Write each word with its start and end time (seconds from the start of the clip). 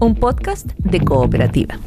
un 0.00 0.14
podcast 0.14 0.66
de 0.78 1.00
cooperativa. 1.00 1.78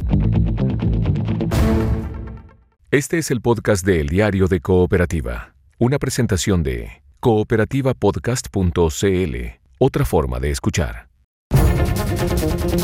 Este 2.92 3.18
es 3.18 3.32
el 3.32 3.40
podcast 3.40 3.84
de 3.84 4.00
El 4.00 4.08
Diario 4.08 4.46
de 4.46 4.60
Cooperativa, 4.60 5.56
una 5.78 5.98
presentación 5.98 6.62
de 6.62 7.02
cooperativapodcast.cl, 7.18 9.36
otra 9.78 10.04
forma 10.04 10.38
de 10.38 10.52
escuchar. 10.52 11.08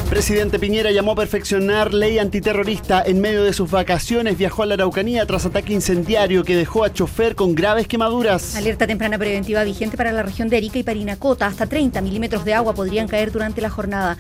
Presidente 0.08 0.58
Piñera 0.58 0.90
llamó 0.90 1.12
a 1.12 1.16
perfeccionar 1.16 1.94
ley 1.94 2.18
antiterrorista. 2.18 3.04
En 3.06 3.20
medio 3.20 3.44
de 3.44 3.52
sus 3.52 3.70
vacaciones 3.70 4.36
viajó 4.36 4.64
a 4.64 4.66
la 4.66 4.74
Araucanía 4.74 5.24
tras 5.26 5.46
ataque 5.46 5.72
incendiario 5.72 6.42
que 6.42 6.56
dejó 6.56 6.82
a 6.82 6.92
chofer 6.92 7.36
con 7.36 7.54
graves 7.54 7.86
quemaduras. 7.86 8.56
Alerta 8.56 8.88
temprana 8.88 9.18
preventiva 9.18 9.62
vigente 9.62 9.96
para 9.96 10.10
la 10.10 10.24
región 10.24 10.48
de 10.48 10.56
Arica 10.56 10.80
y 10.80 10.82
Parinacota. 10.82 11.46
Hasta 11.46 11.66
30 11.66 12.00
milímetros 12.00 12.44
de 12.44 12.54
agua 12.54 12.74
podrían 12.74 13.06
caer 13.06 13.30
durante 13.30 13.60
la 13.60 13.70
jornada 13.70 14.18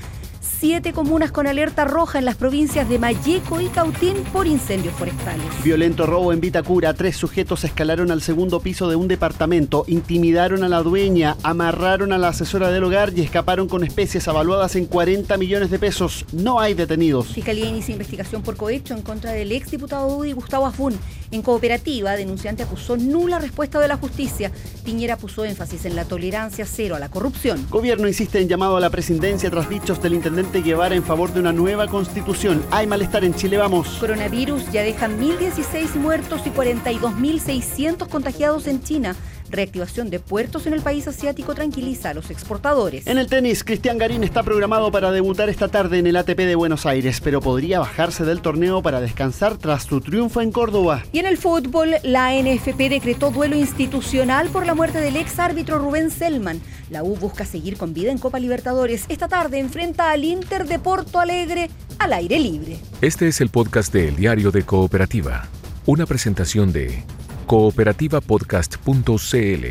siete 0.60 0.92
comunas 0.92 1.32
con 1.32 1.46
alerta 1.46 1.86
roja 1.86 2.18
en 2.18 2.26
las 2.26 2.36
provincias 2.36 2.86
de 2.86 2.98
Mayeco 2.98 3.62
y 3.62 3.68
Cautín 3.68 4.14
por 4.30 4.46
incendios 4.46 4.94
forestales. 4.94 5.46
Violento 5.64 6.04
robo 6.04 6.34
en 6.34 6.40
Vitacura. 6.42 6.92
Tres 6.92 7.16
sujetos 7.16 7.64
escalaron 7.64 8.10
al 8.10 8.20
segundo 8.20 8.60
piso 8.60 8.86
de 8.90 8.94
un 8.94 9.08
departamento, 9.08 9.84
intimidaron 9.86 10.62
a 10.62 10.68
la 10.68 10.82
dueña, 10.82 11.38
amarraron 11.44 12.12
a 12.12 12.18
la 12.18 12.28
asesora 12.28 12.70
del 12.70 12.84
hogar 12.84 13.10
y 13.16 13.22
escaparon 13.22 13.68
con 13.68 13.84
especies 13.84 14.28
avaluadas 14.28 14.76
en 14.76 14.84
40 14.84 15.38
millones 15.38 15.70
de 15.70 15.78
pesos. 15.78 16.26
No 16.30 16.60
hay 16.60 16.74
detenidos. 16.74 17.28
Fiscalía 17.28 17.64
inicia 17.64 17.92
investigación 17.92 18.42
por 18.42 18.58
cohecho 18.58 18.92
en 18.92 19.00
contra 19.00 19.32
del 19.32 19.52
exdiputado 19.52 20.14
UDI 20.14 20.32
Gustavo 20.32 20.66
Afún. 20.66 20.94
En 21.30 21.40
cooperativa, 21.40 22.16
denunciante 22.16 22.64
acusó 22.64 22.98
nula 22.98 23.38
respuesta 23.38 23.78
de 23.78 23.88
la 23.88 23.96
justicia. 23.96 24.52
Piñera 24.84 25.16
puso 25.16 25.46
énfasis 25.46 25.86
en 25.86 25.96
la 25.96 26.04
tolerancia 26.04 26.66
cero 26.66 26.96
a 26.96 26.98
la 26.98 27.08
corrupción. 27.08 27.66
Gobierno 27.70 28.08
insiste 28.08 28.40
en 28.40 28.48
llamado 28.48 28.76
a 28.76 28.80
la 28.80 28.90
presidencia 28.90 29.48
tras 29.48 29.70
dichos 29.70 30.02
del 30.02 30.14
intendente 30.14 30.49
Guevara 30.58 30.96
en 30.96 31.04
favor 31.04 31.32
de 31.32 31.40
una 31.40 31.52
nueva 31.52 31.86
constitución. 31.86 32.62
Hay 32.70 32.86
malestar 32.86 33.24
en 33.24 33.34
Chile, 33.34 33.56
vamos. 33.56 33.88
Coronavirus 34.00 34.70
ya 34.72 34.82
deja 34.82 35.08
1.016 35.08 35.94
muertos 35.94 36.42
y 36.46 36.50
42.600 36.50 38.08
contagiados 38.08 38.66
en 38.66 38.82
China. 38.82 39.14
Reactivación 39.50 40.10
de 40.10 40.20
puertos 40.20 40.66
en 40.66 40.74
el 40.74 40.80
país 40.80 41.08
asiático 41.08 41.54
tranquiliza 41.54 42.10
a 42.10 42.14
los 42.14 42.30
exportadores. 42.30 43.06
En 43.08 43.18
el 43.18 43.26
tenis, 43.26 43.64
Cristian 43.64 43.98
Garín 43.98 44.22
está 44.22 44.44
programado 44.44 44.92
para 44.92 45.10
debutar 45.10 45.48
esta 45.48 45.66
tarde 45.66 45.98
en 45.98 46.06
el 46.06 46.16
ATP 46.16 46.38
de 46.38 46.54
Buenos 46.54 46.86
Aires, 46.86 47.20
pero 47.20 47.40
podría 47.40 47.80
bajarse 47.80 48.24
del 48.24 48.42
torneo 48.42 48.80
para 48.80 49.00
descansar 49.00 49.58
tras 49.58 49.84
su 49.84 50.00
triunfo 50.00 50.40
en 50.40 50.52
Córdoba. 50.52 51.02
Y 51.12 51.18
en 51.18 51.26
el 51.26 51.36
fútbol, 51.36 51.96
la 52.04 52.32
NFP 52.32 52.88
decretó 52.88 53.30
duelo 53.30 53.56
institucional 53.56 54.48
por 54.50 54.66
la 54.66 54.74
muerte 54.74 55.00
del 55.00 55.16
ex 55.16 55.38
árbitro 55.40 55.78
Rubén 55.78 56.10
Selman. 56.10 56.60
La 56.88 57.02
U 57.02 57.16
busca 57.16 57.44
seguir 57.44 57.76
con 57.76 57.92
vida 57.92 58.12
en 58.12 58.18
Copa 58.18 58.38
Libertadores. 58.38 59.04
Esta 59.08 59.26
tarde 59.26 59.58
enfrenta 59.58 60.10
al 60.10 60.24
Inter 60.24 60.66
de 60.66 60.78
Porto 60.78 61.18
Alegre 61.18 61.70
al 61.98 62.12
aire 62.12 62.38
libre. 62.38 62.78
Este 63.00 63.28
es 63.28 63.40
el 63.40 63.48
podcast 63.48 63.92
de 63.92 64.08
El 64.08 64.16
Diario 64.16 64.50
de 64.50 64.62
Cooperativa, 64.62 65.48
una 65.86 66.06
presentación 66.06 66.72
de 66.72 67.02
cooperativapodcast.cl. 67.50 69.66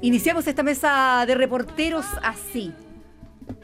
Iniciamos 0.00 0.46
esta 0.46 0.62
mesa 0.62 1.24
de 1.26 1.34
reporteros 1.34 2.06
así. 2.22 2.72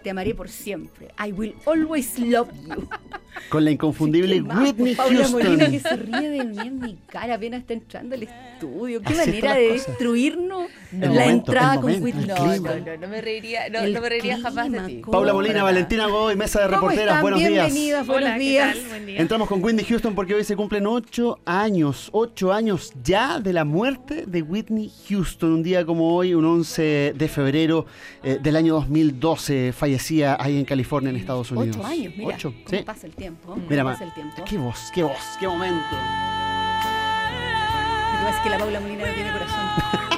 Te 0.02 0.10
amaré 0.10 0.34
por 0.34 0.50
siempre. 0.50 1.08
I 1.18 1.33
will 1.33 1.55
always 1.64 2.18
love 2.18 2.50
you. 2.68 2.86
Con 3.48 3.64
la 3.64 3.70
inconfundible 3.70 4.41
Whitney 4.42 4.94
Houston. 4.94 5.33
Molina 5.33 5.70
que 5.70 5.80
se 5.80 5.97
ríe 5.97 6.30
de 6.30 6.44
mí 6.44 6.58
en 6.58 6.78
mi 6.78 6.98
cara 7.06 7.34
apenas 7.34 7.61
está 7.61 7.74
entrando 7.74 8.14
al 8.14 8.22
estudio. 8.22 9.02
Qué 9.02 9.14
manera 9.14 9.55
de 9.55 9.72
destruirnos 9.72 10.70
la 10.92 11.27
entrada 11.27 11.80
con 11.80 12.02
Whitney 12.02 12.27
no, 12.27 12.36
no, 12.36 12.56
no, 12.56 12.97
no, 12.97 13.08
me 13.08 13.20
reiría, 13.20 13.69
no, 13.69 13.86
no 13.86 14.00
me 14.00 14.08
reiría 14.08 14.39
jamás 14.41 14.70
de 14.70 14.80
ti. 14.80 15.02
Paula 15.11 15.33
Molina, 15.33 15.62
Valentina 15.62 16.06
Goy, 16.06 16.36
mesa 16.36 16.61
de 16.61 16.69
reporteras, 16.69 17.20
buenos 17.22 17.41
días. 17.41 17.72
Bienvenidas, 17.72 18.06
buenos 18.06 18.39
días. 18.39 18.77
Entramos 19.06 19.48
con 19.48 19.62
Whitney 19.62 19.84
Houston 19.84 20.14
porque 20.14 20.34
hoy 20.34 20.44
se 20.44 20.56
cumplen 20.56 20.86
ocho 20.86 21.39
años, 21.44 22.11
ocho 22.12 22.52
años 22.52 22.92
ya 23.02 23.40
de 23.40 23.52
la 23.52 23.64
muerte 23.64 24.24
de 24.27 24.42
Whitney 24.42 24.90
Houston. 25.08 25.52
Un 25.52 25.62
día 25.62 25.84
como 25.84 26.14
hoy, 26.14 26.34
un 26.34 26.45
11 26.45 27.14
de 27.17 27.28
febrero 27.28 27.86
eh, 28.23 28.39
del 28.42 28.57
año 28.57 28.74
2012, 28.74 29.73
fallecía 29.73 30.36
ahí 30.39 30.58
en 30.58 30.64
California, 30.64 31.11
en 31.11 31.17
Estados 31.17 31.51
Unidos. 31.51 31.77
Ocho 31.78 31.86
años, 31.86 32.12
mira, 32.17 32.34
ocho, 32.34 32.52
cómo 32.52 32.78
sí. 32.78 32.84
pasa 32.84 33.07
el 33.07 33.14
tiempo. 33.14 33.21
Mira, 33.68 33.84
pasa 33.84 34.05
el 34.05 34.12
tiempo. 34.12 34.42
qué 34.44 34.58
voz, 34.58 34.90
qué 34.92 35.02
voz, 35.02 35.36
qué 35.38 35.46
momento. 35.46 35.96
Lo 38.12 38.18
que 38.18 38.24
pasa 38.24 38.36
es 38.36 38.42
que 38.42 38.50
la 38.50 38.58
Paula 38.58 38.80
Molina 38.80 39.06
no 39.06 39.14
tiene 39.14 39.33
corazón. 39.33 39.60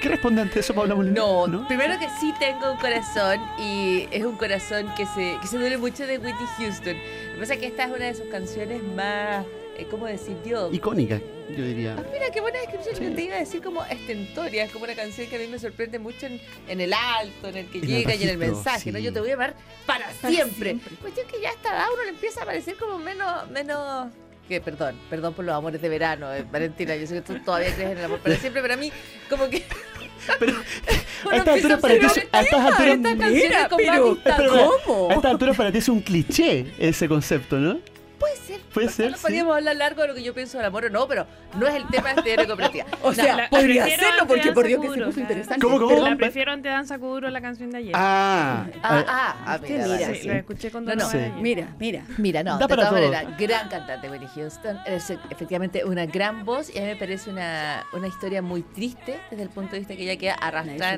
¿Qué 0.00 0.08
responde 0.08 0.40
ante 0.40 0.60
eso, 0.60 0.74
Paula 0.74 0.94
Molina? 0.94 1.14
No, 1.14 1.66
primero 1.68 1.98
que 1.98 2.08
sí 2.18 2.32
tengo 2.38 2.72
un 2.72 2.78
corazón 2.78 3.38
y 3.58 4.08
es 4.10 4.24
un 4.24 4.36
corazón 4.36 4.92
que 4.96 5.04
se, 5.06 5.36
que 5.40 5.46
se 5.46 5.58
duele 5.58 5.76
mucho 5.76 6.06
de 6.06 6.16
Whitney 6.18 6.46
Houston. 6.58 6.96
Lo 6.96 7.34
que 7.34 7.40
pasa 7.40 7.54
es 7.54 7.60
que 7.60 7.66
esta 7.66 7.84
es 7.84 7.90
una 7.90 8.06
de 8.06 8.14
sus 8.14 8.26
canciones 8.28 8.82
más, 8.82 9.44
¿cómo 9.90 10.06
decir 10.06 10.36
yo? 10.44 10.70
Icónica, 10.72 11.20
yo 11.56 11.64
diría. 11.64 11.96
Ah, 11.98 12.04
mira, 12.12 12.30
qué 12.32 12.40
buena 12.40 12.58
descripción. 12.58 12.96
Sí. 12.96 13.04
Yo 13.04 13.14
te 13.14 13.22
iba 13.22 13.36
a 13.36 13.38
decir 13.38 13.62
como 13.62 13.84
estentoria. 13.84 14.64
Es 14.64 14.72
como 14.72 14.84
una 14.84 14.94
canción 14.94 15.26
que 15.28 15.36
a 15.36 15.38
mí 15.38 15.46
me 15.46 15.58
sorprende 15.58 15.98
mucho 15.98 16.26
en, 16.26 16.40
en 16.68 16.80
el 16.80 16.92
alto, 16.92 17.48
en 17.48 17.56
el 17.56 17.66
que 17.70 17.78
En 17.78 17.84
el 17.84 17.90
llega 17.90 18.14
y 18.14 18.22
en 18.24 18.28
el 18.30 18.38
mensaje. 18.38 18.92
¿no? 18.92 18.98
Yo 18.98 19.12
te 19.12 19.20
voy 19.20 19.30
a 19.30 19.34
amar 19.34 19.54
para, 19.86 20.06
Para 20.20 20.32
siempre. 20.34 20.70
siempre. 20.70 20.96
Cuestión 20.96 21.26
que 21.28 21.40
ya 21.40 21.48
a 21.50 21.52
esta 21.52 21.68
edad 21.70 21.86
uno 21.94 22.02
le 22.04 22.10
empieza 22.10 22.42
a 22.42 22.46
parecer 22.46 22.76
como 22.76 22.98
menos... 22.98 23.48
menos 23.50 24.08
que, 24.48 24.60
perdón, 24.60 24.98
perdón 25.08 25.32
por 25.32 25.44
los 25.44 25.54
amores 25.54 25.80
de 25.80 25.88
verano, 25.88 26.34
eh, 26.34 26.44
Valentina. 26.50 26.96
Yo 26.96 27.06
sé 27.06 27.14
que 27.14 27.20
tú 27.20 27.38
todavía 27.44 27.72
crees 27.72 27.92
en 27.92 27.98
el 27.98 28.04
amor 28.04 28.18
para 28.18 28.34
siempre, 28.34 28.60
pero 28.60 28.74
a 28.74 28.76
mí, 28.76 28.90
como 29.28 29.48
que. 29.48 29.62
Pero 30.38 30.52
a 31.30 31.36
estas 31.36 31.54
alturas 31.56 31.80
para 31.80 31.98
ti, 31.98 32.04
observar, 32.04 32.28
es- 32.28 32.34
a 32.34 32.40
estas 32.42 32.60
alturas, 32.60 32.94
estas 32.96 33.16
canciones 33.16 33.42
Mira, 33.48 33.68
con 33.68 33.78
pero- 33.78 33.92
más 33.92 34.14
distancia. 34.14 34.44
Espera, 34.44 34.60
espera. 34.62 34.82
¿Cómo? 34.84 35.10
a 35.10 35.14
estas 35.14 35.30
alturas 35.30 35.56
para 35.56 35.72
ti 35.72 35.78
es 35.78 35.88
un 35.88 36.00
cliché 36.00 36.66
ese 36.78 37.08
concepto, 37.08 37.56
¿no? 37.58 37.80
Puede 38.20 38.36
ser. 38.36 38.60
Puede 38.72 38.88
ser, 38.90 39.10
No 39.10 39.16
sí. 39.16 39.22
podríamos 39.22 39.56
hablar 39.56 39.74
largo 39.76 40.02
de 40.02 40.08
lo 40.08 40.14
que 40.14 40.22
yo 40.22 40.34
pienso 40.34 40.58
del 40.58 40.66
amor 40.66 40.84
o 40.84 40.90
no, 40.90 41.08
pero 41.08 41.26
no 41.58 41.66
es 41.66 41.74
el 41.74 41.86
tema 41.88 42.12
de 42.14 42.34
este 42.34 42.46
cooperativa. 42.46 42.84
O 43.02 43.14
sea, 43.14 43.34
la- 43.36 43.48
podría 43.48 43.82
prefiero 43.84 44.06
hacerlo 44.06 44.26
porque 44.28 44.52
por 44.52 44.66
Dios 44.66 44.80
que 44.82 44.88
se 44.92 45.00
puso 45.04 45.20
interesante. 45.20 45.60
¿Cómo, 45.66 45.80
cómo? 45.80 46.06
La 46.06 46.16
prefiero 46.16 46.52
ante 46.52 46.68
Danza 46.68 46.98
Kuduro 46.98 47.30
la 47.30 47.40
canción 47.40 47.70
de 47.70 47.78
ayer. 47.78 47.92
Ah, 47.96 48.66
Ah, 48.82 49.04
ah, 49.08 49.36
ah, 49.46 49.54
Usted 49.56 49.70
mira, 49.70 49.86
mira, 49.96 50.08
sí, 50.08 50.14
sí. 50.20 50.28
lo 50.28 50.34
escuché 50.34 50.70
con 50.70 50.84
No, 50.84 50.94
no. 50.94 51.08
Mira, 51.40 51.74
mira. 51.78 52.04
Mira, 52.18 52.42
no, 52.42 52.52
Da 52.58 52.66
de 52.66 52.68
para 52.68 52.88
todas 52.88 53.00
todo. 53.02 53.10
maneras, 53.12 53.38
gran 53.38 53.68
cantante 53.70 54.10
Whitney 54.10 54.28
Houston, 54.34 54.78
es 54.86 55.10
efectivamente 55.30 55.84
una 55.84 56.04
gran 56.06 56.44
voz 56.44 56.68
y 56.74 56.78
a 56.78 56.82
mí 56.82 56.88
me 56.88 56.96
parece 56.96 57.30
una, 57.30 57.84
una 57.94 58.06
historia 58.06 58.42
muy 58.42 58.62
triste 58.62 59.18
desde 59.30 59.42
el 59.44 59.48
punto 59.48 59.72
de 59.72 59.78
vista 59.78 59.96
que 59.96 60.02
ella 60.02 60.16
queda 60.18 60.34
arrastrada 60.34 60.94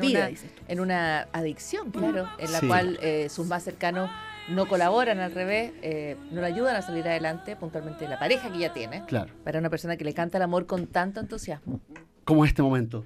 en 0.69 0.81
una, 0.81 1.21
en 1.23 1.29
adicción, 1.33 1.91
claro, 1.93 2.29
en 2.39 2.51
la 2.53 2.59
Sí. 2.61 2.67
cual 2.67 2.99
eh, 3.01 3.29
sus 3.31 3.47
más 3.47 3.63
cercanos 3.63 4.11
no 4.49 4.67
colaboran, 4.67 5.21
al 5.21 5.33
revés, 5.33 5.73
eh, 5.83 6.17
no 6.31 6.41
la 6.41 6.49
ayudan 6.49 6.77
a 6.77 6.83
salir 6.83 7.07
adelante, 7.07 7.57
puntualmente 7.57 8.09
la 8.09 8.19
pareja 8.19 8.51
que 8.51 8.57
ella 8.59 8.73
tiene, 8.73 9.05
claro, 9.07 9.33
para 9.45 9.59
una 9.59 9.71
persona 9.71 9.97
que 9.97 10.05
le 10.05 10.15
canta 10.15 10.39
el 10.39 10.43
amor 10.43 10.67
con 10.67 10.87
tanto 10.87 11.21
entusiasmo. 11.21 11.81
como 12.25 12.45
este 12.45 12.63
momento. 12.63 13.05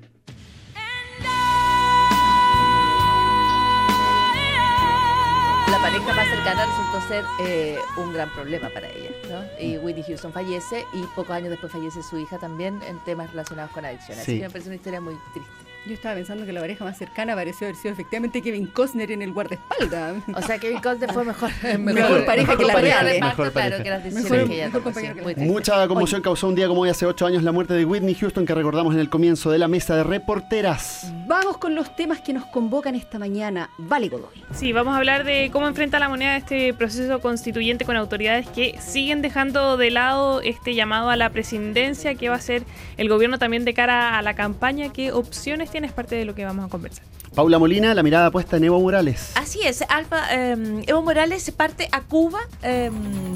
La 5.70 5.78
pareja 5.82 6.14
más 6.14 6.28
cercana 6.28 6.64
resultó 6.64 7.08
ser 7.08 7.24
eh, 7.41 7.76
un 7.97 8.12
gran 8.12 8.30
problema 8.30 8.68
para 8.70 8.88
ella, 8.88 9.10
¿no? 9.28 9.62
Y 9.62 9.76
Whitney 9.78 10.04
Houston 10.04 10.32
fallece 10.32 10.84
y 10.94 11.03
pocos 11.14 11.30
años 11.30 11.50
después 11.50 11.70
fallece 11.72 12.03
su 12.03 12.18
hija 12.18 12.38
también 12.38 12.80
en 12.88 12.98
temas 13.04 13.30
relacionados 13.30 13.72
con 13.72 13.84
adicciones. 13.84 14.24
Sí. 14.24 14.32
Así 14.32 14.41
que 14.41 14.47
me 14.47 14.50
parece 14.50 14.68
una 14.68 14.76
historia 14.76 15.00
muy 15.00 15.14
triste. 15.34 15.66
Yo 15.86 15.94
estaba 15.94 16.16
pensando 16.16 16.44
que 16.44 16.52
la 16.52 16.60
pareja 16.60 16.84
más 16.84 16.98
cercana 16.98 17.36
pareció 17.36 17.69
haber 17.69 17.76
sido 17.76 17.92
efectivamente 17.94 18.42
Kevin 18.42 18.66
Costner 18.66 19.12
en 19.12 19.22
el 19.22 19.32
guardaespaldas. 19.32 20.16
O 20.34 20.42
sea, 20.42 20.58
Kevin 20.58 20.80
Costner 20.80 21.12
fue 21.12 21.24
mejor, 21.24 21.50
Mejor 21.78 22.24
pareja 22.26 22.56
que 22.56 22.64
la 22.64 22.72
pareja, 22.72 23.02
real, 23.02 23.20
mejor 23.20 23.52
claro, 23.52 23.52
pareja. 23.52 23.82
que 23.84 23.91
las 23.91 24.02
decisiones 24.04 24.30
Mejor- 24.32 24.48
que 24.48 24.54
ella 24.56 24.70
tomó, 24.72 24.82
compañero 24.84 25.14
sí, 25.28 25.34
que. 25.36 25.41
Mucha 25.42 25.86
conmoción 25.86 26.22
causó 26.22 26.48
un 26.48 26.56
día 26.56 26.66
como 26.66 26.80
hoy 26.80 26.88
hace 26.88 27.06
ocho 27.06 27.24
años 27.24 27.44
la 27.44 27.52
muerte 27.52 27.74
de 27.74 27.84
Whitney 27.84 28.14
Houston 28.16 28.44
que 28.47 28.54
recordamos 28.54 28.94
en 28.94 29.00
el 29.00 29.08
comienzo 29.08 29.50
de 29.52 29.58
la 29.58 29.69
mesa 29.69 29.94
de 29.97 30.02
reporteras. 30.02 31.12
Vamos 31.28 31.58
con 31.58 31.76
los 31.76 31.94
temas 31.94 32.20
que 32.20 32.32
nos 32.32 32.47
convocan 32.47 32.97
esta 32.97 33.18
mañana. 33.20 33.70
Vale, 33.78 34.08
Godoy. 34.08 34.42
Sí, 34.54 34.72
vamos 34.72 34.92
a 34.94 34.97
hablar 34.98 35.22
de 35.24 35.50
cómo 35.53 35.68
enfrenta 35.68 36.00
la 36.00 36.09
moneda 36.09 36.36
este 36.36 36.74
proceso 36.74 37.21
constituyente 37.21 37.84
con 37.84 37.97
autoridades 37.97 38.48
que 38.48 38.77
siguen 38.80 39.22
dejando 39.22 39.77
de 39.77 39.91
lado 39.92 40.41
este 40.41 40.74
llamado 40.74 41.10
a 41.10 41.16
la 41.16 41.30
presidencia 41.30 42.15
que 42.16 42.28
va 42.28 42.34
a 42.34 42.39
hacer 42.39 42.65
el 42.97 43.09
gobierno 43.09 43.39
también 43.39 43.65
de 43.65 43.72
cara 43.72 44.18
a 44.18 44.22
la 44.22 44.34
campaña. 44.34 44.92
¿Qué 44.92 45.12
opciones 45.12 45.71
Es 45.84 45.93
parte 45.93 46.17
de 46.17 46.25
lo 46.25 46.34
que 46.34 46.45
vamos 46.45 46.65
a 46.65 46.69
conversar. 46.69 47.05
Paula 47.34 47.59
Molina, 47.59 47.93
la 47.93 48.03
mirada 48.03 48.31
puesta 48.31 48.57
en 48.57 48.65
Evo 48.65 48.81
Morales. 48.81 49.33
Así 49.34 49.61
es, 49.63 49.83
Alba, 49.89 50.25
eh, 50.33 50.83
Evo 50.87 51.03
Morales 51.03 51.51
parte 51.51 51.87
a 51.93 52.01
Cuba 52.01 52.39
eh, 52.63 52.91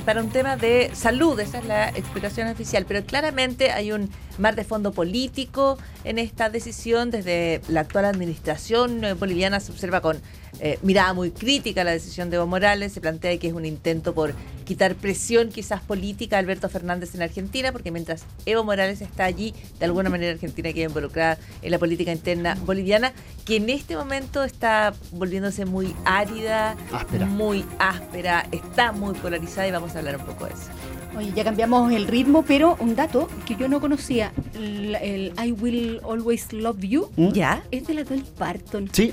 para 0.07 0.23
un 0.23 0.31
tema 0.31 0.57
de 0.57 0.91
salud, 0.95 1.39
esa 1.39 1.59
es 1.59 1.67
la 1.67 1.91
explicación 1.91 2.49
oficial, 2.49 2.87
pero 2.89 3.05
claramente 3.05 3.73
hay 3.73 3.93
un 3.93 4.09
mar 4.39 4.57
de 4.57 4.65
fondo 4.65 4.93
político 4.93 5.77
en 6.05 6.19
esta 6.19 6.49
decisión. 6.49 7.11
Desde 7.11 7.61
la 7.69 7.81
actual 7.81 8.07
administración 8.07 9.05
eh, 9.05 9.13
boliviana 9.13 9.61
se 9.61 9.71
observa 9.73 10.01
con 10.01 10.21
eh, 10.59 10.79
mirada 10.83 11.13
muy 11.15 11.31
crítica 11.31 11.85
la 11.85 11.93
decisión 11.93 12.31
de 12.31 12.37
Evo 12.37 12.47
Morales, 12.47 12.93
se 12.93 13.01
plantea 13.01 13.39
que 13.39 13.49
es 13.49 13.55
un 13.55 13.65
intento 13.65 14.15
por 14.15 14.35
quitar 14.65 14.95
presión 14.95 15.49
quizás 15.49 15.81
política 15.81 16.37
a 16.37 16.39
Alberto 16.39 16.69
Fernández 16.69 17.15
en 17.15 17.23
Argentina, 17.23 17.73
porque 17.73 17.91
mientras 17.91 18.25
Evo 18.47 18.63
Morales 18.65 19.01
está 19.01 19.25
allí, 19.25 19.55
de 19.79 19.85
alguna 19.85 20.11
manera 20.11 20.33
Argentina 20.33 20.73
queda 20.73 20.87
involucrada 20.87 21.39
en 21.63 21.71
la 21.71 21.79
política 21.79 22.13
interna 22.13 22.57
boliviana, 22.65 23.13
que 23.45 23.57
en 23.57 23.69
este 23.71 23.97
momento 23.97 24.45
está 24.45 24.95
volviéndose 25.13 25.65
muy 25.65 25.95
árida, 26.05 26.77
Áspera. 26.93 27.27
muy 27.27 27.65
áspera, 27.79 28.47
está 28.53 28.93
muy 28.93 29.15
polarizada 29.15 29.67
y 29.67 29.73
vamos 29.73 29.95
a 29.97 29.99
hablar 29.99 30.19
un 30.19 30.27
poco 30.27 30.47
de 30.47 30.53
eso. 30.53 30.71
Oye, 31.17 31.33
ya 31.35 31.43
cambiamos 31.43 31.91
el 31.93 32.07
ritmo, 32.07 32.45
pero 32.47 32.77
un 32.79 32.95
dato 32.95 33.29
que 33.45 33.57
yo 33.57 33.67
no 33.67 33.81
conocía, 33.81 34.33
el, 34.55 34.95
el 34.95 35.33
I 35.45 35.51
Will 35.51 36.01
Always 36.09 36.53
Love 36.53 36.79
You, 36.83 37.11
¿Mm? 37.17 37.33
¿Ya? 37.33 37.65
es 37.73 37.89
de 37.89 37.95
la 37.95 38.05
Dolly 38.05 38.25
Parton. 38.39 38.89
Sí, 38.93 39.13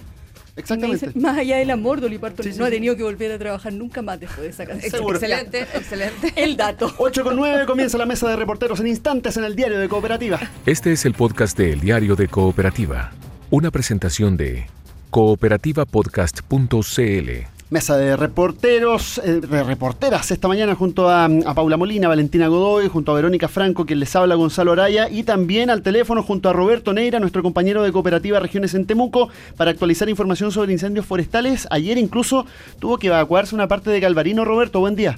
exactamente. 0.57 1.12
más 1.15 1.38
allá 1.38 1.57
del 1.57 1.69
amor, 1.69 2.01
Dolly 2.01 2.18
Parton 2.18 2.44
Sí, 2.44 2.54
sí, 2.54 2.59
no 2.59 2.65
ha 2.65 2.69
tenido 2.69 2.95
que 2.95 3.04
volver 3.04 3.31
a 3.31 3.39
trabajar 3.39 3.74
nunca 3.74 4.01
más 4.01 4.19
después 4.19 4.42
de 4.42 4.50
esa 4.50 4.65
canción. 4.65 4.92
Seguro. 4.92 5.18
Excelente, 5.18 5.62
excelente. 5.74 6.33
El 6.36 6.57
dato. 6.57 6.94
8 6.98 7.24
con 7.24 7.36
9 7.36 7.65
comienza 7.65 7.98
la 7.98 8.06
mesa 8.06 8.27
de 8.30 8.36
reporteros 8.36 8.80
en 8.80 8.88
instantes 8.88 9.38
en 9.38 9.44
el 9.44 9.56
diario 9.56 9.80
de 9.80 9.88
Cooperativa. 9.88 10.39
Este 10.65 10.92
es 10.92 11.06
el 11.06 11.13
podcast 11.13 11.57
de 11.57 11.74
El 11.74 11.80
Diario 11.80 12.15
de 12.15 12.27
Cooperativa, 12.27 13.12
una 13.50 13.71
presentación 13.71 14.38
de 14.38 14.65
cooperativapodcast.cl. 15.09 17.56
Mesa 17.69 17.98
de 17.98 18.16
reporteros, 18.16 19.18
eh, 19.18 19.42
de 19.42 19.64
reporteras 19.64 20.31
esta 20.31 20.48
mañana 20.48 20.74
junto 20.74 21.10
a, 21.10 21.28
Paula 21.54 21.75
Molina, 21.75 22.08
Valentina 22.08 22.48
Godoy, 22.48 22.88
junto 22.88 23.12
a 23.12 23.16
Verónica 23.16 23.50
Franco, 23.50 23.86
quien 23.86 24.00
les 24.00 24.16
habla 24.16 24.36
Gonzalo 24.36 24.72
Araya, 24.72 25.10
y 25.10 25.24
también 25.24 25.69
al 25.69 25.81
teléfono 25.81 26.24
junto 26.24 26.48
a 26.48 26.54
Roberto 26.54 26.94
Neira, 26.94 27.19
nuestro 27.19 27.44
compañero 27.44 27.84
de 27.84 27.92
Cooperativa 27.92 28.40
Regiones 28.40 28.74
en 28.74 28.86
Temuco, 28.86 29.30
para 29.58 29.72
actualizar 29.72 30.08
información 30.08 30.54
sobre 30.54 30.72
incendios 30.72 31.06
forestales. 31.06 31.68
Ayer 31.69 31.98
incluso 31.98 32.46
tuvo 32.80 32.98
que 33.00 33.08
evacuarse 33.08 33.54
una 33.54 33.68
parte 33.68 33.90
de 33.90 34.00
Calvarino. 34.00 34.46
Roberto, 34.46 34.80
buen 34.80 34.96
día. 34.96 35.18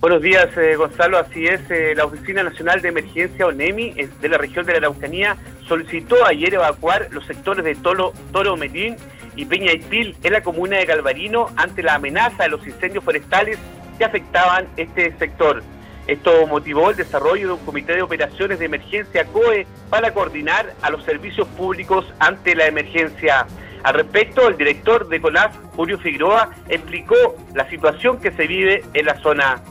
Buenos 0.00 0.22
días, 0.22 0.56
eh, 0.56 0.76
Gonzalo. 0.76 1.18
Así 1.18 1.44
es, 1.44 1.60
eh, 1.70 1.92
la 1.96 2.04
Oficina 2.04 2.44
Nacional 2.44 2.80
de 2.80 2.90
Emergencia, 2.90 3.48
ONEMI, 3.48 3.94
eh, 3.96 4.08
de 4.20 4.28
la 4.28 4.38
región 4.38 4.64
de 4.64 4.74
la 4.74 4.78
Araucanía, 4.78 5.36
solicitó 5.66 6.24
ayer 6.24 6.54
evacuar 6.54 7.08
los 7.10 7.26
sectores 7.26 7.64
de 7.64 7.74
Tolo, 7.74 8.12
Toro 8.30 8.56
Medín 8.56 8.94
y 9.38 9.44
Peña 9.44 9.72
Ipil 9.72 10.16
en 10.24 10.32
la 10.32 10.42
comuna 10.42 10.78
de 10.78 10.84
Galvarino 10.84 11.46
ante 11.54 11.84
la 11.84 11.94
amenaza 11.94 12.42
de 12.42 12.48
los 12.48 12.66
incendios 12.66 13.04
forestales 13.04 13.56
que 13.96 14.04
afectaban 14.04 14.66
este 14.76 15.16
sector. 15.16 15.62
Esto 16.08 16.44
motivó 16.48 16.90
el 16.90 16.96
desarrollo 16.96 17.46
de 17.46 17.52
un 17.52 17.64
comité 17.64 17.94
de 17.94 18.02
operaciones 18.02 18.58
de 18.58 18.64
emergencia 18.64 19.26
COE 19.26 19.64
para 19.90 20.12
coordinar 20.12 20.74
a 20.82 20.90
los 20.90 21.04
servicios 21.04 21.46
públicos 21.48 22.04
ante 22.18 22.56
la 22.56 22.66
emergencia. 22.66 23.46
Al 23.84 23.94
respecto, 23.94 24.48
el 24.48 24.56
director 24.56 25.08
de 25.08 25.20
CONAF, 25.20 25.56
Julio 25.76 25.98
Figueroa, 25.98 26.50
explicó 26.68 27.14
la 27.54 27.68
situación 27.70 28.18
que 28.20 28.32
se 28.32 28.48
vive 28.48 28.82
en 28.92 29.06
la 29.06 29.20
zona. 29.20 29.62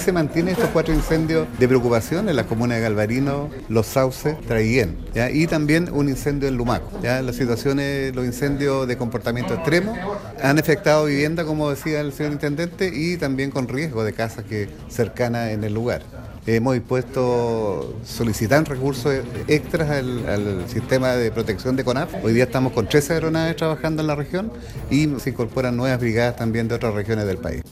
Se 0.00 0.12
mantienen 0.12 0.54
estos 0.54 0.70
cuatro 0.70 0.94
incendios 0.94 1.46
de 1.58 1.68
preocupación 1.68 2.30
en 2.30 2.36
las 2.36 2.46
comunas 2.46 2.78
de 2.78 2.82
Galvarino, 2.82 3.50
Los 3.68 3.86
Sauces, 3.86 4.40
Traiguén, 4.40 4.96
¿ya? 5.14 5.30
y 5.30 5.46
también 5.46 5.90
un 5.92 6.08
incendio 6.08 6.48
en 6.48 6.56
Lumaco. 6.56 6.90
¿ya? 7.02 7.20
Las 7.20 7.36
situaciones, 7.36 8.14
los 8.16 8.24
incendios 8.24 8.88
de 8.88 8.96
comportamiento 8.96 9.52
extremo 9.52 9.94
han 10.42 10.58
afectado 10.58 11.04
vivienda, 11.04 11.44
como 11.44 11.68
decía 11.68 12.00
el 12.00 12.14
señor 12.14 12.32
intendente, 12.32 12.90
y 12.92 13.18
también 13.18 13.50
con 13.50 13.68
riesgo 13.68 14.02
de 14.02 14.14
casas 14.14 14.46
que 14.46 14.70
cercanas 14.88 15.50
en 15.50 15.64
el 15.64 15.74
lugar. 15.74 16.00
Hemos 16.46 16.72
dispuesto, 16.74 17.94
solicitar 18.02 18.66
recursos 18.66 19.14
extras 19.48 19.90
al, 19.90 20.26
al 20.26 20.68
sistema 20.68 21.12
de 21.12 21.30
protección 21.30 21.76
de 21.76 21.84
CONAF. 21.84 22.24
Hoy 22.24 22.32
día 22.32 22.44
estamos 22.44 22.72
con 22.72 22.88
13 22.88 23.12
aeronaves 23.12 23.56
trabajando 23.56 24.00
en 24.00 24.06
la 24.06 24.14
región 24.14 24.50
y 24.90 25.08
se 25.18 25.28
incorporan 25.28 25.76
nuevas 25.76 26.00
brigadas 26.00 26.36
también 26.36 26.68
de 26.68 26.76
otras 26.76 26.94
regiones 26.94 27.26
del 27.26 27.36
país. 27.36 27.62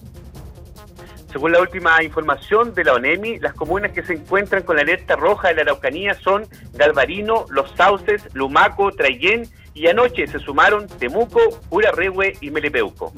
Según 1.39 1.53
la 1.53 1.61
última 1.61 2.03
información 2.03 2.75
de 2.75 2.83
la 2.83 2.95
ONEMI, 2.95 3.39
las 3.39 3.55
comunas 3.55 3.93
que 3.93 4.03
se 4.03 4.15
encuentran 4.15 4.65
con 4.65 4.75
la 4.75 4.83
alerta 4.83 5.15
roja 5.15 5.47
de 5.47 5.55
la 5.55 5.63
Araucanía 5.63 6.15
son 6.15 6.45
Galvarino, 6.75 7.45
Los 7.49 7.71
Sauces, 7.77 8.29
Lumaco, 8.33 8.91
Traiguén 8.91 9.47
y 9.73 9.87
anoche 9.87 10.27
se 10.27 10.41
sumaron 10.41 10.89
Temuco, 10.89 11.39
Urarrehue 11.71 12.37
y 12.41 12.51
Melipeuco. 12.51 13.13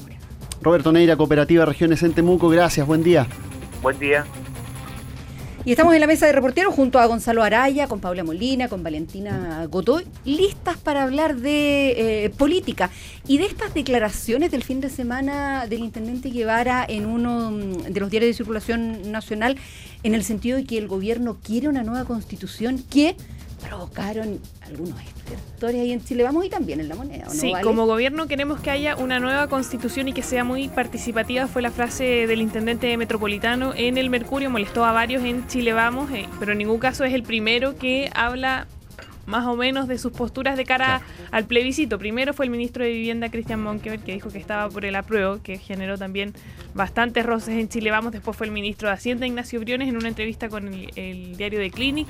Roberto 0.61 0.91
Neira, 0.91 1.15
Cooperativa 1.15 1.65
Regiones 1.65 2.03
en 2.03 2.13
Temuco, 2.13 2.47
gracias, 2.49 2.85
buen 2.85 3.01
día. 3.01 3.25
Buen 3.81 3.97
día. 3.97 4.23
Y 5.63 5.69
estamos 5.69 5.93
en 5.93 6.01
la 6.01 6.07
mesa 6.07 6.25
de 6.25 6.31
reporteros 6.31 6.73
junto 6.73 6.97
a 6.97 7.05
Gonzalo 7.05 7.43
Araya, 7.43 7.87
con 7.87 7.99
Paula 7.99 8.23
Molina, 8.23 8.67
con 8.67 8.81
Valentina 8.81 9.67
Godoy, 9.69 10.07
listas 10.25 10.77
para 10.77 11.03
hablar 11.03 11.35
de 11.35 12.25
eh, 12.25 12.29
política. 12.31 12.89
Y 13.27 13.37
de 13.37 13.45
estas 13.45 13.71
declaraciones 13.75 14.49
del 14.49 14.63
fin 14.63 14.81
de 14.81 14.89
semana 14.89 15.67
del 15.67 15.81
intendente 15.81 16.31
Guevara 16.31 16.83
en 16.89 17.05
uno 17.05 17.51
mm, 17.51 17.93
de 17.93 17.99
los 17.99 18.09
diarios 18.09 18.29
de 18.29 18.33
circulación 18.33 19.11
nacional, 19.11 19.55
en 20.01 20.15
el 20.15 20.23
sentido 20.23 20.57
de 20.57 20.63
que 20.63 20.79
el 20.79 20.87
gobierno 20.87 21.37
quiere 21.43 21.69
una 21.69 21.83
nueva 21.83 22.05
constitución 22.05 22.83
que 22.89 23.15
provocaron 23.61 24.39
algunos 24.61 24.99
estertores 25.01 25.81
ahí 25.81 25.91
en 25.91 26.03
Chile. 26.03 26.23
Vamos 26.23 26.45
y 26.45 26.49
también 26.49 26.79
en 26.79 26.89
la 26.89 26.95
moneda. 26.95 27.29
Sí, 27.29 27.51
Vale? 27.51 27.63
como 27.63 27.85
gobierno 27.85 28.27
queremos 28.27 28.59
que 28.59 28.69
haya 28.69 28.95
una 28.95 29.19
nueva 29.19 29.47
constitución 29.47 30.07
y 30.07 30.13
que 30.13 30.23
sea 30.23 30.43
muy 30.43 30.67
participativa, 30.69 31.47
fue 31.47 31.61
la 31.61 31.71
frase 31.71 32.27
del 32.27 32.41
intendente 32.41 32.95
metropolitano 32.97 33.73
en 33.75 33.97
el 33.97 34.09
Mercurio, 34.09 34.49
molestó 34.49 34.85
a 34.85 34.91
varios 34.91 35.23
en 35.23 35.47
Chile 35.47 35.73
Vamos, 35.73 36.11
eh, 36.11 36.27
pero 36.39 36.51
en 36.51 36.57
ningún 36.57 36.79
caso 36.79 37.03
es 37.03 37.13
el 37.13 37.23
primero 37.23 37.77
que 37.77 38.09
habla 38.13 38.67
más 39.25 39.45
o 39.45 39.55
menos 39.55 39.87
de 39.87 39.97
sus 39.97 40.11
posturas 40.11 40.57
de 40.57 40.65
cara 40.65 41.01
al 41.31 41.45
plebiscito. 41.45 41.97
Primero 41.99 42.33
fue 42.33 42.45
el 42.45 42.51
ministro 42.51 42.83
de 42.83 42.91
Vivienda, 42.91 43.29
Cristian 43.29 43.61
Monkever, 43.61 43.99
que 43.99 44.13
dijo 44.13 44.29
que 44.29 44.39
estaba 44.39 44.69
por 44.69 44.83
el 44.83 44.95
apruebo, 44.95 45.41
que 45.41 45.57
generó 45.57 45.97
también 45.97 46.33
bastantes 46.73 47.25
roces 47.25 47.55
en 47.55 47.69
Chile 47.69 47.91
Vamos. 47.91 48.11
Después 48.11 48.35
fue 48.35 48.47
el 48.47 48.53
ministro 48.53 48.89
de 48.89 48.95
Hacienda, 48.95 49.25
Ignacio 49.25 49.59
Briones, 49.59 49.89
en 49.89 49.95
una 49.95 50.07
entrevista 50.07 50.49
con 50.49 50.67
el, 50.67 50.91
el 50.95 51.37
diario 51.37 51.59
de 51.59 51.71
Clinic. 51.71 52.07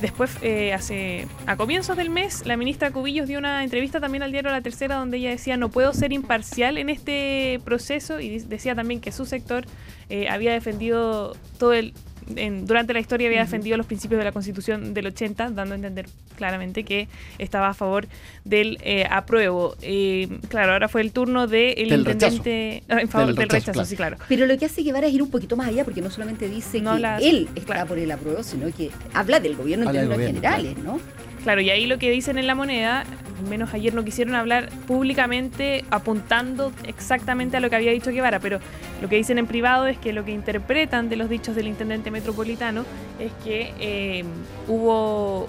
Después, 0.00 0.30
eh, 0.42 0.72
hace 0.72 1.26
a 1.46 1.56
comienzos 1.56 1.96
del 1.96 2.08
mes, 2.08 2.46
la 2.46 2.56
ministra 2.56 2.92
Cubillos 2.92 3.26
dio 3.26 3.38
una 3.38 3.64
entrevista 3.64 3.98
también 3.98 4.22
al 4.22 4.30
diario 4.30 4.50
La 4.52 4.60
Tercera, 4.60 4.94
donde 4.94 5.16
ella 5.16 5.30
decía 5.30 5.56
no 5.56 5.70
puedo 5.70 5.92
ser 5.92 6.12
imparcial 6.12 6.78
en 6.78 6.88
este 6.88 7.60
proceso 7.64 8.20
y 8.20 8.38
decía 8.38 8.76
también 8.76 9.00
que 9.00 9.10
su 9.10 9.26
sector 9.26 9.64
eh, 10.08 10.28
había 10.28 10.52
defendido 10.52 11.36
todo 11.58 11.72
el 11.72 11.94
en- 12.36 12.66
durante 12.66 12.92
la 12.92 13.00
historia 13.00 13.28
había 13.28 13.40
defendido 13.40 13.76
los 13.76 13.86
principios 13.86 14.18
de 14.18 14.24
la 14.24 14.32
Constitución 14.32 14.94
del 14.94 15.06
80, 15.06 15.50
dando 15.50 15.74
a 15.74 15.76
entender 15.76 16.06
claramente 16.36 16.84
que 16.84 17.08
estaba 17.38 17.68
a 17.68 17.74
favor 17.74 18.06
del 18.44 18.78
eh, 18.82 19.06
apruebo. 19.10 19.74
Eh, 19.82 20.28
claro, 20.48 20.72
ahora 20.72 20.88
fue 20.88 21.00
el 21.00 21.12
turno 21.12 21.46
del 21.46 21.74
Del 21.88 22.00
intendente 22.00 22.82
ah, 22.88 23.00
en 23.00 23.08
favor 23.08 23.28
Del 23.28 23.36
del, 23.36 23.48
rechazo, 23.48 23.72
rechazo, 23.72 23.72
claro. 23.72 23.86
sí, 23.88 23.96
claro. 23.96 24.16
Pero 24.28 24.46
lo 24.46 24.56
que 24.58 24.66
hace 24.66 24.82
Guevara 24.82 25.06
es 25.06 25.14
ir 25.14 25.22
un 25.22 25.30
poquito 25.30 25.56
más 25.56 25.68
allá, 25.68 25.84
porque 25.84 26.00
no 26.00 26.10
solamente 26.10 26.48
dice 26.48 26.78
No 26.80 26.90
que 26.90 26.94
habla- 26.96 27.18
él 27.18 27.48
está 27.54 27.74
claro. 27.74 27.88
por 27.88 27.98
el 27.98 28.10
apruebo, 28.10 28.42
sino 28.42 28.66
que 28.72 28.90
habla 29.14 29.40
del 29.40 29.56
gobierno 29.56 29.86
en 29.86 29.92
términos 29.92 30.16
gobierno, 30.16 30.40
generales, 30.40 30.78
¿no? 30.84 31.00
Claro, 31.44 31.60
y 31.60 31.70
ahí 31.70 31.86
lo 31.86 31.98
que 31.98 32.10
dicen 32.10 32.36
en 32.36 32.46
la 32.48 32.54
moneda, 32.56 33.04
al 33.38 33.48
menos 33.48 33.72
ayer 33.74 33.94
no 33.94 34.04
quisieron 34.04 34.34
hablar 34.34 34.68
públicamente 34.86 35.84
apuntando 35.90 36.72
exactamente 36.86 37.56
a 37.56 37.60
lo 37.60 37.70
que 37.70 37.76
había 37.76 37.92
dicho 37.92 38.10
Guevara, 38.10 38.40
pero 38.40 38.58
lo 39.00 39.08
que 39.08 39.16
dicen 39.16 39.38
en 39.38 39.46
privado 39.46 39.86
es 39.86 39.98
que 39.98 40.12
lo 40.12 40.24
que 40.24 40.32
interpretan 40.32 41.08
de 41.08 41.16
los 41.16 41.28
dichos 41.28 41.54
del 41.54 41.68
intendente 41.68 42.10
metropolitano 42.10 42.84
es 43.18 43.32
que 43.44 43.72
eh, 43.78 44.24
hubo... 44.66 45.48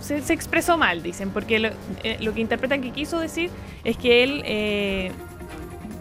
Se, 0.00 0.16
expresó 0.32 0.76
mal, 0.76 1.02
dicen, 1.02 1.30
porque 1.30 1.60
lo, 1.60 1.68
eh, 2.02 2.18
lo 2.20 2.34
que 2.34 2.40
interpretan 2.40 2.82
que 2.82 2.90
quiso 2.90 3.20
decir 3.20 3.50
es 3.84 3.96
que 3.96 4.24
él... 4.24 4.42
eh, 4.44 5.12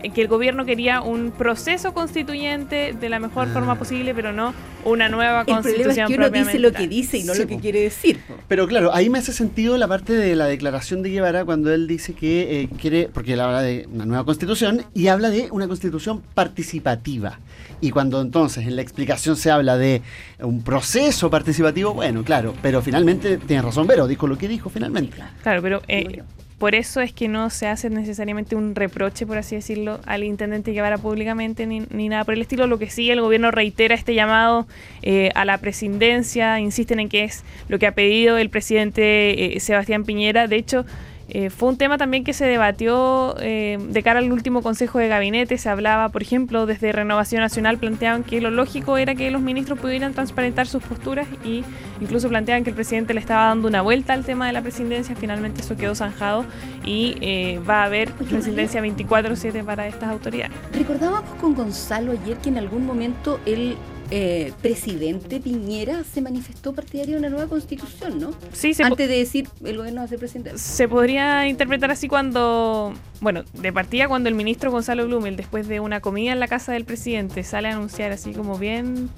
que 0.10 0.22
el 0.22 0.28
gobierno 0.28 0.66
quería 0.66 1.02
un 1.02 1.32
proceso 1.32 1.94
constituyente 1.94 2.94
de 2.94 3.10
la 3.10 3.20
mejor 3.20 3.48
forma 3.50 3.78
posible, 3.78 4.14
pero 4.14 4.32
no 4.32 4.54
una 4.84 5.10
nueva 5.10 5.42
El 5.42 5.46
problema 5.46 5.62
constitución 5.62 6.06
es 6.06 6.08
que 6.08 6.16
uno 6.16 6.30
dice 6.30 6.60
lo 6.60 6.72
que 6.72 6.88
dice 6.88 7.18
y 7.18 7.24
no 7.24 7.34
Sí, 7.34 7.42
lo 7.42 7.48
que 7.48 7.60
quiere 7.60 7.82
decir. 7.82 8.20
Pero 8.48 8.68
claro, 8.68 8.94
ahí 8.94 9.10
me 9.10 9.20
hace 9.20 9.34
sentido 9.34 9.78
la 9.78 9.88
parte 9.88 10.14
de 10.14 10.36
la 10.36 10.46
declaración 10.46 11.02
de 11.04 11.10
Guevara 11.10 11.46
cuando 11.46 11.74
él 11.74 11.88
dice 11.88 12.14
que 12.14 12.62
eh, 12.62 12.70
quiere, 12.80 13.10
porque 13.14 13.34
él 13.34 13.42
habla 13.42 13.62
de 13.62 13.88
una 13.92 14.06
nueva 14.06 14.26
constitución 14.26 14.84
y 14.94 15.08
habla 15.08 15.30
de 15.30 15.50
una 15.52 15.68
constitución 15.68 16.22
participativa. 16.34 17.40
Y 17.80 17.92
cuando 17.92 18.22
entonces 18.22 18.66
en 18.66 18.76
la 18.76 18.82
explicación 18.82 19.36
se 19.36 19.52
habla 19.52 19.78
de 19.78 20.02
un 20.40 20.64
proceso 20.64 21.30
participativo, 21.30 21.94
bueno, 21.94 22.24
claro, 22.24 22.54
pero 22.62 22.82
finalmente 22.82 23.38
tiene 23.38 23.62
razón 23.62 23.88
Vero, 23.88 24.08
dijo 24.08 24.28
lo 24.28 24.38
que 24.38 24.48
dijo 24.48 24.70
finalmente. 24.70 25.18
Claro, 25.42 25.62
pero 25.62 25.82
eh. 25.88 26.22
Por 26.62 26.76
eso 26.76 27.02
es 27.02 27.12
que 27.12 27.28
no 27.28 27.50
se 27.50 27.66
hace 27.66 27.90
necesariamente 27.90 28.56
un 28.56 28.76
reproche, 28.76 29.26
por 29.26 29.40
así 29.40 29.56
decirlo, 29.56 30.00
al 30.06 30.24
intendente 30.24 30.74
Guevara 30.74 31.00
públicamente 31.00 31.66
ni, 31.66 31.88
ni 31.90 32.08
nada 32.08 32.24
por 32.24 32.36
el 32.36 32.42
estilo. 32.44 32.68
Lo 32.68 32.78
que 32.78 32.88
sí, 32.88 33.10
el 33.10 33.20
gobierno 33.20 33.50
reitera 33.50 33.96
este 33.96 34.14
llamado 34.14 34.68
eh, 35.02 35.32
a 35.34 35.44
la 35.44 35.58
presidencia, 35.58 36.60
insisten 36.60 37.00
en 37.00 37.10
que 37.10 37.24
es 37.24 37.44
lo 37.68 37.80
que 37.80 37.88
ha 37.88 37.94
pedido 37.94 38.38
el 38.38 38.52
presidente 38.52 39.56
eh, 39.56 39.60
Sebastián 39.60 40.04
Piñera. 40.04 40.48
De 40.48 40.58
hecho, 40.58 40.86
Eh, 41.34 41.50
fue 41.50 41.70
un 41.70 41.78
tema 41.78 41.98
también 41.98 42.26
que 42.26 42.34
se 42.34 42.44
debatió 42.44 43.38
eh, 43.40 43.78
de 43.80 44.04
cara 44.04 44.20
al 44.20 44.30
último 44.34 44.62
Consejo 44.62 45.00
de 45.00 45.08
Gabinete. 45.08 45.58
Se 45.58 45.70
hablaba, 45.70 46.10
por 46.10 46.22
ejemplo, 46.22 46.66
desde 46.66 46.92
Renovación 46.92 47.40
Nacional 47.40 47.78
planteaban 47.78 48.26
que 48.26 48.42
lo 48.42 48.52
lógico 48.52 48.98
era 48.98 49.16
que 49.16 49.32
los 49.32 49.42
ministros 49.42 49.80
pudieran 49.80 50.14
transparentar 50.14 50.68
sus 50.68 50.84
posturas 50.84 51.26
y 51.46 51.64
incluso 52.02 52.28
planteaban 52.28 52.66
que 52.66 52.72
el 52.72 52.76
presidente 52.76 53.14
le 53.14 53.22
estaba 53.22 53.46
dando 53.46 53.70
una 53.70 53.82
vuelta 53.82 54.12
al 54.12 54.26
tema 54.26 54.46
de 54.48 54.52
la 54.52 54.62
presidencia. 54.62 55.16
Finalmente 55.16 55.62
eso 55.62 55.78
quedó 55.78 55.96
zanjado 55.96 56.44
y 56.84 57.16
eh, 57.22 57.62
va 57.68 57.84
a 57.84 57.86
haber 57.86 58.12
presidencia 58.12 58.82
24-7 58.82 59.64
para 59.64 59.88
estas 59.88 60.10
autoridades. 60.10 60.52
Recordábamos 60.74 61.34
con 61.40 61.56
Gonzalo 61.56 62.12
ayer 62.12 62.36
que 62.40 62.50
en 62.50 62.58
algún 62.58 62.86
momento 62.86 63.40
el 63.46 63.78
eh, 64.12 64.52
presidente 64.62 65.40
Piñera 65.40 66.04
se 66.04 66.22
manifestó 66.22 66.74
partidario 66.74 67.14
de 67.14 67.20
una 67.20 67.30
nueva 67.30 67.48
constitución, 67.48 68.20
¿no? 68.20 68.32
Sí, 68.52 68.74
se 68.74 68.84
Antes 68.84 69.08
de 69.08 69.18
decir 69.18 69.48
el 69.64 69.78
gobierno 69.78 70.02
va 70.02 70.06
a 70.06 70.08
ser 70.10 70.20
presidente. 70.20 70.58
se 70.58 70.88
podría 70.88 71.48
interpretar 71.48 71.92
así 71.92 72.08
cuando, 72.10 72.94
bueno, 73.22 73.44
de 73.54 73.72
partida 73.72 74.08
cuando 74.08 74.28
el 74.28 74.36
ministro 74.36 74.70
Gonzalo 74.70 75.06
Blumel, 75.06 75.38
después 75.38 75.68
de 75.68 75.80
una 75.80 76.02
comida 76.02 76.34
en 76.34 76.42
la 76.42 76.48
casa 76.48 76.74
del 76.74 76.84
presidente, 76.84 77.44
sale 77.44 77.70
a 77.70 77.72
anunciar 77.72 78.12
así 78.12 78.34
como 78.34 78.58
bien 78.58 79.10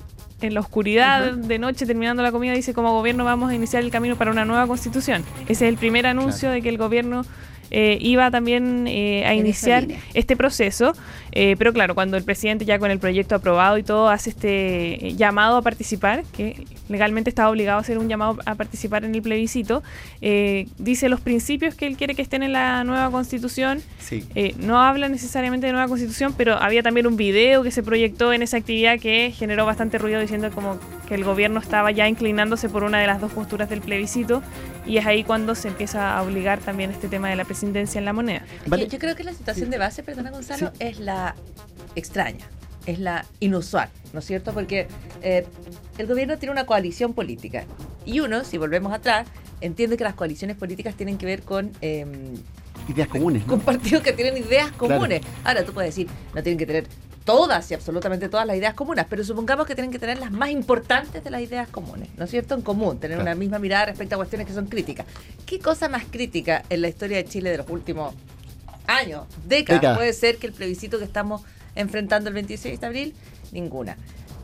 en 0.41 0.53
la 0.53 0.59
oscuridad 0.59 1.33
de 1.33 1.57
noche, 1.57 1.85
terminando 1.85 2.21
la 2.21 2.31
comida, 2.31 2.53
dice 2.53 2.73
como 2.73 2.91
gobierno 2.91 3.23
vamos 3.23 3.50
a 3.50 3.55
iniciar 3.55 3.83
el 3.83 3.91
camino 3.91 4.15
para 4.15 4.31
una 4.31 4.45
nueva 4.45 4.67
constitución. 4.67 5.23
Ese 5.43 5.65
es 5.65 5.73
el 5.73 5.77
primer 5.77 6.05
anuncio 6.05 6.50
de 6.51 6.62
que 6.62 6.69
el 6.69 6.77
gobierno 6.77 7.25
eh, 7.74 7.98
iba 8.00 8.32
también 8.32 8.86
eh, 8.88 9.25
a 9.25 9.34
En 9.34 9.39
iniciar 9.39 9.88
este 10.13 10.38
proceso. 10.38 10.94
Eh, 11.36 11.56
pero 11.58 11.74
claro, 11.74 11.96
cuando 11.96 12.15
el 12.15 12.24
presidente 12.24 12.63
ya 12.63 12.77
con 12.77 12.92
el 12.92 13.00
proyecto 13.00 13.34
aprobado 13.34 13.80
y 13.80 13.84
todo 13.84 14.08
hace 14.10 14.30
este 14.30 15.08
eh, 15.08 15.15
llamado 15.15 15.58
a 15.58 15.62
participar, 15.63 16.24
que 16.32 16.68
legalmente 16.89 17.32
estaba 17.32 17.50
obligado 17.50 17.80
a 17.80 17.82
hacer 17.82 17.98
un 17.98 18.08
llamado 18.08 18.38
a 18.46 18.53
participar 18.53 19.03
en 19.03 19.15
el 19.15 19.22
plebiscito, 19.24 19.82
eh, 20.22 20.68
dice 20.77 21.10
los 21.10 21.22
principios 21.22 21.74
que 21.74 21.88
él 21.88 21.98
quiere 21.98 22.13
que 22.13 22.22
estén 22.22 22.44
en 22.44 22.53
la 22.53 22.84
nueva 22.84 23.10
constitución. 23.10 23.82
Sí. 23.98 24.24
Eh, 24.36 24.53
no 24.60 24.80
habla 24.80 25.10
necesariamente 25.10 25.65
de 25.65 25.74
nueva 25.74 25.88
constitución, 25.88 26.36
pero 26.38 26.53
había 26.53 26.84
también 26.84 27.08
un 27.08 27.18
video 27.18 27.63
que 27.63 27.72
se 27.72 27.82
proyectó 27.82 28.32
en 28.32 28.44
esa 28.44 28.58
actividad 28.58 29.00
que 29.00 29.34
generó 29.36 29.65
bastante 29.65 29.98
ruido 29.98 30.20
diciendo 30.20 30.51
como 30.51 30.77
que 31.08 31.15
el 31.15 31.24
gobierno 31.24 31.60
estaba 31.60 31.89
ya 31.89 32.08
inclinándose 32.08 32.70
por 32.70 32.84
una 32.84 33.00
de 33.00 33.08
las 33.08 33.20
dos 33.20 33.32
posturas 33.32 33.70
del 33.70 33.82
plebiscito 33.82 34.44
y 34.86 34.98
es 34.98 35.06
ahí 35.06 35.24
cuando 35.24 35.56
se 35.56 35.68
empieza 35.68 36.18
a 36.18 36.24
obligar 36.24 36.60
también 36.60 36.92
este 36.92 37.08
tema 37.08 37.30
de 37.30 37.36
la 37.36 37.46
presidencia 37.46 38.00
en 38.00 38.06
la 38.06 38.13
moneda. 38.13 38.46
Vale. 38.66 38.88
Yo 38.88 39.00
creo 39.00 39.16
que 39.16 39.24
la 39.24 39.34
situación 39.34 39.70
de 39.70 39.78
base, 39.78 40.04
perdona 40.04 40.32
Gonzalo, 40.32 40.72
es 40.80 41.00
la 41.00 41.36
extraña, 41.96 42.46
es 42.86 43.00
la 43.00 43.25
inusual, 43.40 43.90
¿no 44.13 44.20
es 44.20 44.25
cierto? 44.25 44.54
Porque 44.54 44.88
eh, 45.22 45.46
el 45.98 46.08
gobierno 46.08 46.38
tiene 46.38 46.52
una 46.52 46.66
coalición 46.66 47.13
política 47.13 47.66
y 48.06 48.20
uno, 48.20 48.44
si 48.44 48.58
volvemos 48.58 48.92
atrás, 48.94 49.28
entiende 49.62 49.98
que 49.98 50.04
las 50.04 50.16
coaliciones 50.16 50.58
políticas 50.58 50.96
tienen 50.96 51.18
que 51.18 51.25
ver 51.25 51.44
con... 51.44 51.72
eh, 51.82 52.06
Ideas 52.88 53.08
comunes. 53.08 53.44
¿no? 53.44 53.48
con 53.50 53.60
partidos 53.62 54.04
que 54.04 54.13
tienen 54.13 54.38
ideas 54.38 54.72
comunes. 54.72 55.22
Ahora 55.44 55.63
tú 55.66 55.74
puedes 55.74 55.96
decir, 55.96 56.08
no 56.34 56.44
tienen 56.44 56.58
que 56.58 56.66
tener 56.66 56.88
todas 57.24 57.72
y 57.72 57.74
absolutamente 57.74 58.28
todas 58.28 58.46
las 58.46 58.58
ideas 58.58 58.74
comunes, 58.74 59.06
pero 59.10 59.24
supongamos 59.24 59.66
que 59.66 59.75
tienen 59.75 59.92
que 59.92 60.00
tener 60.00 60.18
las 60.20 60.32
más 60.32 60.50
importantes 60.50 61.24
de 61.24 61.30
las 61.30 61.42
ideas 61.42 61.70
comunes, 61.70 62.10
¿no 62.18 62.25
es 62.25 62.32
cierto? 62.32 62.54
En 62.56 62.62
común, 62.62 63.00
tener 63.00 63.16
Claro. 63.18 63.32
una 63.32 63.36
misma 63.40 63.60
mirada 63.60 63.86
respecto 63.86 64.16
a 64.16 64.18
cuestiones 64.18 64.46
que 64.46 64.54
son 64.54 64.66
críticas. 64.66 65.06
¿Qué 65.46 65.60
cosa 65.60 65.88
más 65.88 66.04
crítica 66.12 66.63
en 66.70 66.82
la 66.82 66.90
historia 66.90 67.16
de 67.18 67.25
Chile 67.25 67.50
de 67.52 67.58
los 67.60 67.70
últimos 67.70 68.13
años, 68.88 69.24
décadas, 69.48 69.80
Décadas. 69.82 69.98
puede 69.98 70.12
ser 70.13 70.38
que 70.38 70.48
el 70.48 70.54
plebiscito 70.54 70.98
que 71.00 71.06
estamos 71.06 71.42
enfrentando 71.75 72.28
el 72.28 72.34
26 72.36 72.80
de 72.82 72.86
abril? 72.86 73.16
Ninguna. 73.54 73.96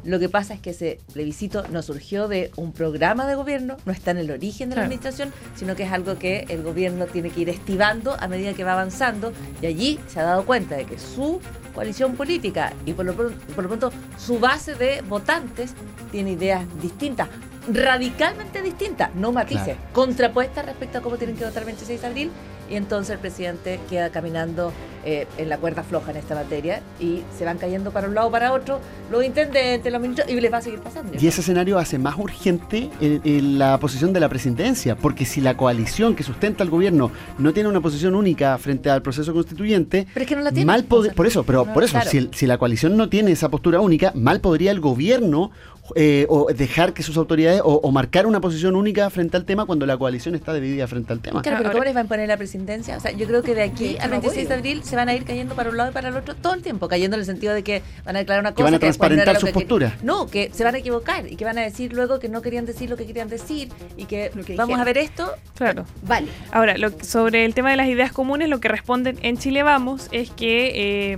Lo 0.03 0.17
que 0.19 0.29
pasa 0.29 0.53
es 0.53 0.61
que 0.61 0.69
ese 0.69 0.99
plebiscito 1.13 1.63
no 1.71 1.81
surgió 1.81 2.27
de 2.27 2.51
un 2.55 2.71
programa 2.71 3.27
de 3.27 3.35
gobierno, 3.35 3.75
no 3.85 3.91
está 3.91 4.11
en 4.11 4.17
el 4.19 4.31
origen 4.31 4.69
de 4.69 4.75
la 4.75 4.81
Claro. 4.83 4.85
administración, 4.85 5.33
sino 5.55 5.75
que 5.75 5.83
es 5.83 5.91
algo 5.91 6.17
que 6.17 6.45
el 6.49 6.63
gobierno 6.63 7.05
tiene 7.05 7.29
que 7.31 7.41
ir 7.41 7.49
estivando 7.49 8.15
a 8.19 8.27
medida 8.29 8.53
que 8.53 8.63
va 8.63 8.73
avanzando 8.73 9.33
y 9.61 9.65
allí 9.65 9.99
se 10.07 10.19
ha 10.19 10.23
dado 10.23 10.45
cuenta 10.45 10.75
de 10.77 10.85
que 10.85 10.97
su 10.97 11.41
coalición 11.75 12.15
política 12.15 12.71
y 12.85 12.93
por 12.93 13.05
lo, 13.05 13.13
pron- 13.15 13.33
por 13.55 13.63
lo 13.65 13.69
pronto 13.69 13.91
su 14.17 14.39
base 14.39 14.75
de 14.75 15.01
votantes 15.01 15.73
tiene 16.11 16.31
ideas 16.31 16.63
distintas, 16.81 17.27
radicalmente 17.71 18.61
distintas, 18.61 19.13
no 19.15 19.31
matices, 19.31 19.63
Claro. 19.75 19.79
contrapuestas 19.93 20.65
respecto 20.65 20.97
a 20.97 21.01
cómo 21.01 21.17
tienen 21.17 21.35
que 21.35 21.43
votar 21.45 21.63
el 21.63 21.65
26 21.67 22.01
de 22.01 22.07
abril 22.07 22.31
y 22.69 22.75
entonces 22.75 23.11
el 23.15 23.19
presidente 23.19 23.79
queda 23.89 24.09
caminando 24.09 24.71
eh, 25.05 25.27
en 25.37 25.47
la 25.49 25.57
cuerda 25.57 25.81
floja 25.83 26.11
en 26.11 26.17
esta 26.17 26.35
materia 26.35 26.81
y 26.99 27.21
se 27.37 27.45
van 27.45 27.57
cayendo 27.57 27.91
para 27.91 28.07
un 28.07 28.15
lado 28.15 28.27
o 28.27 28.31
para 28.31 28.51
otro 28.51 28.79
los 29.09 29.23
intendentes, 29.23 29.91
los 29.91 30.01
ministros 30.01 30.29
y 30.29 30.39
les 30.39 30.51
va 30.51 30.57
a 30.57 30.61
seguir 30.61 30.79
pasando. 30.79 31.13
Y 31.19 31.25
ese 31.27 31.39
escenario 31.41 31.77
hace 31.79 31.97
más 31.97 32.15
urgente 32.17 32.89
el- 32.99 33.21
el- 33.23 33.57
la 33.59 33.77
posición 33.79 34.11
de 34.13 34.19
la 34.19 34.27
presidencia, 34.29 34.95
porque 34.97 35.25
si 35.25 35.39
la 35.41 35.55
coalición 35.55 36.15
que 36.15 36.23
sustenta 36.23 36.63
al 36.63 36.69
gobierno 36.69 37.11
no 37.37 37.53
tiene 37.53 37.69
una 37.69 37.79
posición 37.81 38.13
única 38.13 38.57
frente 38.57 38.89
al 38.89 39.01
proceso 39.01 39.33
constituyente, 39.33 40.05
Pero 40.13 40.23
es 40.23 40.27
que 40.29 40.35
no 40.35 40.41
la 40.41 40.51
tiene. 40.51 40.65
mal 40.65 40.83
por 40.83 41.25
eso, 41.25 41.43
pero 41.43 41.65
No, 41.65 41.73
por 41.73 41.83
eso, 41.83 41.93
claro. 41.93 42.09
si, 42.09 42.29
si 42.33 42.45
la 42.45 42.57
coalición 42.57 42.97
no 42.97 43.07
tiene 43.09 43.31
esa 43.31 43.49
postura 43.49 43.79
única, 43.79 44.11
mal 44.15 44.41
podría 44.41 44.71
el 44.71 44.79
gobierno 44.81 45.51
eh, 45.95 46.25
o 46.29 46.47
dejar 46.53 46.93
que 46.93 47.03
sus 47.03 47.17
autoridades 47.17 47.61
o, 47.63 47.75
o 47.75 47.91
marcar 47.91 48.25
una 48.25 48.41
posición 48.41 48.75
única 48.75 49.09
frente 49.09 49.37
al 49.37 49.45
tema 49.45 49.65
cuando 49.65 49.85
la 49.85 49.97
coalición 49.97 50.35
está 50.35 50.53
dividida 50.53 50.87
frente 50.87 51.13
al 51.13 51.19
tema. 51.19 51.41
Claro, 51.41 51.59
pero 51.59 51.71
¿cómo 51.71 51.83
les 51.83 51.93
van 51.93 52.05
a 52.05 52.09
poner 52.09 52.27
la 52.27 52.37
presidencia? 52.37 52.97
O 52.97 52.99
sea, 52.99 53.11
yo 53.11 53.27
creo 53.27 53.43
que 53.43 53.55
de 53.55 53.63
aquí 53.63 53.97
al 53.99 54.11
no 54.11 54.21
26 54.21 54.49
de 54.49 54.55
abril 54.55 54.83
se 54.83 54.95
van 54.95 55.09
a 55.09 55.15
ir 55.15 55.23
cayendo 55.23 55.55
para 55.55 55.69
un 55.69 55.77
lado 55.77 55.91
y 55.91 55.93
para 55.93 56.09
el 56.09 56.15
otro 56.15 56.35
todo 56.35 56.53
el 56.53 56.61
tiempo, 56.61 56.87
cayendo 56.87 57.15
en 57.15 57.21
el 57.21 57.25
sentido 57.25 57.53
de 57.53 57.63
que 57.63 57.81
van 58.05 58.15
a 58.15 58.19
declarar 58.19 58.43
una 58.43 58.51
Que 58.51 58.55
cosa 58.55 58.65
van 58.65 58.73
a 58.75 58.79
transparentar 58.79 59.39
sus 59.39 59.49
que 59.49 59.53
posturas. 59.53 60.03
No, 60.03 60.27
que 60.27 60.51
se 60.53 60.63
van 60.63 60.75
a 60.75 60.77
equivocar 60.79 61.31
y 61.31 61.35
que 61.35 61.45
van 61.45 61.57
a 61.57 61.61
decir 61.61 61.93
luego 61.93 62.19
que 62.19 62.29
no 62.29 62.41
querían 62.41 62.65
decir 62.65 62.89
lo 62.89 62.97
que 62.97 63.05
querían 63.05 63.29
decir 63.29 63.69
y 63.97 64.05
que, 64.05 64.31
que 64.45 64.55
vamos 64.55 64.67
dijeron. 64.67 64.79
a 64.79 64.83
ver 64.83 64.97
esto. 64.97 65.31
Claro. 65.55 65.85
Vale. 66.03 66.27
Ahora, 66.51 66.77
lo, 66.77 66.91
sobre 67.01 67.45
el 67.45 67.53
tema 67.53 67.71
de 67.71 67.77
las 67.77 67.87
ideas 67.87 68.11
comunes, 68.11 68.49
lo 68.49 68.59
que 68.59 68.67
responden 68.67 69.17
en 69.21 69.37
Chile 69.37 69.63
Vamos 69.63 70.07
es 70.11 70.29
que 70.29 71.11
eh, 71.13 71.17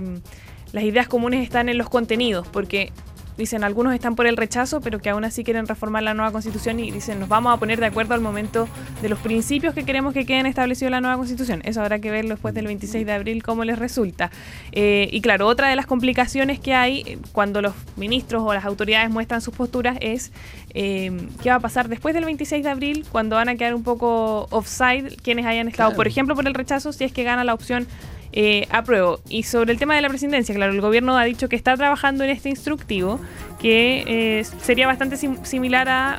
las 0.72 0.84
ideas 0.84 1.08
comunes 1.08 1.42
están 1.42 1.68
en 1.68 1.78
los 1.78 1.88
contenidos, 1.88 2.48
porque 2.48 2.92
dicen 3.36 3.64
algunos 3.64 3.94
están 3.94 4.14
por 4.14 4.26
el 4.26 4.36
rechazo, 4.36 4.80
pero 4.80 4.98
que 5.00 5.10
aún 5.10 5.24
así 5.24 5.44
quieren 5.44 5.66
reformar 5.66 6.02
la 6.02 6.14
nueva 6.14 6.32
constitución 6.32 6.78
y 6.80 6.90
dicen 6.90 7.18
nos 7.20 7.28
vamos 7.28 7.54
a 7.54 7.56
poner 7.58 7.80
de 7.80 7.86
acuerdo 7.86 8.14
al 8.14 8.20
momento 8.20 8.68
de 9.00 9.08
los 9.08 9.18
principios 9.18 9.74
que 9.74 9.84
queremos 9.84 10.12
que 10.14 10.26
queden 10.26 10.46
establecidos 10.46 10.88
en 10.88 10.92
la 10.92 11.00
nueva 11.00 11.16
constitución. 11.16 11.62
Eso 11.64 11.80
habrá 11.80 11.98
que 11.98 12.10
verlo 12.10 12.30
después 12.30 12.54
del 12.54 12.66
26 12.66 13.06
de 13.06 13.12
abril 13.12 13.42
cómo 13.42 13.64
les 13.64 13.78
resulta. 13.78 14.30
Eh, 14.72 15.08
y 15.12 15.20
claro, 15.20 15.46
otra 15.46 15.68
de 15.68 15.76
las 15.76 15.86
complicaciones 15.86 16.58
que 16.60 16.74
hay 16.74 17.02
eh, 17.06 17.18
cuando 17.32 17.62
los 17.62 17.74
ministros 17.96 18.42
o 18.44 18.52
las 18.54 18.64
autoridades 18.64 19.10
muestran 19.10 19.40
sus 19.40 19.54
posturas 19.54 19.96
es 20.00 20.32
eh, 20.74 21.10
qué 21.42 21.50
va 21.50 21.56
a 21.56 21.60
pasar 21.60 21.88
después 21.88 22.14
del 22.14 22.24
26 22.24 22.62
de 22.64 22.70
abril 22.70 23.04
cuando 23.10 23.36
van 23.36 23.48
a 23.48 23.56
quedar 23.56 23.74
un 23.74 23.82
poco 23.82 24.46
offside 24.50 25.16
quienes 25.22 25.46
hayan 25.46 25.68
estado, 25.68 25.90
Claro. 25.90 25.96
por 25.96 26.06
ejemplo, 26.06 26.34
por 26.34 26.46
el 26.46 26.54
rechazo, 26.54 26.92
si 26.92 27.04
es 27.04 27.12
que 27.12 27.22
gana 27.24 27.44
la 27.44 27.54
opción 27.54 27.86
eh, 28.32 28.66
apruebo. 28.70 29.20
Y 29.28 29.42
sobre 29.44 29.72
el 29.72 29.78
tema 29.78 29.94
de 29.94 30.02
la 30.02 30.08
presidencia, 30.08 30.54
claro, 30.54 30.72
el 30.72 30.80
gobierno 30.80 31.16
ha 31.16 31.24
dicho 31.24 31.48
que 31.48 31.56
está 31.56 31.76
trabajando 31.76 32.24
en 32.24 32.30
este 32.30 32.48
instructivo, 32.48 33.20
que 33.60 34.04
eh, 34.06 34.44
sería 34.60 34.86
bastante 34.86 35.16
sim- 35.16 35.42
similar 35.44 35.88
a 35.88 36.18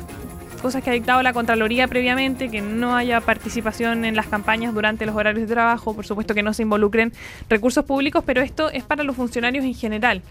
cosas 0.62 0.82
que 0.82 0.88
ha 0.88 0.94
dictado 0.94 1.22
la 1.22 1.34
Contraloría 1.34 1.88
previamente, 1.88 2.48
que 2.48 2.62
no 2.62 2.96
haya 2.96 3.20
participación 3.20 4.06
en 4.06 4.16
las 4.16 4.26
campañas 4.26 4.72
durante 4.72 5.04
los 5.04 5.14
horarios 5.14 5.46
de 5.46 5.54
trabajo, 5.54 5.94
por 5.94 6.06
supuesto 6.06 6.34
que 6.34 6.42
no 6.42 6.54
se 6.54 6.62
involucren 6.62 7.12
recursos 7.50 7.84
públicos, 7.84 8.24
pero 8.24 8.40
esto 8.40 8.70
es 8.70 8.82
para 8.82 9.04
los 9.04 9.14
funcionarios 9.14 9.64
en 9.64 9.74
general. 9.74 10.22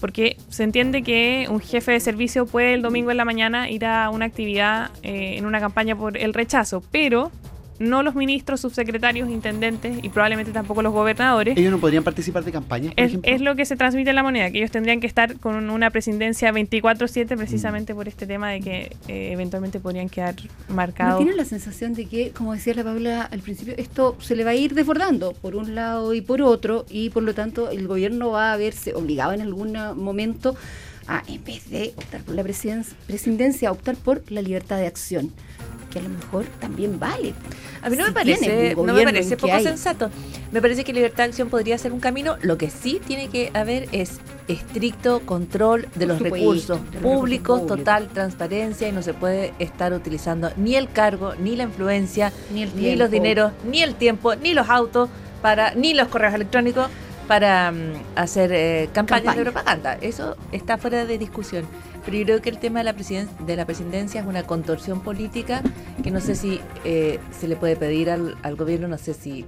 Porque 0.00 0.36
se 0.50 0.62
entiende 0.62 1.02
que 1.02 1.46
un 1.50 1.60
jefe 1.60 1.92
de 1.92 2.00
servicio 2.00 2.46
puede 2.46 2.74
el 2.74 2.82
domingo 2.82 3.10
en 3.10 3.16
la 3.16 3.24
mañana 3.24 3.68
ir 3.70 3.84
a 3.84 4.08
una 4.10 4.26
actividad 4.26 4.90
eh, 5.02 5.36
en 5.36 5.46
una 5.46 5.60
campaña 5.60 5.96
por 5.96 6.16
el 6.16 6.32
rechazo, 6.34 6.82
pero 6.90 7.30
no 7.78 8.02
los 8.02 8.14
ministros, 8.14 8.60
subsecretarios, 8.60 9.28
intendentes 9.30 9.98
y 10.02 10.08
probablemente 10.08 10.52
tampoco 10.52 10.82
los 10.82 10.92
gobernadores. 10.92 11.56
Ellos 11.56 11.70
no 11.72 11.78
podrían 11.78 12.04
participar 12.04 12.44
de 12.44 12.52
campañas, 12.52 12.94
por 12.94 13.02
Es, 13.04 13.10
ejemplo. 13.10 13.32
es 13.32 13.40
lo 13.40 13.56
que 13.56 13.64
se 13.66 13.76
transmite 13.76 14.10
en 14.10 14.16
la 14.16 14.22
moneda, 14.22 14.50
que 14.50 14.58
ellos 14.58 14.70
tendrían 14.70 15.00
que 15.00 15.06
estar 15.06 15.38
con 15.38 15.70
una 15.70 15.90
presidencia 15.90 16.52
24/7 16.52 17.36
precisamente 17.36 17.94
por 17.94 18.08
este 18.08 18.26
tema 18.26 18.50
de 18.50 18.60
que 18.60 18.96
eh, 19.08 19.30
eventualmente 19.32 19.80
podrían 19.80 20.08
quedar 20.08 20.34
¿No 20.68 20.74
marcados. 20.74 21.18
tienen 21.18 21.36
la 21.36 21.44
sensación 21.44 21.94
de 21.94 22.06
que, 22.06 22.30
como 22.30 22.52
decía 22.54 22.74
la 22.74 22.84
Paula 22.84 23.22
al 23.22 23.40
principio, 23.40 23.74
esto 23.76 24.16
se 24.20 24.36
le 24.36 24.44
va 24.44 24.50
a 24.50 24.54
ir 24.54 24.74
desbordando 24.74 25.32
por 25.32 25.56
un 25.56 25.74
lado 25.74 26.14
y 26.14 26.20
por 26.20 26.42
otro 26.42 26.86
y 26.90 27.10
por 27.10 27.22
lo 27.22 27.34
tanto 27.34 27.70
el 27.70 27.86
gobierno 27.86 28.30
va 28.30 28.52
a 28.52 28.56
verse 28.56 28.94
obligado 28.94 29.32
en 29.32 29.40
algún 29.40 29.72
momento 29.96 30.56
a, 31.08 31.22
en 31.28 31.44
vez 31.44 31.70
de 31.70 31.92
optar 31.96 32.22
por 32.22 32.34
la 32.34 32.42
presiden- 32.42 32.84
presidencia, 33.06 33.68
a 33.68 33.72
optar 33.72 33.94
por 33.96 34.22
la 34.30 34.42
libertad 34.42 34.78
de 34.78 34.86
acción? 34.86 35.30
Que 35.96 36.00
a 36.00 36.02
lo 36.02 36.10
mejor 36.10 36.44
también 36.60 36.98
vale. 37.00 37.32
A 37.80 37.88
mí 37.88 37.96
no 37.96 38.04
Si 38.04 38.10
me 38.10 38.14
parece, 38.14 38.74
no 38.74 38.92
me 38.92 39.02
parece 39.02 39.38
poco 39.38 39.58
sensato. 39.60 40.10
Me 40.52 40.60
parece 40.60 40.84
que 40.84 40.92
libertad 40.92 41.24
de 41.24 41.30
acción 41.30 41.48
podría 41.48 41.78
ser 41.78 41.90
un 41.90 42.00
camino. 42.00 42.36
Lo 42.42 42.58
que 42.58 42.68
sí 42.68 43.00
tiene 43.06 43.28
que 43.28 43.50
haber 43.54 43.88
es 43.92 44.20
estricto 44.46 45.20
control 45.20 45.88
de 45.94 46.04
los 46.04 46.18
supuesto, 46.18 46.74
recursos 46.74 46.80
públicos, 47.00 47.66
total 47.66 48.08
transparencia 48.08 48.86
y 48.88 48.92
no 48.92 49.00
se 49.00 49.14
puede 49.14 49.54
estar 49.58 49.94
utilizando 49.94 50.50
ni 50.58 50.74
el 50.74 50.90
cargo, 50.90 51.34
ni 51.36 51.56
la 51.56 51.62
influencia, 51.62 52.30
Ni 52.52 52.64
el 52.64 52.76
ni 52.76 52.94
los 52.94 53.10
dineros, 53.10 53.52
ni 53.64 53.82
el 53.82 53.94
tiempo, 53.94 54.36
ni 54.36 54.52
los 54.52 54.68
autos, 54.68 55.08
para, 55.40 55.74
ni 55.74 55.94
los 55.94 56.08
correos 56.08 56.34
electrónicos 56.34 56.90
para 57.26 57.72
mm, 57.72 57.92
hacer 58.16 58.52
eh, 58.52 58.90
campañas 58.92 59.24
Campaña. 59.24 59.44
de 59.44 59.50
propaganda. 59.50 59.98
Eso 60.02 60.36
está 60.52 60.76
fuera 60.76 61.06
de 61.06 61.16
discusión. 61.16 61.66
Pero 62.06 62.18
yo 62.18 62.24
creo 62.24 62.40
que 62.40 62.50
el 62.50 62.58
tema 62.58 62.78
de 62.80 62.84
la, 62.84 62.94
presiden- 62.94 63.28
de 63.44 63.56
la 63.56 63.66
presidencia 63.66 64.20
es 64.20 64.26
una 64.26 64.44
contorsión 64.44 65.00
política 65.02 65.60
que 66.02 66.10
no 66.10 66.20
sé 66.20 66.36
si 66.36 66.60
eh, 66.84 67.18
se 67.32 67.48
le 67.48 67.56
puede 67.56 67.76
pedir 67.76 68.08
al, 68.10 68.56
gobierno, 68.56 68.88
no 68.88 68.96
sé 68.96 69.12
si 69.12 69.44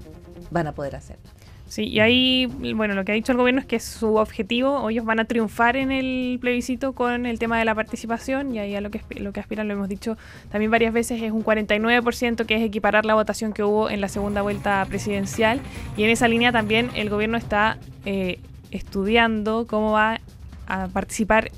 van 0.50 0.67
a 0.67 0.73
poder 0.73 0.97
hacerlo. 0.97 1.23
Sí, 1.69 1.85
y 1.85 2.00
ahí, 2.00 2.47
bueno, 2.75 2.95
lo 2.95 3.05
que 3.05 3.12
ha 3.12 3.15
dicho 3.15 3.33
el 3.33 3.38
gobierno 3.38 3.61
es 3.61 3.67
que 3.67 3.79
su 3.79 4.17
objetivo, 4.17 4.88
ellos 4.88 5.05
van 5.05 5.21
a 5.21 5.27
triunfar 5.27 5.77
en 5.77 5.93
el 5.93 6.38
plebiscito 6.41 6.95
con 6.95 7.27
el 7.27 7.38
tema 7.38 7.59
de 7.59 7.67
la 7.67 7.75
participación, 7.75 8.55
y 8.55 8.59
ahí 8.59 8.75
a 8.75 8.81
lo 8.81 8.91
que, 8.91 9.03
lo 9.21 9.33
que 9.33 9.41
aspiran, 9.41 9.69
lo 9.69 9.75
hemos 9.75 9.88
dicho 9.88 10.17
también 10.50 10.71
varias 10.71 10.95
veces, 10.95 11.21
es 11.23 11.31
un 11.31 11.45
49%, 11.45 12.47
que 12.47 12.57
es 12.57 12.62
equiparar 12.62 13.05
la 13.05 13.15
votación 13.15 13.53
que 13.53 13.62
hubo 13.65 13.91
en 13.91 14.00
la 14.00 14.09
segunda 14.09 14.41
vuelta 14.41 14.85
presidencial, 14.88 15.61
y 15.97 16.05
en 16.05 16.11
esa 16.11 16.27
línea 16.27 16.53
también 16.53 16.88
el 16.95 17.11
gobierno 17.11 17.37
está 17.37 17.77
eh, 18.07 18.41
estudiando 18.71 19.67
cómo 19.67 19.93
va 19.93 20.21
a 20.67 20.88
participar 20.88 21.50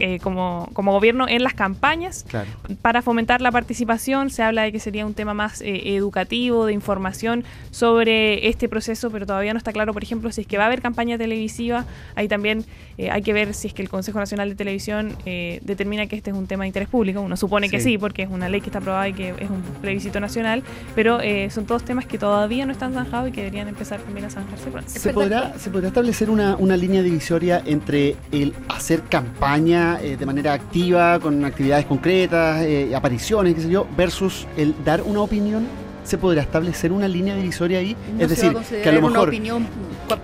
eh, 0.00 0.18
como, 0.20 0.68
como 0.72 0.92
gobierno 0.92 1.26
en 1.28 1.42
las 1.42 1.54
campañas 1.54 2.24
Claro. 2.28 2.48
para 2.82 3.02
fomentar 3.02 3.40
la 3.40 3.52
participación. 3.52 4.30
Se 4.30 4.42
habla 4.42 4.62
de 4.62 4.72
que 4.72 4.80
sería 4.80 5.06
un 5.06 5.14
tema 5.14 5.34
más 5.34 5.60
eh, 5.60 5.94
educativo, 5.94 6.66
de 6.66 6.72
información 6.72 7.44
sobre 7.70 8.48
este 8.48 8.68
proceso, 8.68 9.10
pero 9.10 9.26
todavía 9.26 9.52
no 9.52 9.58
está 9.58 9.72
claro, 9.72 9.92
por 9.92 10.02
ejemplo, 10.02 10.30
si 10.32 10.42
es 10.42 10.46
que 10.46 10.56
va 10.58 10.64
a 10.64 10.66
haber 10.66 10.82
campaña 10.82 11.16
televisiva. 11.18 11.84
Ahí 12.14 12.28
también 12.28 12.64
eh, 12.98 13.10
hay 13.10 13.22
que 13.22 13.32
ver 13.32 13.54
si 13.54 13.68
es 13.68 13.74
que 13.74 13.82
el 13.82 13.88
Consejo 13.88 14.18
Nacional 14.18 14.48
de 14.48 14.54
Televisión 14.54 15.16
eh, 15.26 15.60
determina 15.62 16.06
que 16.06 16.16
este 16.16 16.30
es 16.30 16.36
un 16.36 16.46
tema 16.46 16.64
de 16.64 16.68
interés 16.68 16.88
público. 16.88 17.20
Uno 17.20 17.36
supone 17.36 17.68
que 17.68 17.78
Sí. 17.80 17.90
sí, 17.92 17.98
porque 17.98 18.22
es 18.24 18.28
una 18.30 18.48
ley 18.48 18.60
que 18.60 18.66
está 18.66 18.78
aprobada 18.78 19.08
y 19.08 19.12
que 19.14 19.30
es 19.38 19.48
un 19.50 19.62
plebiscito 19.80 20.20
nacional, 20.20 20.62
pero 20.94 21.20
eh, 21.20 21.48
son 21.50 21.64
todos 21.66 21.82
temas 21.84 22.04
que 22.06 22.18
todavía 22.18 22.66
no 22.66 22.72
están 22.72 22.92
zanjados 22.92 23.28
y 23.30 23.32
que 23.32 23.40
deberían 23.42 23.68
empezar 23.68 24.00
también 24.00 24.26
a 24.26 24.30
zanjarse 24.30 24.70
pronto. 24.70 24.90
¿Se 24.90 25.12
podrá, 25.12 25.58
¿Se 25.58 25.70
podrá 25.70 25.88
establecer 25.88 26.28
una, 26.30 26.56
una 26.56 26.76
línea 26.76 27.02
divisoria 27.02 27.62
entre 27.64 28.16
el 28.32 28.52
hacer 28.68 29.02
campaña 29.02 29.89
eh, 30.02 30.16
de 30.16 30.26
manera 30.26 30.52
activa, 30.52 31.18
con 31.18 31.44
actividades 31.44 31.86
concretas, 31.86 32.62
eh, 32.62 32.94
apariciones, 32.94 33.54
qué 33.54 33.62
sé 33.62 33.70
yo, 33.70 33.86
versus 33.96 34.46
el 34.56 34.74
dar 34.84 35.02
una 35.02 35.20
opinión? 35.20 35.66
¿Se 36.04 36.16
podrá 36.18 36.42
establecer 36.42 36.92
una 36.92 37.06
línea 37.06 37.34
divisoria 37.36 37.78
ahí? 37.78 37.94
No 38.16 38.24
es 38.24 38.30
decir, 38.30 38.56
a 38.56 38.82
que 38.82 38.88
a 38.88 38.92
lo 38.92 39.02
mejor... 39.02 39.28
opinión 39.28 39.66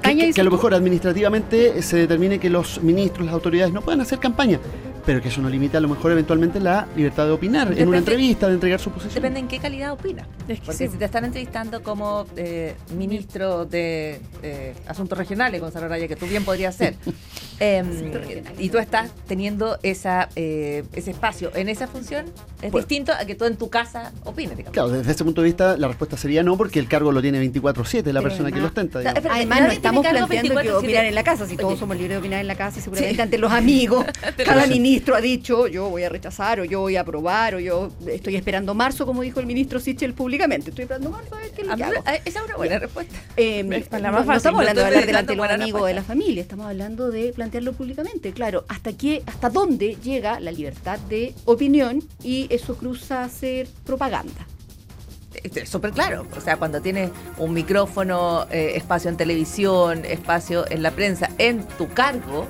Que, 0.03 0.33
que- 0.33 0.41
a 0.41 0.45
lo 0.45 0.51
mejor 0.51 0.75
administrativamente 0.75 1.81
se 1.83 1.97
determine 1.99 2.39
que 2.41 2.51
los 2.51 2.83
ministros, 2.83 3.25
las 3.27 3.35
autoridades 3.35 3.73
no 3.73 3.83
puedan 3.83 4.01
hacer 4.01 4.19
campaña, 4.19 4.59
pero 5.07 5.23
que 5.23 5.29
eso 5.29 5.41
no 5.41 5.49
limite 5.49 5.77
a 5.77 5.81
lo 5.81 5.89
mejor 5.89 6.11
eventualmente 6.13 6.59
la 6.61 6.87
libertad 6.97 7.25
de 7.27 7.31
opinar 7.31 7.73
en 7.79 7.89
una 7.89 7.99
entrevista, 7.99 8.49
de 8.49 8.55
entregar 8.55 8.81
su 8.81 8.91
posición. 8.91 9.15
Depende 9.15 9.39
en 9.41 9.49
qué 9.49 9.59
calidad 9.61 9.93
opina. 9.93 10.27
Es 10.49 10.59
que 10.61 10.67
Porque 10.67 10.87
sí. 10.87 10.93
si 10.93 10.99
te 10.99 11.05
están 11.05 11.25
entrevistando 11.25 11.83
como 11.83 12.27
eh, 12.37 12.75
ministro 12.97 13.65
de 13.65 14.21
eh, 14.43 14.75
Asuntos 14.89 15.17
Regionales, 15.17 15.61
Gonzalo 15.61 15.87
Raya, 15.89 16.09
que 16.09 16.17
tú 16.17 16.27
bien 16.27 16.45
podrías 16.45 16.75
ser, 16.75 16.95
em, 17.61 17.87
y 18.59 18.69
tú 18.69 18.79
estás 18.79 19.13
teniendo 19.29 19.79
esa, 19.83 20.29
eh, 20.37 20.85
ese 20.93 21.13
espacio 21.13 21.51
en 21.55 21.69
esa 21.69 21.87
función, 21.87 22.27
es 22.61 22.73
Bueno. 22.73 22.87
distinto 22.87 23.13
a 23.13 23.25
que 23.27 23.35
tú 23.37 23.45
en 23.45 23.57
tu 23.57 23.71
casa 23.71 24.13
opines, 24.25 24.57
digamos. 24.57 24.73
Claro, 24.75 24.89
desde 24.91 25.13
ese 25.13 25.23
punto 25.25 25.41
de 25.43 25.47
vista 25.47 25.77
la 25.77 25.87
respuesta 25.89 26.17
sería 26.17 26.43
no, 26.43 26.57
porque 26.57 26.81
el 26.81 26.89
cargo 26.89 27.13
lo 27.13 27.23
tiene 27.23 27.41
24-7 27.41 28.13
la 28.13 28.23
persona 28.23 28.51
que 28.51 28.59
lo 28.59 28.67
ostenta. 28.67 28.99
Digamos. 28.99 29.23
Además, 29.31 29.61
no 29.61 29.67
estamos 29.71 30.03
planteando 30.07 30.29
que 30.61 30.69
24/7. 30.69 30.73
opinar 30.79 31.05
en 31.05 31.15
la 31.15 31.23
casa, 31.25 31.47
si 31.47 31.57
todos 31.57 31.73
Oye. 31.73 31.81
somos 31.81 31.97
libres 31.97 32.13
de 32.15 32.19
opinar 32.19 32.41
en 32.41 32.47
la 32.49 32.57
casa 32.57 32.79
y 32.79 32.83
seguramente 32.83 33.15
Sí. 33.15 33.21
ante 33.21 33.39
los 33.39 33.53
amigos, 33.53 34.05
cada 34.45 34.55
razón. 34.63 34.71
Ministro 34.97 35.15
ha 35.15 35.21
dicho 35.21 35.67
yo 35.67 35.91
voy 35.91 36.05
a 36.05 36.09
rechazar 36.09 36.59
o 36.61 36.65
yo 36.65 36.81
voy 36.81 36.97
a 36.97 37.03
aprobar 37.03 37.55
o 37.55 37.61
yo 37.61 37.91
estoy 38.07 38.35
esperando 38.37 38.75
marzo, 38.75 39.05
como 39.05 39.21
dijo 39.21 39.41
el 39.41 39.47
ministro 39.47 39.79
Sichel 39.79 40.15
públicamente. 40.15 40.71
Estoy 40.71 40.85
esperando 40.85 41.11
marzo 41.11 41.35
a 41.35 41.39
ver 41.41 41.51
qué 41.51 41.61
es 41.63 41.67
lo 41.67 41.75
A 41.75 41.77
que 41.77 41.85
mí- 41.85 41.91
hago. 41.97 42.05
Esa 42.25 42.39
es 42.41 42.45
una 42.47 42.57
buena 42.57 42.79
respuesta. 42.79 43.15
Eh, 43.37 43.61
Es 43.71 43.93
la 43.93 43.99
no, 43.99 44.13
más 44.13 44.13
no 44.13 44.27
fácil, 44.27 44.37
estamos 44.39 44.61
hablando 44.61 44.81
de 44.81 44.87
hablar 44.87 45.07
delante 45.07 45.33
de 45.33 45.37
los 45.37 45.51
amigos 45.51 45.87
de 45.87 45.95
la 45.95 46.03
familia, 46.03 46.41
estamos 46.43 46.67
hablando 46.67 47.11
de 47.11 47.33
plantearlo 47.35 47.73
públicamente. 47.75 48.33
Claro, 48.33 48.65
hasta 48.69 48.95
qué, 48.95 49.23
hasta 49.27 49.51
dónde 49.51 49.97
llega 50.03 50.41
la 50.41 50.51
libertad 50.51 50.99
de 51.11 51.35
opinión 51.45 52.03
y 52.23 52.47
eso 52.49 52.77
cruza 52.77 53.23
a 53.25 53.29
ser 53.29 53.69
propaganda. 53.85 54.47
Es 55.43 55.69
súper 55.69 55.91
claro. 55.91 56.27
O 56.35 56.41
sea, 56.41 56.57
cuando 56.57 56.81
tienes 56.81 57.11
un 57.37 57.53
micrófono, 57.53 58.47
eh, 58.51 58.73
espacio 58.77 59.11
en 59.11 59.19
televisión, 59.19 60.07
espacio 60.07 60.65
en 60.71 60.83
la 60.83 60.93
prensa, 60.93 61.29
en 61.37 61.63
tu 61.77 61.89
cargo, 61.89 62.49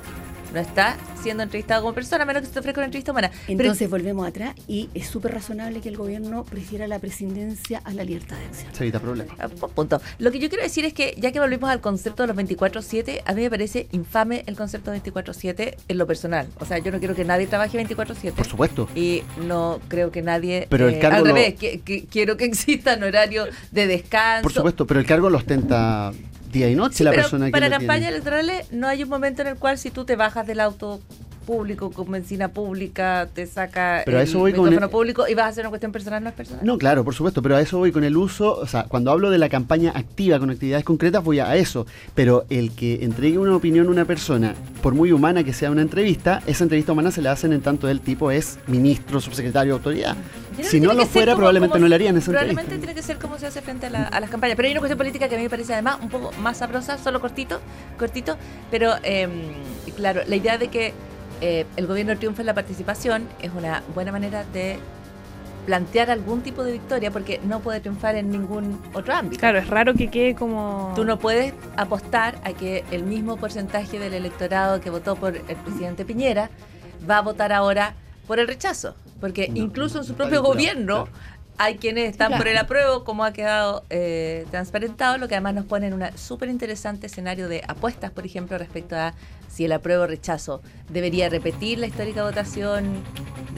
no 0.57 0.63
estás 0.63 0.95
siendo 1.21 1.43
entrevistado 1.43 1.81
como 1.81 1.93
persona, 1.93 2.23
a 2.23 2.25
menos 2.25 2.41
que 2.41 2.47
se 2.47 2.53
te 2.53 2.59
ofrezca 2.59 2.79
una 2.81 2.85
entrevista 2.85 3.11
humana. 3.11 3.29
Pero- 3.45 3.61
Entonces 3.61 3.89
volvemos 3.89 4.27
atrás 4.27 4.55
y 4.67 4.89
es 4.95 5.07
súper 5.07 5.33
razonable 5.33 5.81
que 5.81 5.89
el 5.89 5.97
gobierno 5.97 6.43
prefiera 6.45 6.87
la 6.87 6.97
presidencia 6.99 7.79
a 7.83 7.93
la 7.93 8.03
libertad 8.03 8.37
de 8.37 8.45
acción. 8.45 8.73
Se 8.73 8.83
evita 8.83 8.99
problemas. 8.99 9.35
Ah, 9.39 9.47
pu- 9.49 9.69
Punto. 9.69 10.01
Lo 10.17 10.31
que 10.31 10.39
yo 10.39 10.49
quiero 10.49 10.63
decir 10.63 10.83
es 10.85 10.93
que, 10.93 11.13
ya 11.19 11.31
que 11.31 11.39
volvimos 11.39 11.69
al 11.69 11.79
concepto 11.81 12.23
de 12.23 12.27
los 12.27 12.35
24-7, 12.37 13.21
a 13.25 13.33
mí 13.33 13.41
me 13.43 13.49
parece 13.51 13.87
infame 13.91 14.43
el 14.47 14.55
concepto 14.55 14.89
de 14.91 15.01
24-7 15.03 15.75
en 15.87 15.97
lo 15.97 16.07
personal. 16.07 16.47
O 16.59 16.65
sea, 16.65 16.79
yo 16.79 16.91
no 16.91 16.97
quiero 16.99 17.13
que 17.13 17.23
nadie 17.25 17.45
trabaje 17.47 17.77
24-7. 17.77 18.31
Por 18.33 18.47
supuesto. 18.47 18.89
Y 18.95 19.21
no 19.45 19.79
creo 19.87 20.11
que 20.11 20.21
nadie. 20.23 20.57
eh, 20.63 20.67
Pero 20.69 20.87
el 20.87 20.97
cargo 20.99 21.17
al 21.17 21.23
lo- 21.25 21.33
revés, 21.35 21.55
que, 21.55 21.81
que 21.81 22.05
quiero 22.05 22.35
que 22.37 22.45
existan 22.51 23.03
horarios 23.03 23.49
de 23.71 23.85
descanso. 23.87 24.43
Por 24.43 24.53
supuesto, 24.53 24.87
pero 24.87 24.99
el 24.99 25.05
cargo 25.05 25.29
lo 25.29 25.37
ostenta 25.37 26.11
día 26.51 26.69
y 26.69 26.75
noche 26.75 26.95
Sí, 26.97 27.03
la 27.03 27.11
pero 27.11 27.23
persona 27.23 27.45
que 27.47 27.51
para 27.51 27.67
lo 27.69 27.77
campañas 27.77 27.99
tiene. 28.01 28.09
electorales 28.15 28.71
no 28.71 28.87
hay 28.87 29.03
un 29.03 29.09
momento 29.09 29.41
en 29.41 29.49
el 29.49 29.55
cual 29.55 29.77
si 29.77 29.89
tú 29.91 30.05
te 30.05 30.15
bajas 30.15 30.45
del 30.47 30.59
auto 30.59 30.99
público 31.45 31.91
con 31.91 32.11
benzina 32.11 32.49
pública, 32.49 33.29
te 33.33 33.45
saca 33.47 34.01
Pero 34.03 34.17
a 34.17 34.21
el 34.21 34.27
eso 34.27 34.39
voy 34.39 34.51
con 34.51 34.73
el- 34.73 34.89
público 34.89 35.29
y 35.29 35.33
vas 35.33 35.45
a 35.45 35.47
hacer 35.47 35.63
una 35.63 35.69
cuestión 35.69 35.93
personal, 35.93 36.21
no 36.21 36.27
es 36.29 36.35
personal. 36.35 36.65
No, 36.65 36.77
claro, 36.77 37.05
por 37.05 37.15
supuesto, 37.15 37.41
pero 37.41 37.55
a 37.55 37.61
eso 37.61 37.77
voy 37.77 37.93
con 37.93 38.03
el 38.03 38.17
uso, 38.17 38.53
o 38.57 38.67
sea, 38.67 38.83
cuando 38.83 39.11
hablo 39.11 39.29
de 39.29 39.37
la 39.37 39.47
campaña 39.47 39.93
activa 39.95 40.39
con 40.39 40.49
actividades 40.49 40.83
concretas 40.83 41.23
voy 41.23 41.39
a 41.39 41.55
eso, 41.55 41.87
pero 42.15 42.45
el 42.49 42.71
que 42.71 43.01
entregue 43.05 43.37
una 43.37 43.55
opinión 43.55 43.87
a 43.87 43.91
una 43.91 44.03
persona, 44.03 44.55
por 44.83 44.93
muy 44.93 45.13
humana 45.13 45.45
que 45.45 45.53
sea 45.53 45.71
una 45.71 45.83
entrevista, 45.83 46.41
esa 46.47 46.65
entrevista 46.65 46.91
humana 46.91 47.11
se 47.11 47.21
la 47.21 47.31
hacen 47.31 47.53
en 47.53 47.61
tanto 47.61 47.87
el 47.87 48.01
tipo 48.01 48.29
es 48.29 48.59
ministro, 48.67 49.21
subsecretario, 49.21 49.73
autoridad. 49.75 50.17
Si 50.63 50.79
no 50.79 50.93
lo 50.93 51.05
fuera, 51.05 51.33
como- 51.33 51.37
probablemente 51.39 51.73
como- 51.73 51.81
no 51.83 51.87
le 51.89 51.95
harían 51.95 52.17
esa 52.17 52.25
Probablemente 52.31 52.73
entrevista. 52.75 52.85
tiene 52.93 52.95
que 52.99 53.05
ser 53.05 53.17
como 53.17 53.37
se 53.37 53.47
hace 53.47 53.61
frente 53.61 53.85
a, 53.87 53.89
la- 53.89 54.03
a 54.07 54.19
las 54.19 54.29
campañas. 54.29 54.55
Pero 54.55 54.67
hay 54.67 54.71
una 54.73 54.79
cuestión 54.81 54.97
política 54.97 55.27
que 55.29 55.35
a 55.35 55.37
mí 55.37 55.43
me 55.43 55.49
parece 55.49 55.73
además 55.73 55.97
un 56.01 56.09
poco 56.09 56.31
más 56.39 56.57
sabrosa, 56.57 56.97
solo 56.97 57.19
cortito, 57.21 57.59
cortito. 57.97 58.37
Pero 58.71 58.93
eh, 59.03 59.27
claro, 59.95 60.21
la 60.27 60.35
idea 60.35 60.57
de 60.57 60.67
que 60.69 60.93
eh, 61.41 61.65
el 61.75 61.85
gobierno 61.87 62.17
triunfe 62.17 62.41
en 62.41 62.47
la 62.47 62.53
participación 62.53 63.27
es 63.41 63.51
una 63.55 63.83
buena 63.93 64.11
manera 64.11 64.43
de 64.53 64.79
plantear 65.67 66.09
algún 66.09 66.41
tipo 66.41 66.63
de 66.63 66.71
victoria 66.71 67.11
porque 67.11 67.41
no 67.43 67.59
puede 67.59 67.81
triunfar 67.81 68.15
en 68.15 68.31
ningún 68.31 68.81
otro 68.93 69.13
ámbito. 69.13 69.39
Claro, 69.39 69.57
es 69.59 69.67
raro 69.69 69.93
que 69.95 70.07
quede 70.09 70.33
como... 70.33 70.93
Tú 70.95 71.03
no 71.03 71.19
puedes 71.19 71.53
apostar 71.75 72.39
a 72.45 72.53
que 72.53 72.85
el 72.91 73.03
mismo 73.03 73.35
porcentaje 73.35 73.99
del 73.99 74.13
electorado 74.13 74.79
que 74.79 74.89
votó 74.89 75.15
por 75.17 75.35
el 75.35 75.41
presidente 75.43 76.05
Piñera 76.05 76.49
va 77.09 77.17
a 77.17 77.21
votar 77.21 77.51
ahora 77.51 77.95
por 78.27 78.39
el 78.39 78.47
rechazo. 78.47 78.95
Porque 79.19 79.47
No, 79.47 79.55
incluso 79.57 79.97
en 79.99 80.03
su 80.03 80.13
propio 80.13 80.43
gobierno 80.43 81.05
claro. 81.05 81.17
hay 81.57 81.77
quienes 81.77 82.09
están 82.11 82.27
Claro. 82.27 82.43
por 82.43 82.47
el 82.49 82.57
apruebo, 82.57 83.03
como 83.03 83.23
ha 83.23 83.31
quedado 83.33 83.83
eh, 83.89 84.45
transparentado, 84.51 85.17
lo 85.17 85.27
que 85.27 85.35
además 85.35 85.55
nos 85.55 85.65
pone 85.65 85.87
en 85.87 85.93
un 85.93 86.03
súper 86.17 86.49
interesante 86.49 87.07
escenario 87.07 87.47
de 87.47 87.63
apuestas, 87.67 88.11
por 88.11 88.25
ejemplo, 88.25 88.57
respecto 88.57 88.95
a 88.95 89.13
si 89.47 89.65
el 89.65 89.71
apruebo 89.71 90.03
o 90.03 90.07
rechazo 90.07 90.61
debería 90.89 91.29
repetir 91.29 91.79
la 91.79 91.87
histórica 91.87 92.23
votación 92.23 93.01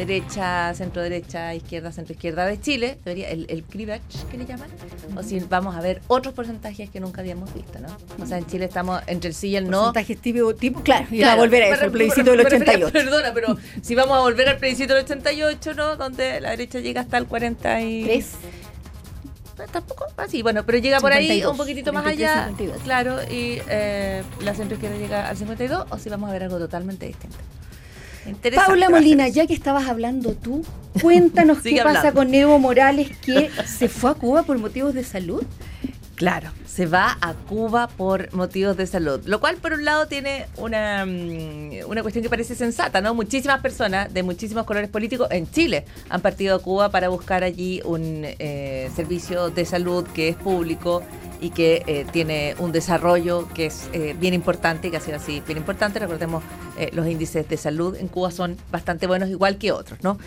derecha, 0.05 0.73
centro 0.73 1.01
derecha, 1.01 1.53
izquierda, 1.53 1.91
centro 1.91 2.13
izquierda 2.13 2.45
de 2.45 2.59
Chile, 2.59 2.97
debería 3.03 3.29
el, 3.29 3.45
el 3.49 3.63
que 3.63 4.37
le 4.37 4.45
llaman, 4.45 4.69
o 5.15 5.23
si 5.23 5.39
vamos 5.41 5.75
a 5.75 5.81
ver 5.81 6.01
otros 6.07 6.33
porcentajes 6.33 6.89
que 6.89 6.99
nunca 6.99 7.21
habíamos 7.21 7.53
visto, 7.53 7.79
¿no? 7.79 7.87
O 8.21 8.25
sea, 8.25 8.37
en 8.37 8.45
Chile 8.47 8.65
estamos 8.65 9.01
entre 9.07 9.29
el 9.29 9.35
sí 9.35 9.49
y 9.49 9.55
el 9.55 9.69
no. 9.69 9.77
Porcentajes 9.85 10.17
tipo, 10.19 10.53
tipo, 10.55 10.81
claro, 10.81 11.07
y 11.11 11.17
Claro, 11.19 11.41
a 11.41 11.43
volver 11.45 11.63
a 11.63 11.67
eso, 11.75 11.85
el 11.85 11.91
plebiscito 11.91 12.31
del 12.31 12.43
me 12.43 12.49
refería- 12.49 12.73
88. 12.87 12.93
Perdona, 12.93 13.33
pero 13.33 13.57
si 13.81 13.95
vamos 13.95 14.17
a 14.17 14.21
volver 14.21 14.49
al 14.49 14.57
plebiscito 14.57 14.93
del 14.95 15.03
88, 15.05 15.73
¿no? 15.75 15.95
Donde 15.95 16.39
la 16.41 16.51
derecha 16.51 16.79
llega 16.79 17.01
hasta 17.01 17.17
el 17.17 17.25
40 17.27 17.81
y... 17.81 18.03
Tres. 18.03 18.33
Eh, 18.43 19.65
Tampoco 19.73 20.05
así, 20.15 20.41
bueno, 20.41 20.65
pero 20.65 20.77
llega 20.77 21.01
por 21.01 21.11
ahí 21.11 21.23
52, 21.27 21.51
un 21.51 21.57
poquitito 21.57 21.91
más 21.91 22.03
43, 22.03 22.31
allá, 22.37 22.47
52. 22.47 22.81
claro, 22.83 23.17
y 23.29 23.59
eh, 23.67 24.23
la 24.41 24.55
centro 24.55 24.75
izquierda 24.75 24.97
llega 24.97 25.27
al 25.27 25.35
52, 25.35 25.85
o 25.89 25.97
si 25.97 26.09
vamos 26.09 26.29
a 26.29 26.33
ver 26.33 26.43
algo 26.43 26.57
totalmente 26.59 27.05
distinto. 27.07 27.35
Paula 28.55 28.89
Molina, 28.89 29.27
ya 29.27 29.47
que 29.47 29.53
estabas 29.53 29.87
hablando 29.87 30.33
tú, 30.33 30.63
cuéntanos 31.01 31.59
qué 31.63 31.81
pasa 31.83 32.11
con 32.11 32.33
Evo 32.33 32.59
Morales 32.59 33.15
que 33.17 33.49
se 33.65 33.89
fue 33.89 34.11
a 34.11 34.13
Cuba 34.13 34.43
por 34.43 34.57
motivos 34.57 34.93
de 34.93 35.03
salud. 35.03 35.43
Claro, 36.19 36.51
se 36.65 36.85
va 36.85 37.17
a 37.21 37.33
Cuba 37.33 37.87
por 37.87 38.33
motivos 38.33 38.75
de 38.75 38.85
salud, 38.87 39.21
lo 39.23 39.39
cual 39.39 39.55
por 39.55 39.71
un 39.71 39.85
lado 39.85 40.05
tiene 40.07 40.47
una, 40.57 41.05
mm, 41.05 41.87
una 41.87 42.01
cuestión 42.01 42.23
que 42.23 42.29
parece 42.29 42.55
sensata, 42.55 42.99
¿no? 42.99 43.13
Muchísimas 43.13 43.61
personas 43.61 44.13
de 44.13 44.21
muchísimos 44.21 44.65
colores 44.65 44.89
políticos 44.89 45.29
en 45.31 45.49
Chile 45.49 45.85
han 46.09 46.19
partido 46.19 46.57
a 46.57 46.59
Cuba 46.59 46.91
para 46.91 47.07
buscar 47.07 47.45
allí 47.45 47.81
un 47.85 48.25
eh, 48.25 48.91
servicio 48.93 49.49
de 49.49 49.63
salud 49.63 50.05
que 50.13 50.27
es 50.27 50.35
público 50.35 51.03
y 51.39 51.51
que 51.51 51.83
eh, 51.87 52.05
tiene 52.11 52.53
un 52.59 52.73
desarrollo 52.73 53.47
que 53.53 53.67
es 53.67 53.89
eh, 53.93 54.13
bien 54.19 54.33
importante, 54.33 54.91
que 54.91 54.97
ha 54.97 54.99
sido 54.99 55.15
así 55.15 55.41
bien 55.47 55.57
importante. 55.57 55.99
Recordemos, 55.99 56.43
los 56.91 57.07
índices 57.07 57.47
de 57.47 57.55
salud 57.55 57.95
en 57.95 58.09
Cuba 58.09 58.31
son 58.31 58.57
bastante 58.71 59.07
buenos, 59.07 59.29
igual 59.29 59.57
que 59.57 59.71
otros, 59.71 60.01
¿no? 60.01 60.17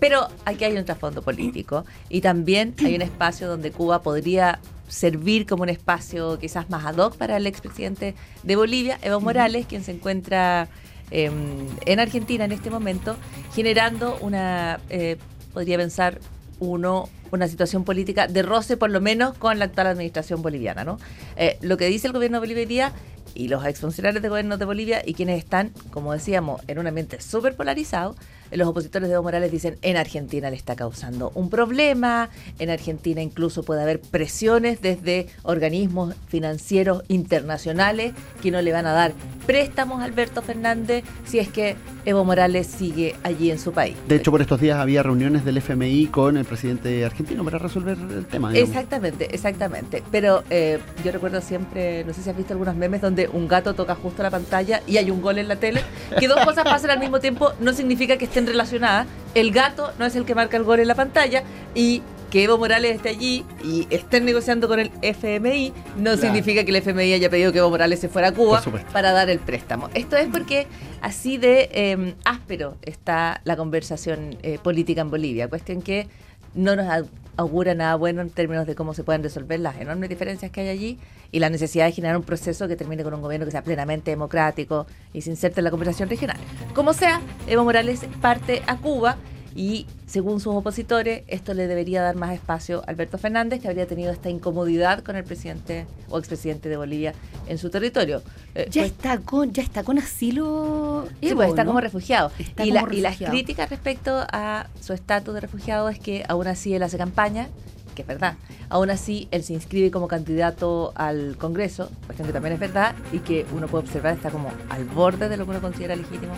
Pero 0.00 0.28
aquí 0.44 0.64
hay 0.64 0.76
un 0.76 0.84
trasfondo 0.84 1.22
político 1.22 1.84
y 2.08 2.20
también 2.20 2.74
hay 2.84 2.96
un 2.96 3.02
espacio 3.02 3.48
donde 3.48 3.70
Cuba 3.70 4.02
podría 4.02 4.58
servir 4.92 5.46
como 5.46 5.62
un 5.62 5.70
espacio 5.70 6.38
quizás 6.38 6.68
más 6.68 6.84
ad 6.84 6.98
hoc 6.98 7.16
para 7.16 7.38
el 7.38 7.46
expresidente 7.46 8.14
de 8.42 8.56
Bolivia, 8.56 8.98
Evo 9.00 9.20
Morales, 9.20 9.66
quien 9.66 9.82
se 9.82 9.92
encuentra 9.92 10.68
em, 11.10 11.66
en 11.86 11.98
Argentina 11.98 12.44
en 12.44 12.52
este 12.52 12.68
momento, 12.68 13.16
generando 13.54 14.18
una, 14.20 14.80
eh, 14.90 15.16
podría 15.54 15.78
pensar 15.78 16.20
uno, 16.60 17.08
una 17.32 17.48
situación 17.48 17.84
política 17.84 18.26
de 18.26 18.42
roce 18.42 18.76
por 18.76 18.90
lo 18.90 19.00
menos 19.00 19.36
con 19.38 19.58
la 19.58 19.66
actual 19.66 19.88
administración 19.88 20.42
boliviana. 20.42 20.84
¿no? 20.84 20.98
Eh, 21.36 21.58
lo 21.60 21.76
que 21.76 21.86
dice 21.86 22.06
el 22.06 22.12
gobierno 22.12 22.40
de 22.40 22.46
Bolivia 22.46 22.92
y 23.34 23.48
los 23.48 23.64
exfuncionarios 23.64 24.22
de 24.22 24.28
gobierno 24.28 24.58
de 24.58 24.64
Bolivia 24.64 25.02
y 25.04 25.14
quienes 25.14 25.38
están, 25.38 25.72
como 25.90 26.12
decíamos, 26.12 26.60
en 26.68 26.78
un 26.78 26.86
ambiente 26.86 27.20
súper 27.20 27.56
polarizado, 27.56 28.14
los 28.50 28.68
opositores 28.68 29.08
de 29.08 29.14
Evo 29.14 29.22
Morales 29.22 29.50
dicen 29.50 29.78
en 29.80 29.96
Argentina 29.96 30.50
le 30.50 30.56
está 30.56 30.76
causando 30.76 31.32
un 31.34 31.48
problema, 31.48 32.28
en 32.58 32.68
Argentina 32.68 33.22
incluso 33.22 33.62
puede 33.62 33.82
haber 33.82 34.00
presiones 34.00 34.82
desde 34.82 35.28
organismos 35.42 36.14
financieros 36.28 37.02
internacionales 37.08 38.12
que 38.42 38.50
no 38.50 38.60
le 38.60 38.72
van 38.72 38.86
a 38.86 38.92
dar 38.92 39.12
préstamos 39.46 40.02
a 40.02 40.04
Alberto 40.04 40.42
Fernández 40.42 41.04
si 41.24 41.38
es 41.38 41.48
que 41.48 41.76
Evo 42.04 42.24
Morales 42.24 42.66
sigue 42.66 43.14
allí 43.22 43.50
en 43.50 43.58
su 43.58 43.72
país. 43.72 43.96
De 44.06 44.16
hecho, 44.16 44.30
por 44.30 44.42
estos 44.42 44.60
días 44.60 44.78
había 44.78 45.02
reuniones 45.02 45.44
del 45.44 45.56
FMI 45.56 46.08
con 46.08 46.36
el 46.36 46.44
presidente 46.44 47.04
argentino 47.04 47.21
para 47.44 47.58
resolver 47.58 47.96
el 47.98 48.26
tema. 48.26 48.52
Exactamente, 48.54 49.34
exactamente. 49.34 50.02
Pero 50.10 50.42
eh, 50.50 50.78
yo 51.04 51.12
recuerdo 51.12 51.40
siempre, 51.40 52.04
no 52.04 52.12
sé 52.12 52.22
si 52.22 52.30
has 52.30 52.36
visto 52.36 52.52
algunos 52.52 52.76
memes 52.76 53.00
donde 53.00 53.28
un 53.28 53.48
gato 53.48 53.74
toca 53.74 53.94
justo 53.94 54.22
la 54.22 54.30
pantalla 54.30 54.82
y 54.86 54.96
hay 54.96 55.10
un 55.10 55.22
gol 55.22 55.38
en 55.38 55.48
la 55.48 55.56
tele. 55.56 55.82
Que 56.18 56.28
dos 56.28 56.44
cosas 56.44 56.64
pasen 56.64 56.90
al 56.90 56.98
mismo 56.98 57.20
tiempo 57.20 57.52
no 57.60 57.72
significa 57.72 58.16
que 58.16 58.26
estén 58.26 58.46
relacionadas. 58.46 59.06
El 59.34 59.52
gato 59.52 59.92
no 59.98 60.06
es 60.06 60.14
el 60.16 60.24
que 60.24 60.34
marca 60.34 60.56
el 60.56 60.64
gol 60.64 60.80
en 60.80 60.88
la 60.88 60.94
pantalla 60.94 61.42
y 61.74 62.02
que 62.32 62.44
Evo 62.44 62.56
Morales 62.56 62.96
esté 62.96 63.10
allí 63.10 63.44
y 63.62 63.86
estén 63.90 64.24
negociando 64.24 64.66
con 64.66 64.80
el 64.80 64.90
FMI, 65.02 65.74
no 65.98 66.16
significa 66.16 66.64
que 66.64 66.70
el 66.70 66.76
FMI 66.76 67.12
haya 67.12 67.28
pedido 67.28 67.52
que 67.52 67.58
Evo 67.58 67.68
Morales 67.68 68.00
se 68.00 68.08
fuera 68.08 68.28
a 68.28 68.32
Cuba 68.32 68.62
para 68.90 69.12
dar 69.12 69.28
el 69.28 69.38
préstamo. 69.38 69.90
Esto 69.92 70.16
es 70.16 70.28
porque 70.28 70.66
así 71.02 71.36
de 71.36 71.68
em, 71.74 72.14
áspero 72.24 72.78
está 72.80 73.42
la 73.44 73.54
conversación 73.54 74.38
eh, 74.42 74.58
política 74.62 75.02
en 75.02 75.10
Bolivia, 75.10 75.48
cuestión 75.48 75.82
que 75.82 76.08
no 76.54 76.76
nos 76.76 77.08
augura 77.36 77.74
nada 77.74 77.94
bueno 77.96 78.20
en 78.20 78.30
términos 78.30 78.66
de 78.66 78.74
cómo 78.74 78.94
se 78.94 79.04
pueden 79.04 79.22
resolver 79.22 79.58
las 79.60 79.80
enormes 79.80 80.08
diferencias 80.08 80.50
que 80.50 80.60
hay 80.62 80.68
allí 80.68 80.98
y 81.30 81.38
la 81.38 81.48
necesidad 81.48 81.86
de 81.86 81.92
generar 81.92 82.16
un 82.16 82.24
proceso 82.24 82.68
que 82.68 82.76
termine 82.76 83.02
con 83.02 83.14
un 83.14 83.22
gobierno 83.22 83.46
que 83.46 83.52
sea 83.52 83.64
plenamente 83.64 84.10
democrático 84.10 84.86
y 85.12 85.22
se 85.22 85.30
inserte 85.30 85.60
en 85.60 85.64
la 85.64 85.70
conversación 85.70 86.08
regional. 86.08 86.36
Como 86.74 86.92
sea, 86.92 87.20
Evo 87.46 87.64
Morales 87.64 88.00
parte 88.20 88.62
a 88.66 88.76
Cuba 88.76 89.16
y 89.54 89.86
según 90.06 90.40
sus 90.40 90.54
opositores, 90.54 91.22
esto 91.26 91.54
le 91.54 91.66
debería 91.66 92.02
dar 92.02 92.16
más 92.16 92.34
espacio 92.34 92.82
a 92.86 92.90
Alberto 92.90 93.18
Fernández, 93.18 93.60
que 93.60 93.68
habría 93.68 93.86
tenido 93.86 94.12
esta 94.12 94.30
incomodidad 94.30 95.02
con 95.02 95.16
el 95.16 95.24
presidente 95.24 95.86
o 96.08 96.18
expresidente 96.18 96.68
de 96.68 96.76
Bolivia 96.76 97.14
en 97.46 97.58
su 97.58 97.70
territorio. 97.70 98.22
Eh, 98.54 98.68
ya, 98.70 98.82
pues 98.82 98.92
está 98.92 99.18
con, 99.18 99.52
ya 99.52 99.62
está 99.62 99.82
con 99.84 99.98
asilo. 99.98 101.06
Sí, 101.20 101.34
pues 101.34 101.48
está 101.48 101.64
como 101.64 101.80
refugiado. 101.80 102.30
y, 102.38 102.68
y 102.68 103.00
las 103.00 103.16
críticas 103.16 103.70
respecto 103.70 104.24
a 104.32 104.68
su 104.80 104.92
estatus 104.92 105.34
de 105.34 105.40
refugiado 105.40 105.88
es 105.88 105.98
que 105.98 106.24
aún 106.28 106.46
así 106.46 106.74
él 106.74 106.82
hace 106.82 106.98
campaña 106.98 107.48
que 107.94 108.02
es 108.02 108.08
verdad. 108.08 108.36
Aún 108.68 108.90
así, 108.90 109.28
él 109.30 109.42
se 109.42 109.52
inscribe 109.52 109.90
como 109.90 110.08
candidato 110.08 110.92
al 110.94 111.36
Congreso, 111.36 111.90
cuestión 112.06 112.26
que 112.26 112.32
también 112.32 112.54
es 112.54 112.60
verdad, 112.60 112.94
y 113.12 113.18
que 113.18 113.46
uno 113.54 113.66
puede 113.68 113.84
observar 113.84 114.14
está 114.14 114.30
como 114.30 114.50
al 114.70 114.84
borde 114.86 115.28
de 115.28 115.36
lo 115.36 115.44
que 115.44 115.50
uno 115.50 115.60
considera 115.60 115.94
legítimo 115.94 116.32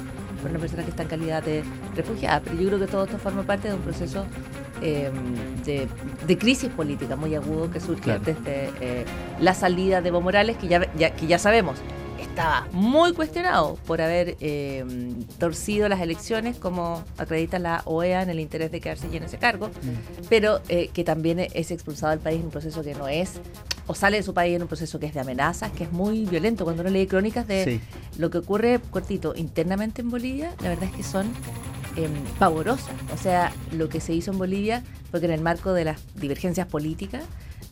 una 0.51 0.61
persona 0.61 0.83
que 0.83 0.91
está 0.91 1.03
en 1.03 1.09
calidad 1.09 1.43
de 1.43 1.63
refugiada. 1.95 2.41
Pero 2.41 2.57
yo 2.57 2.67
creo 2.69 2.81
que 2.81 2.87
todo 2.87 3.05
esto 3.05 3.19
forma 3.19 3.43
parte 3.43 3.69
de 3.69 3.75
un 3.75 3.81
proceso 3.81 4.25
em, 4.83 5.13
de, 5.65 6.39
crisis 6.39 6.71
política 6.71 7.17
muy 7.17 7.35
agudo 7.35 7.71
que 7.71 7.81
surge 7.81 8.19
desde 8.19 8.71
eh, 8.81 9.05
la 9.41 9.55
salida 9.55 10.01
de 10.01 10.09
Evo 10.09 10.21
Morales, 10.21 10.57
que 10.57 10.69
ya, 10.69 10.81
que 10.81 11.27
ya 11.27 11.39
sabemos 11.39 11.79
estaba 12.35 12.67
muy 12.73 13.13
cuestionado 13.13 13.77
por 13.87 14.01
haber 14.01 14.37
eh, 14.41 14.85
torcido 15.39 15.89
las 15.89 16.01
elecciones, 16.01 16.57
como 16.57 17.05
acredita 17.17 17.61
la 17.61 17.83
OEA 17.85 18.23
en 18.23 18.31
el 18.31 18.41
interés 18.41 18.73
de 18.73 18.81
quedarse 18.81 19.07
en 19.07 19.23
ese 19.23 19.39
cargo, 19.39 19.69
mm. 19.69 20.27
pero 20.29 20.61
eh, 20.69 20.91
que 20.93 21.05
también 21.05 21.39
es 21.39 21.71
expulsado 21.71 22.11
del 22.11 22.19
país 22.19 22.41
en 22.41 22.47
un 22.47 22.51
proceso 22.51 22.83
que 22.83 22.93
no 22.95 23.07
es, 23.07 23.35
o 23.87 23.95
sale 23.95 24.17
de 24.17 24.25
su 24.25 24.35
país 24.35 24.57
en 24.57 24.63
un 24.63 24.69
proceso 24.69 24.99
que 24.99 25.07
es 25.07 25.15
de 25.15 25.21
amenazas, 25.21 25.71
que 25.71 25.85
es 25.85 25.93
muy 25.93 26.25
violento. 26.25 26.65
Cuando 26.65 26.83
uno 26.83 26.91
lee 26.91 27.07
crónicas 27.07 27.47
de 27.47 27.81
lo 28.19 28.31
que 28.31 28.39
ocurre, 28.39 28.81
cortito, 28.91 29.35
internamente 29.37 30.03
en 30.03 30.11
Bolivia, 30.11 30.53
la 30.61 30.71
verdad 30.71 30.89
es 30.91 30.97
que 30.97 31.05
son 31.05 31.27
eh, 31.97 32.09
pavorosas. 32.41 32.97
O 33.15 33.17
sea, 33.17 33.53
lo 33.71 33.89
que 33.89 34.01
se 34.01 34.13
hizo 34.13 34.33
en 34.33 34.39
Bolivia 34.39 34.83
fue 35.13 35.21
que 35.21 35.27
en 35.27 35.33
el 35.33 35.41
marco 35.41 35.73
de 35.73 35.85
las 35.85 36.01
divergencias 36.17 36.67
políticas, 36.67 37.23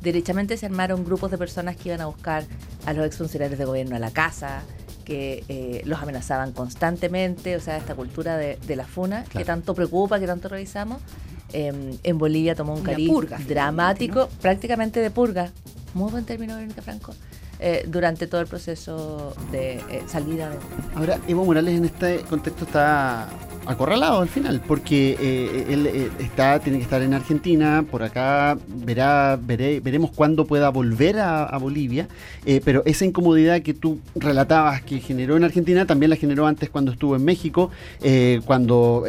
derechamente 0.03 0.57
se 0.57 0.67
armaron 0.67 1.05
grupos 1.05 1.31
de 1.31 1.39
personas 1.39 1.77
que 1.77 1.91
iban 1.91 2.01
a 2.01 2.07
buscar 2.07 2.45
a 2.87 2.93
los 2.93 3.07
exfuncionarios 3.07 3.59
de 3.59 3.65
gobierno 3.65 3.97
a 3.97 3.99
la 3.99 4.11
casa, 4.11 4.63
que 5.05 5.45
eh, 5.49 5.83
los 5.85 6.01
amenazaban 6.01 6.53
constantemente, 6.53 7.57
o 7.57 7.61
sea, 7.61 7.77
esta 7.77 7.95
cultura 7.95 8.37
de, 8.37 8.59
la 8.77 8.85
funa 8.85 9.25
que 9.25 9.45
tanto 9.45 9.75
preocupa, 9.75 10.19
que 10.19 10.27
tanto 10.27 10.49
revisamos, 10.49 10.99
em, 11.53 11.97
en 12.03 12.19
Bolivia 12.19 12.55
tomó 12.55 12.75
un 12.75 12.83
cariz 12.83 13.11
dramático, 13.47 14.29
prácticamente 14.41 15.01
de 15.01 15.11
purga, 15.11 15.51
muy 15.95 16.11
buen 16.11 16.25
término, 16.25 16.55
Verónica 16.55 16.83
Franco, 16.83 17.15
eh, 17.63 17.85
durante 17.87 18.27
todo 18.27 18.41
el 18.41 18.47
proceso 18.49 19.35
de 19.53 19.77
eh, 19.89 20.03
salida. 20.07 20.51
De... 20.51 20.57
Ahora, 20.97 21.21
Evo 21.29 21.45
Morales 21.45 21.79
en 21.79 21.85
este 21.85 22.19
contexto 22.29 22.65
está 22.65 23.29
acorralado 23.67 24.21
al 24.21 24.29
final, 24.29 24.61
porque 24.67 25.17
eh, 25.21 25.67
él 25.69 25.87
eh, 25.87 26.11
está, 26.21 26.59
tiene 26.59 26.79
que 26.79 26.85
estar 26.85 27.03
en 27.03 27.15
Argentina, 27.15 27.85
por 27.89 28.03
acá 28.03 28.59
verá, 28.67 29.39
veré, 29.41 29.81
veremos 29.81 30.11
cuándo 30.11 30.47
pueda 30.47 30.69
volver 30.71 31.19
a, 31.19 31.57
Bolivia, 31.63 32.09
eh, 32.45 32.61
pero 32.65 32.83
esa 32.87 33.05
incomodidad 33.05 33.63
que 33.63 33.73
tú 33.73 34.01
relatabas 34.17 34.83
que 34.83 34.99
generó 34.99 35.37
en 35.37 35.45
Argentina, 35.45 35.87
también 35.87 36.11
la 36.11 36.17
generó 36.17 36.47
antes 36.47 36.71
cuando 36.71 36.91
estuvo 36.91 37.15
en 37.15 37.25
México, 37.25 37.71
cuando 38.45 39.05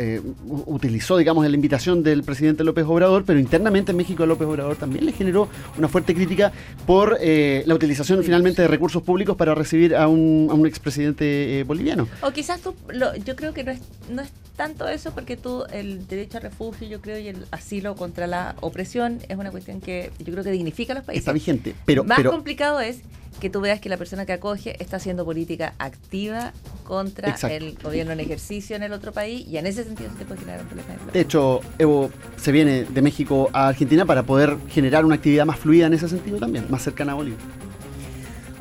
utilizó, 0.46 1.18
digamos, 1.18 1.48
la 1.48 1.56
invitación 1.56 2.04
del 2.04 2.24
presidente 2.24 2.64
López 2.64 2.86
Obrador, 2.86 3.24
pero 3.26 3.40
internamente 3.40 3.92
en 3.92 3.98
México 3.98 4.26
López 4.26 4.48
Obrador 4.48 4.76
también 4.76 5.06
le 5.06 5.14
generó 5.14 5.48
una 5.78 5.88
fuerte 5.88 6.14
crítica 6.14 6.52
por 6.86 7.18
la 7.20 7.74
utilización 7.74 8.20
finalmente 8.44 8.62
de 8.62 8.68
recursos 8.68 9.02
públicos 9.02 9.36
para 9.38 9.56
recibir 9.56 9.96
a 9.96 10.08
un, 10.08 10.48
a 10.50 10.54
un 10.54 10.66
expresidente 10.68 11.64
boliviano. 11.66 12.08
O 12.22 12.32
quizás 12.32 12.60
tú, 12.62 12.76
yo 13.24 13.36
creo 13.36 13.54
que 13.54 13.64
no 13.64 13.72
es, 13.72 13.80
no 14.10 14.22
es 14.22 14.30
tanto 14.56 14.88
eso 14.88 15.12
porque 15.12 15.38
tú, 15.38 15.64
el 15.72 16.06
derecho 16.08 16.38
a 16.38 16.42
refugio, 16.42 16.88
yo 16.88 17.02
creo, 17.02 17.18
y 17.18 17.30
el 17.30 17.46
asilo 17.52 17.96
contra 17.96 18.28
la 18.28 18.56
opresión 18.62 19.20
es 19.30 19.38
una 19.38 19.52
cuestión 19.52 19.82
que 19.82 20.12
yo 20.20 20.32
creo 20.34 20.44
que 20.44 20.52
dignifica 20.52 20.94
a 20.94 20.98
los 20.98 21.06
países. 21.06 21.22
Está 21.22 21.32
vigente, 21.32 21.74
pero... 21.86 22.04
Más 22.04 22.22
complicado 22.24 22.80
es 22.80 23.00
que 23.40 23.50
tú 23.50 23.62
veas 23.62 23.80
que 23.80 23.90
la 23.90 23.98
persona 23.98 24.26
que 24.26 24.34
acoge 24.34 24.82
está 24.82 24.98
haciendo 24.98 25.26
política 25.26 25.74
activa 25.80 26.54
contra 26.84 27.36
el 27.50 27.76
gobierno 27.82 28.14
en 28.14 28.20
ejercicio 28.20 28.76
en 28.76 28.84
el 28.84 28.94
otro 28.94 29.12
país 29.12 29.48
y 29.48 29.58
en 29.58 29.66
ese 29.66 29.84
sentido 29.84 30.12
se 30.12 30.18
te 30.18 30.26
puede 30.26 30.42
generar 30.42 30.62
un 30.62 30.68
problema. 30.68 30.90
De 31.12 31.20
hecho, 31.20 31.62
Evo 31.80 32.12
se 32.38 32.52
viene 32.52 32.84
de 32.84 33.02
México 33.02 33.50
a 33.54 33.70
Argentina 33.70 34.06
para 34.06 34.24
poder 34.24 34.58
generar 34.70 35.04
una 35.04 35.16
actividad 35.16 35.46
más 35.46 35.58
fluida 35.58 35.88
en 35.88 35.94
ese 35.94 36.08
sentido 36.08 36.38
también, 36.38 36.66
más 36.70 36.84
cercana 36.84 37.14
a 37.14 37.16
Bolivia. 37.16 37.40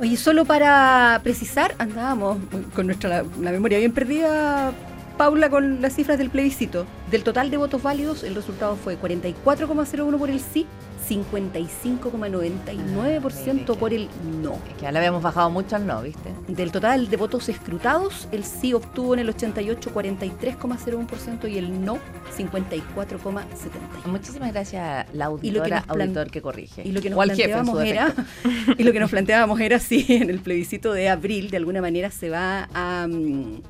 Oye, 0.02 0.16
solo 0.16 0.44
para 0.44 1.20
precisar, 1.22 1.76
andábamos 1.78 2.38
con 2.74 2.86
nuestra 2.86 3.22
la 3.40 3.52
memoria 3.52 3.78
bien 3.78 3.92
perdida 3.92 4.72
Paula 5.16 5.48
con 5.48 5.80
las 5.80 5.94
cifras 5.94 6.18
del 6.18 6.28
plebiscito. 6.28 6.86
Del 7.08 7.22
total 7.22 7.52
de 7.52 7.56
votos 7.56 7.84
válidos, 7.84 8.24
el 8.24 8.34
resultado 8.34 8.74
fue 8.74 8.98
44,01 8.98 10.18
por 10.18 10.28
el 10.28 10.40
sí, 10.40 10.66
55,99% 11.08 13.76
por 13.76 13.92
el 13.92 14.08
no. 14.42 14.54
Es 14.68 14.74
que 14.76 14.82
ya 14.82 14.92
le 14.92 14.98
habíamos 14.98 15.22
bajado 15.22 15.50
mucho 15.50 15.76
al 15.76 15.86
no, 15.86 16.02
¿viste? 16.02 16.30
Del 16.48 16.72
total 16.72 17.08
de 17.08 17.16
votos 17.16 17.48
escrutados, 17.48 18.26
el 18.32 18.44
sí 18.44 18.74
obtuvo 18.74 19.14
en 19.14 19.20
el 19.20 19.28
88 19.28 19.92
43,01% 19.92 21.48
y 21.50 21.58
el 21.58 21.84
no 21.84 21.98
54,70%. 22.36 24.06
Muchísimas 24.06 24.52
gracias, 24.52 25.06
la 25.12 25.26
auditora, 25.26 25.84
auditor 25.88 26.30
que 26.30 26.42
corrige. 26.42 26.82
Y 26.84 26.92
lo 26.92 27.00
que 27.00 27.10
nos 27.10 27.24
planteábamos 27.24 27.80
era, 27.82 28.14
y 28.78 28.82
lo 28.82 28.92
que 28.92 29.00
nos 29.00 29.10
planteábamos 29.10 29.60
era 29.60 29.78
si 29.78 30.04
en 30.08 30.30
el 30.30 30.40
plebiscito 30.40 30.92
de 30.92 31.08
abril 31.08 31.50
de 31.50 31.56
alguna 31.56 31.80
manera 31.80 32.10
se 32.10 32.28
va 32.30 32.68
a, 32.72 33.06
mm, 33.08 33.62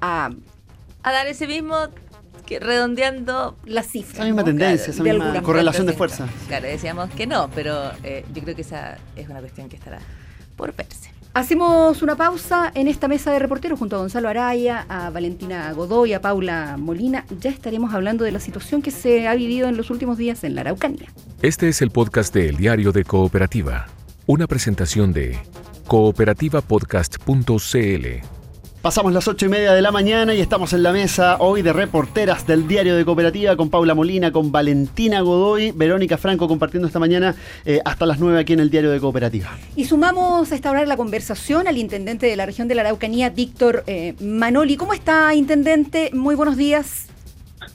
a 0.00 0.30
a 1.02 1.12
dar 1.12 1.26
ese 1.26 1.46
mismo 1.46 1.88
que 2.52 2.60
redondeando 2.60 3.56
las 3.64 3.86
cifras. 3.86 4.16
Esa 4.16 4.24
misma 4.24 4.44
tendencia, 4.44 4.90
esa 4.90 5.02
misma 5.02 5.42
correlación 5.42 5.86
de 5.86 5.94
fuerza. 5.94 6.28
Claro, 6.48 6.66
decíamos 6.66 7.08
que 7.10 7.26
no, 7.26 7.48
pero 7.54 7.92
eh, 8.02 8.26
yo 8.34 8.42
creo 8.42 8.54
que 8.54 8.60
esa 8.62 8.98
es 9.16 9.28
una 9.28 9.40
cuestión 9.40 9.70
que 9.70 9.76
estará 9.76 10.00
por 10.56 10.74
verse. 10.74 11.10
Hacemos 11.32 12.02
una 12.02 12.14
pausa 12.14 12.70
en 12.74 12.88
esta 12.88 13.08
mesa 13.08 13.32
de 13.32 13.38
reporteros 13.38 13.78
junto 13.78 13.96
a 13.96 14.00
Gonzalo 14.00 14.28
Araya, 14.28 14.84
a 14.86 15.08
Valentina 15.08 15.72
Godoy, 15.72 16.12
a 16.12 16.20
Paula 16.20 16.76
Molina. 16.78 17.24
Ya 17.40 17.48
estaremos 17.48 17.94
hablando 17.94 18.24
de 18.24 18.32
la 18.32 18.40
situación 18.40 18.82
que 18.82 18.90
se 18.90 19.26
ha 19.26 19.34
vivido 19.34 19.66
en 19.66 19.78
los 19.78 19.88
últimos 19.88 20.18
días 20.18 20.44
en 20.44 20.54
la 20.54 20.60
Araucanía. 20.60 21.08
Este 21.40 21.70
es 21.70 21.80
el 21.80 21.90
podcast 21.90 22.34
de 22.34 22.50
El 22.50 22.58
Diario 22.58 22.92
de 22.92 23.04
Cooperativa, 23.04 23.86
una 24.26 24.46
presentación 24.46 25.14
de 25.14 25.38
cooperativapodcast.cl 25.86 28.31
Pasamos 28.82 29.12
las 29.12 29.28
ocho 29.28 29.46
y 29.46 29.48
media 29.48 29.74
de 29.74 29.80
la 29.80 29.92
mañana 29.92 30.34
y 30.34 30.40
estamos 30.40 30.72
en 30.72 30.82
la 30.82 30.90
mesa 30.90 31.36
hoy 31.38 31.62
de 31.62 31.72
reporteras 31.72 32.48
del 32.48 32.66
Diario 32.66 32.96
de 32.96 33.04
Cooperativa 33.04 33.54
con 33.54 33.70
Paula 33.70 33.94
Molina, 33.94 34.32
con 34.32 34.50
Valentina 34.50 35.20
Godoy, 35.20 35.70
Verónica 35.70 36.18
Franco 36.18 36.48
compartiendo 36.48 36.88
esta 36.88 36.98
mañana 36.98 37.36
eh, 37.64 37.80
hasta 37.84 38.06
las 38.06 38.18
nueve 38.18 38.40
aquí 38.40 38.54
en 38.54 38.58
el 38.58 38.70
Diario 38.70 38.90
de 38.90 38.98
Cooperativa. 38.98 39.50
Y 39.76 39.84
sumamos 39.84 40.50
a 40.50 40.54
esta 40.56 40.72
hora 40.72 40.84
la 40.84 40.96
conversación 40.96 41.68
al 41.68 41.78
intendente 41.78 42.26
de 42.26 42.34
la 42.34 42.44
región 42.44 42.66
de 42.66 42.74
la 42.74 42.80
Araucanía, 42.80 43.30
Víctor 43.30 43.84
eh, 43.86 44.14
Manoli. 44.20 44.76
¿Cómo 44.76 44.94
está, 44.94 45.32
intendente? 45.32 46.10
Muy 46.12 46.34
buenos 46.34 46.56
días. 46.56 47.11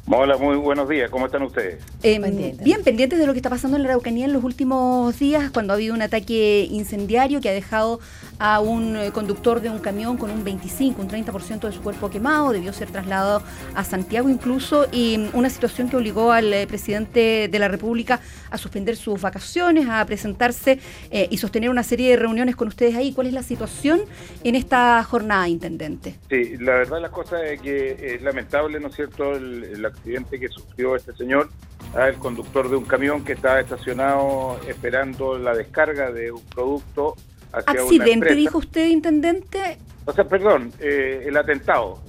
Hola, 0.10 0.38
muy 0.38 0.56
buenos 0.56 0.88
días. 0.88 1.10
¿Cómo 1.10 1.26
están 1.26 1.44
ustedes? 1.44 1.84
Eh, 2.02 2.20
bien, 2.64 2.84
pendientes 2.84 3.20
de 3.20 3.28
lo 3.28 3.34
que 3.34 3.40
está 3.40 3.50
pasando 3.50 3.76
en 3.76 3.84
la 3.84 3.90
Araucanía 3.90 4.26
en 4.26 4.32
los 4.32 4.44
últimos 4.44 5.20
días, 5.20 5.52
cuando 5.52 5.74
ha 5.74 5.76
habido 5.76 5.94
un 5.94 6.02
ataque 6.02 6.66
incendiario 6.72 7.42
que 7.42 7.50
ha 7.50 7.54
dejado 7.54 8.00
a 8.40 8.60
un 8.60 8.96
eh, 8.96 9.12
conductor 9.12 9.60
de 9.60 9.70
un 9.70 9.80
camión 9.80 10.16
con 10.18 10.32
un 10.32 10.44
25, 10.44 11.02
un 11.02 11.10
30% 11.10 11.60
de 11.60 11.72
su 11.72 11.82
cuerpo 11.82 12.10
quemado, 12.10 12.54
debió 12.54 12.72
ser 12.72 12.90
trasladado 12.90 13.42
a 13.76 13.84
Santiago 13.84 14.30
incluso, 14.30 14.88
y 14.92 15.18
mm, 15.18 15.30
una 15.34 15.50
situación 15.50 15.90
que 15.90 15.98
obligó 15.98 16.32
al 16.32 16.54
eh, 16.54 16.68
presidente 16.68 17.50
de 17.52 17.60
la 17.60 17.68
República 17.68 18.22
a 18.50 18.58
suspender 18.58 18.96
sus 18.96 19.20
vacaciones, 19.20 19.88
a 19.90 20.06
presentarse 20.06 20.80
y 21.12 21.38
sostener 21.38 21.70
una 21.70 21.84
serie 21.84 22.12
de 22.12 22.16
reuniones 22.16 22.56
con 22.56 22.70
ustedes 22.70 22.96
ahí. 22.96 23.12
¿Cuál 23.12 23.28
es 23.28 23.34
la 23.34 23.44
situación 23.44 24.02
en 24.44 24.56
esta 24.56 25.04
jornada, 25.04 25.50
intendente? 25.50 26.16
Sí, 26.30 26.58
la 26.58 26.76
verdad 26.76 27.02
la 27.02 27.10
cosa 27.10 27.44
es 27.46 27.62
que 27.62 28.16
es 28.16 28.22
lamentable, 28.22 28.80
¿no 28.80 28.88
es 28.88 28.96
cierto?, 28.96 29.34
el, 29.34 29.77
accidente 29.86 30.40
que 30.40 30.50
sufrió 30.50 30.96
este 30.96 31.14
señor, 31.16 31.50
el 31.96 32.16
conductor 32.16 32.70
de 32.70 32.76
un 32.76 32.86
camión 32.86 33.24
que 33.24 33.34
estaba 33.34 33.60
estacionado 33.60 34.60
esperando 34.68 35.38
la 35.38 35.54
descarga 35.54 36.12
de 36.12 36.32
un 36.32 36.44
producto 36.44 37.16
hacia 37.52 37.82
¿Accidente, 37.82 38.36
dijo 38.36 38.58
usted, 38.58 38.88
intendente? 38.88 39.78
O 40.06 40.14
sea, 40.14 40.26
perdón, 40.26 40.72
eh, 40.80 41.24
el 41.26 41.38
atentado. 41.38 42.00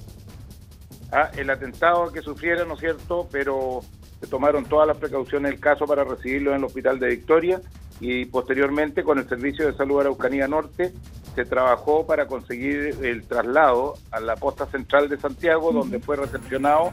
Ah, 1.11 1.31
el 1.35 1.49
atentado 1.49 2.11
que 2.11 2.21
sufriera, 2.21 2.65
¿no 2.65 2.75
es 2.75 2.79
cierto? 2.79 3.27
Pero 3.31 3.81
se 4.19 4.27
tomaron 4.27 4.65
todas 4.65 4.87
las 4.87 4.97
precauciones 4.97 5.51
del 5.51 5.59
caso 5.59 5.85
para 5.85 6.03
recibirlo 6.03 6.51
en 6.51 6.57
el 6.57 6.63
hospital 6.65 6.99
de 6.99 7.07
Victoria 7.07 7.61
y 7.99 8.25
posteriormente 8.25 9.03
con 9.03 9.17
el 9.17 9.27
Servicio 9.27 9.65
de 9.65 9.75
Salud 9.75 10.01
Araucanía 10.01 10.47
Norte 10.47 10.93
se 11.35 11.45
trabajó 11.45 12.05
para 12.05 12.27
conseguir 12.27 12.97
el 13.01 13.23
traslado 13.23 13.93
a 14.11 14.19
la 14.19 14.35
posta 14.35 14.65
central 14.65 15.09
de 15.09 15.17
Santiago, 15.17 15.71
donde 15.71 15.99
fue 15.99 16.15
recepcionado 16.15 16.91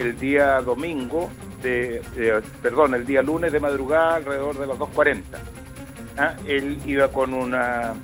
el 0.00 0.18
día 0.18 0.60
domingo, 0.62 1.30
de, 1.62 2.02
perdón, 2.62 2.94
el 2.94 3.06
día 3.06 3.22
lunes 3.22 3.52
de 3.52 3.60
madrugada 3.60 4.16
alrededor 4.16 4.58
de 4.58 4.66
las 4.66 4.78
2.40. 4.78 5.22
¿Ah? 6.16 6.34
Él 6.46 6.78
iba 6.86 7.08
con 7.08 7.34
una 7.34 7.94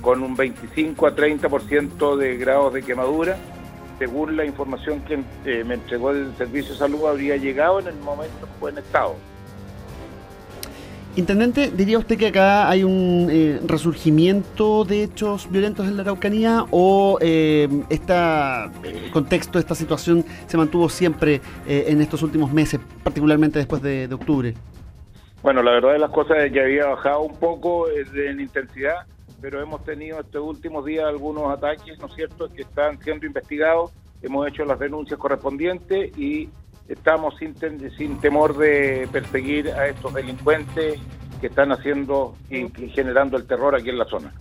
con 0.00 0.22
un 0.22 0.36
25 0.36 1.06
a 1.06 1.14
30% 1.14 2.16
de 2.16 2.36
grados 2.36 2.72
de 2.72 2.82
quemadura. 2.82 3.36
Según 3.98 4.36
la 4.36 4.44
información 4.44 5.00
que 5.00 5.18
eh, 5.44 5.64
me 5.64 5.74
entregó 5.74 6.10
el 6.10 6.32
Servicio 6.36 6.72
de 6.72 6.78
Salud, 6.78 7.06
habría 7.06 7.36
llegado 7.36 7.80
en 7.80 7.88
el 7.88 7.96
momento 7.96 8.46
en 8.46 8.60
buen 8.60 8.78
estado. 8.78 9.16
Intendente, 11.18 11.72
¿diría 11.72 11.98
usted 11.98 12.16
que 12.16 12.28
acá 12.28 12.70
hay 12.70 12.84
un 12.84 13.26
eh, 13.28 13.58
resurgimiento 13.66 14.84
de 14.84 15.02
hechos 15.02 15.50
violentos 15.50 15.88
en 15.88 15.96
la 15.96 16.02
Araucanía 16.02 16.64
o 16.70 17.18
eh, 17.20 17.68
este 17.88 18.14
contexto, 19.12 19.58
esta 19.58 19.74
situación 19.74 20.24
se 20.46 20.56
mantuvo 20.56 20.88
siempre 20.88 21.40
en 21.66 22.00
estos 22.00 22.22
últimos 22.22 22.52
meses, 22.52 22.78
particularmente 23.02 23.58
después 23.58 23.82
de, 23.82 24.08
octubre? 24.14 24.54
Bueno, 25.42 25.60
la 25.60 25.72
verdad 25.72 25.94
de 25.94 25.98
las 25.98 26.12
cosas 26.12 26.38
es 26.38 26.52
que 26.52 26.60
había 26.60 26.86
bajado 26.86 27.22
un 27.22 27.34
poco 27.34 27.88
en 27.90 28.40
intensidad, 28.40 28.98
pero 29.40 29.60
hemos 29.60 29.84
tenido 29.84 30.20
estos 30.20 30.44
últimos 30.44 30.84
días 30.84 31.04
algunos 31.04 31.50
ataques, 31.50 31.98
¿no 31.98 32.06
es 32.06 32.14
cierto?, 32.14 32.48
que 32.48 32.62
están 32.62 32.96
siendo 33.02 33.26
investigados, 33.26 33.90
hemos 34.22 34.46
hecho 34.46 34.64
las 34.64 34.78
denuncias 34.78 35.18
correspondientes 35.18 36.16
y 36.16 36.48
estamos 36.88 37.34
sin, 37.38 38.20
temor 38.20 38.56
de 38.56 39.08
perseguir 39.12 39.70
a 39.70 39.88
estos 39.88 40.14
delincuentes 40.14 40.98
que 41.40 41.46
están 41.46 41.72
haciendo 41.72 42.34
y, 42.50 42.68
generando 42.90 43.36
el 43.36 43.46
terror 43.46 43.74
aquí 43.74 43.90
en 43.90 43.98
la 43.98 44.06
zona. 44.06 44.32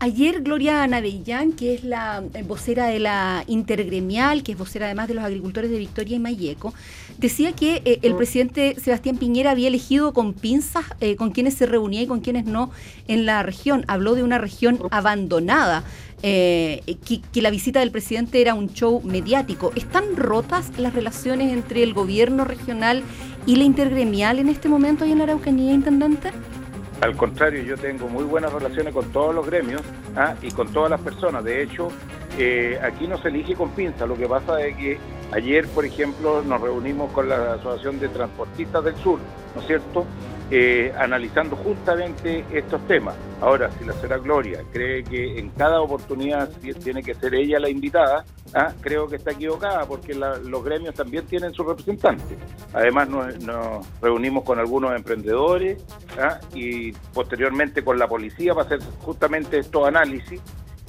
Ayer 0.00 0.42
Gloria 0.42 0.86
Navellán, 0.86 1.52
que 1.52 1.74
es 1.74 1.82
la 1.82 2.22
eh, 2.34 2.44
vocera 2.44 2.86
de 2.86 3.00
la 3.00 3.42
Intergremial, 3.48 4.44
que 4.44 4.52
es 4.52 4.58
vocera 4.58 4.86
además 4.86 5.08
de 5.08 5.14
los 5.14 5.24
agricultores 5.24 5.72
de 5.72 5.78
Victoria 5.78 6.16
y 6.16 6.20
Mayeco, 6.20 6.72
decía 7.18 7.52
que 7.52 7.82
eh, 7.84 7.98
el 8.02 8.14
presidente 8.14 8.76
Sebastián 8.80 9.16
Piñera 9.16 9.50
había 9.50 9.68
elegido 9.68 10.12
con 10.12 10.32
pinzas 10.32 10.84
eh, 11.00 11.16
con 11.16 11.30
quienes 11.30 11.54
se 11.54 11.66
reunía 11.66 12.02
y 12.02 12.06
con 12.06 12.20
quienes 12.20 12.46
no 12.46 12.70
en 13.06 13.26
la 13.26 13.42
región. 13.42 13.84
Habló 13.88 14.14
de 14.14 14.22
una 14.22 14.38
región 14.38 14.80
abandonada. 14.90 15.84
Eh, 16.24 16.82
que, 17.32 17.42
la 17.42 17.50
visita 17.50 17.78
del 17.78 17.92
presidente 17.92 18.40
era 18.40 18.54
un 18.54 18.72
show 18.72 19.00
mediático. 19.04 19.72
¿Están 19.76 20.16
rotas 20.16 20.76
las 20.76 20.94
relaciones 20.94 21.52
entre 21.52 21.84
el 21.84 21.94
gobierno 21.94 22.44
regional 22.44 23.04
y 23.46 23.54
la 23.56 23.64
intergremial 23.64 24.40
en 24.40 24.48
este 24.48 24.68
momento 24.68 25.04
ahí 25.04 25.12
en 25.12 25.18
la 25.18 25.24
Araucanía, 25.24 25.72
intendente? 25.72 26.32
Al 27.00 27.16
contrario, 27.16 27.62
yo 27.62 27.76
tengo 27.76 28.08
muy 28.08 28.24
buenas 28.24 28.52
relaciones 28.52 28.92
con 28.92 29.12
todos 29.12 29.32
los 29.32 29.46
gremios 29.46 29.82
¿ah? 30.16 30.34
y 30.42 30.50
con 30.50 30.72
todas 30.72 30.90
las 30.90 31.00
personas. 31.00 31.44
De 31.44 31.62
hecho, 31.62 31.88
eh, 32.36 32.78
aquí 32.82 33.06
no 33.06 33.16
se 33.18 33.28
elige 33.28 33.54
con 33.54 33.70
pinza. 33.70 34.04
Lo 34.04 34.16
que 34.16 34.26
pasa 34.26 34.60
es 34.60 34.76
que 34.76 34.98
ayer, 35.30 35.68
por 35.68 35.84
ejemplo, 35.84 36.42
nos 36.42 36.60
reunimos 36.60 37.12
con 37.12 37.28
la 37.28 37.54
Asociación 37.54 38.00
de 38.00 38.08
Transportistas 38.08 38.82
del 38.82 38.96
Sur, 38.96 39.20
¿no 39.54 39.60
es 39.60 39.66
cierto? 39.68 40.06
Eh, 40.50 40.94
analizando 40.96 41.56
justamente 41.56 42.42
estos 42.50 42.80
temas. 42.88 43.14
Ahora, 43.42 43.70
si 43.78 43.84
la 43.84 43.92
señora 43.92 44.16
Gloria 44.16 44.64
cree 44.72 45.04
que 45.04 45.38
en 45.38 45.50
cada 45.50 45.82
oportunidad 45.82 46.48
tiene 46.82 47.02
que 47.02 47.14
ser 47.14 47.34
ella 47.34 47.60
la 47.60 47.68
invitada, 47.68 48.24
¿ah? 48.54 48.72
creo 48.80 49.06
que 49.08 49.16
está 49.16 49.32
equivocada 49.32 49.84
porque 49.84 50.14
los 50.14 50.64
gremios 50.64 50.94
también 50.94 51.26
tienen 51.26 51.52
sus 51.52 51.66
representantes. 51.66 52.38
Además, 52.72 53.10
nos, 53.10 53.86
reunimos 54.00 54.42
con 54.42 54.58
algunos 54.58 54.96
emprendedores 54.96 55.84
¿ah? 56.18 56.40
y 56.54 56.92
posteriormente 56.92 57.84
con 57.84 57.98
la 57.98 58.08
policía 58.08 58.54
para 58.54 58.64
hacer 58.64 58.80
justamente 59.00 59.58
estos 59.58 59.86
análisis 59.86 60.40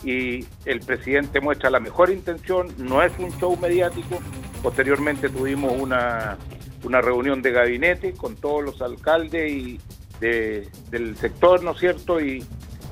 y 0.05 0.45
el 0.63 0.79
presidente 0.79 1.41
muestra 1.41 1.69
la 1.69 1.81
mejor 1.81 2.11
intención, 2.11 2.67
no 2.77 3.03
es 3.03 3.11
un 3.19 3.37
show 3.37 3.57
mediático. 3.57 4.19
Posteriormente 4.63 5.27
tuvimos 5.27 5.73
una 5.77 6.37
una 6.83 7.01
reunión 7.01 7.41
de 7.41 7.51
gabinete 7.51 8.13
con 8.13 8.35
todos 8.35 8.63
los 8.63 8.81
alcaldes 8.81 9.51
y 9.51 9.79
del 10.19 11.15
sector, 11.17 11.63
¿no 11.63 11.71
es 11.71 11.79
cierto? 11.79 12.19
Y 12.19 12.43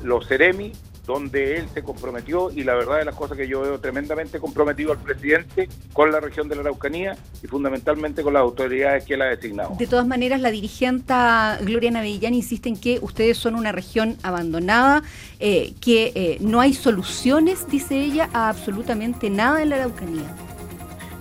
los 0.03 0.27
Ceremi, 0.27 0.71
donde 1.07 1.57
él 1.57 1.67
se 1.73 1.81
comprometió 1.81 2.51
y 2.51 2.63
la 2.63 2.75
verdad 2.75 2.99
de 2.99 3.05
las 3.05 3.15
cosas 3.15 3.37
que 3.37 3.47
yo 3.47 3.61
veo 3.61 3.79
tremendamente 3.79 4.39
comprometido 4.39 4.91
al 4.91 4.97
presidente 4.99 5.69
con 5.93 6.11
la 6.11 6.19
región 6.19 6.49
de 6.49 6.55
la 6.55 6.61
Araucanía 6.61 7.17
y 7.41 7.47
fundamentalmente 7.47 8.21
con 8.21 8.33
las 8.33 8.41
autoridades 8.41 9.05
que 9.05 9.13
él 9.13 9.21
ha 9.21 9.27
designado. 9.27 9.75
De 9.79 9.87
todas 9.87 10.05
maneras, 10.05 10.41
la 10.41 10.51
dirigente 10.51 11.13
Gloria 11.61 11.91
Navellán 11.91 12.33
insiste 12.33 12.67
en 12.67 12.77
que 12.77 12.99
ustedes 13.01 13.37
son 13.37 13.55
una 13.55 13.71
región 13.71 14.17
abandonada, 14.21 15.01
eh, 15.39 15.73
que 15.79 16.11
eh, 16.13 16.37
no 16.41 16.59
hay 16.59 16.73
soluciones, 16.73 17.67
dice 17.69 17.99
ella, 17.99 18.29
a 18.33 18.49
absolutamente 18.49 19.29
nada 19.29 19.61
en 19.61 19.69
la 19.69 19.77
Araucanía. 19.77 20.35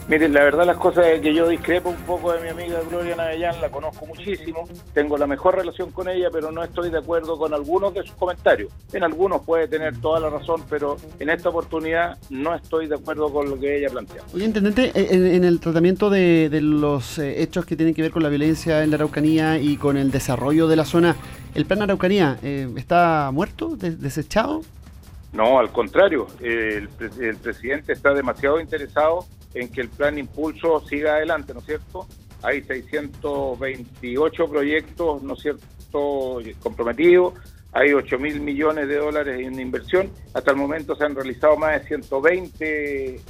Miren, 0.09 0.33
la 0.33 0.45
verdad 0.45 0.65
las 0.65 0.77
cosas 0.77 1.05
es 1.07 1.21
que 1.21 1.35
yo 1.35 1.49
discrepo 1.49 1.89
un 1.89 1.97
poco 1.97 2.33
de 2.33 2.41
mi 2.41 2.49
amiga 2.49 2.79
Gloria 2.89 3.17
Navellán, 3.17 3.61
la 3.61 3.71
conozco 3.71 4.07
muchísimo, 4.07 4.69
tengo 4.95 5.19
la 5.19 5.27
mejor 5.27 5.57
relación 5.57 5.91
con 5.91 6.09
ella, 6.09 6.29
pero 6.31 6.53
no 6.53 6.63
estoy 6.63 6.91
de 6.91 6.99
acuerdo 6.99 7.37
con 7.37 7.53
algunos 7.53 7.93
de 7.93 8.05
sus 8.05 8.13
comentarios. 8.13 8.71
En 8.93 9.03
algunos 9.03 9.45
puede 9.45 9.67
tener 9.67 10.01
toda 10.01 10.21
la 10.21 10.31
razón, 10.31 10.63
pero 10.71 10.97
en 11.19 11.29
esta 11.29 11.49
oportunidad 11.49 12.19
no 12.31 12.55
estoy 12.55 12.87
de 12.87 12.95
acuerdo 12.95 13.33
con 13.33 13.51
lo 13.51 13.59
que 13.59 13.79
ella 13.79 13.89
plantea. 13.89 14.23
Oye, 14.33 14.45
Intendente, 14.45 14.93
eh, 14.95 15.35
en, 15.35 15.43
el 15.43 15.59
tratamiento 15.59 16.09
de, 16.09 16.51
los 16.63 17.19
eh, 17.19 17.43
hechos 17.43 17.67
que 17.67 17.75
tienen 17.75 17.93
que 17.93 18.03
ver 18.03 18.13
con 18.13 18.23
la 18.23 18.29
violencia 18.29 18.85
en 18.85 18.91
la 18.91 18.97
Araucanía 18.99 19.59
y 19.59 19.77
con 19.77 19.97
el 19.97 20.13
desarrollo 20.13 20.69
de 20.69 20.77
la 20.77 20.85
zona, 20.85 21.17
¿el 21.57 21.67
plan 21.67 21.83
Araucanía 21.83 22.39
eh, 22.45 22.73
está 22.77 23.31
muerto, 23.33 23.75
desechado? 23.75 24.63
No, 25.33 25.59
al 25.59 25.73
contrario, 25.73 26.29
el, 26.41 26.89
el 27.21 27.37
presidente 27.39 27.93
está 27.93 28.15
demasiado 28.15 28.61
interesado 28.61 29.27
en 29.55 29.69
que 29.71 29.81
el 29.83 29.89
plan 29.89 30.19
Impulso 30.19 30.85
siga 30.87 31.17
adelante, 31.17 31.55
¿no 31.55 31.61
es 31.61 31.67
cierto? 31.67 32.07
Hay 32.43 32.63
628 32.63 34.49
proyectos, 34.49 35.23
¿no 35.23 35.35
es 35.35 35.41
cierto?, 35.41 36.41
comprometidos, 36.61 37.35
hay 37.73 37.93
8 37.93 38.19
mil 38.19 38.41
millones 38.41 38.89
de 38.89 38.97
dólares 38.97 39.41
en 39.41 39.59
inversión, 39.59 40.11
hasta 40.35 40.51
el 40.51 40.57
momento 40.57 40.95
se 40.95 41.05
han 41.05 41.15
realizado 41.15 41.57
más 41.57 41.81
de 41.81 41.89
120 41.89 43.21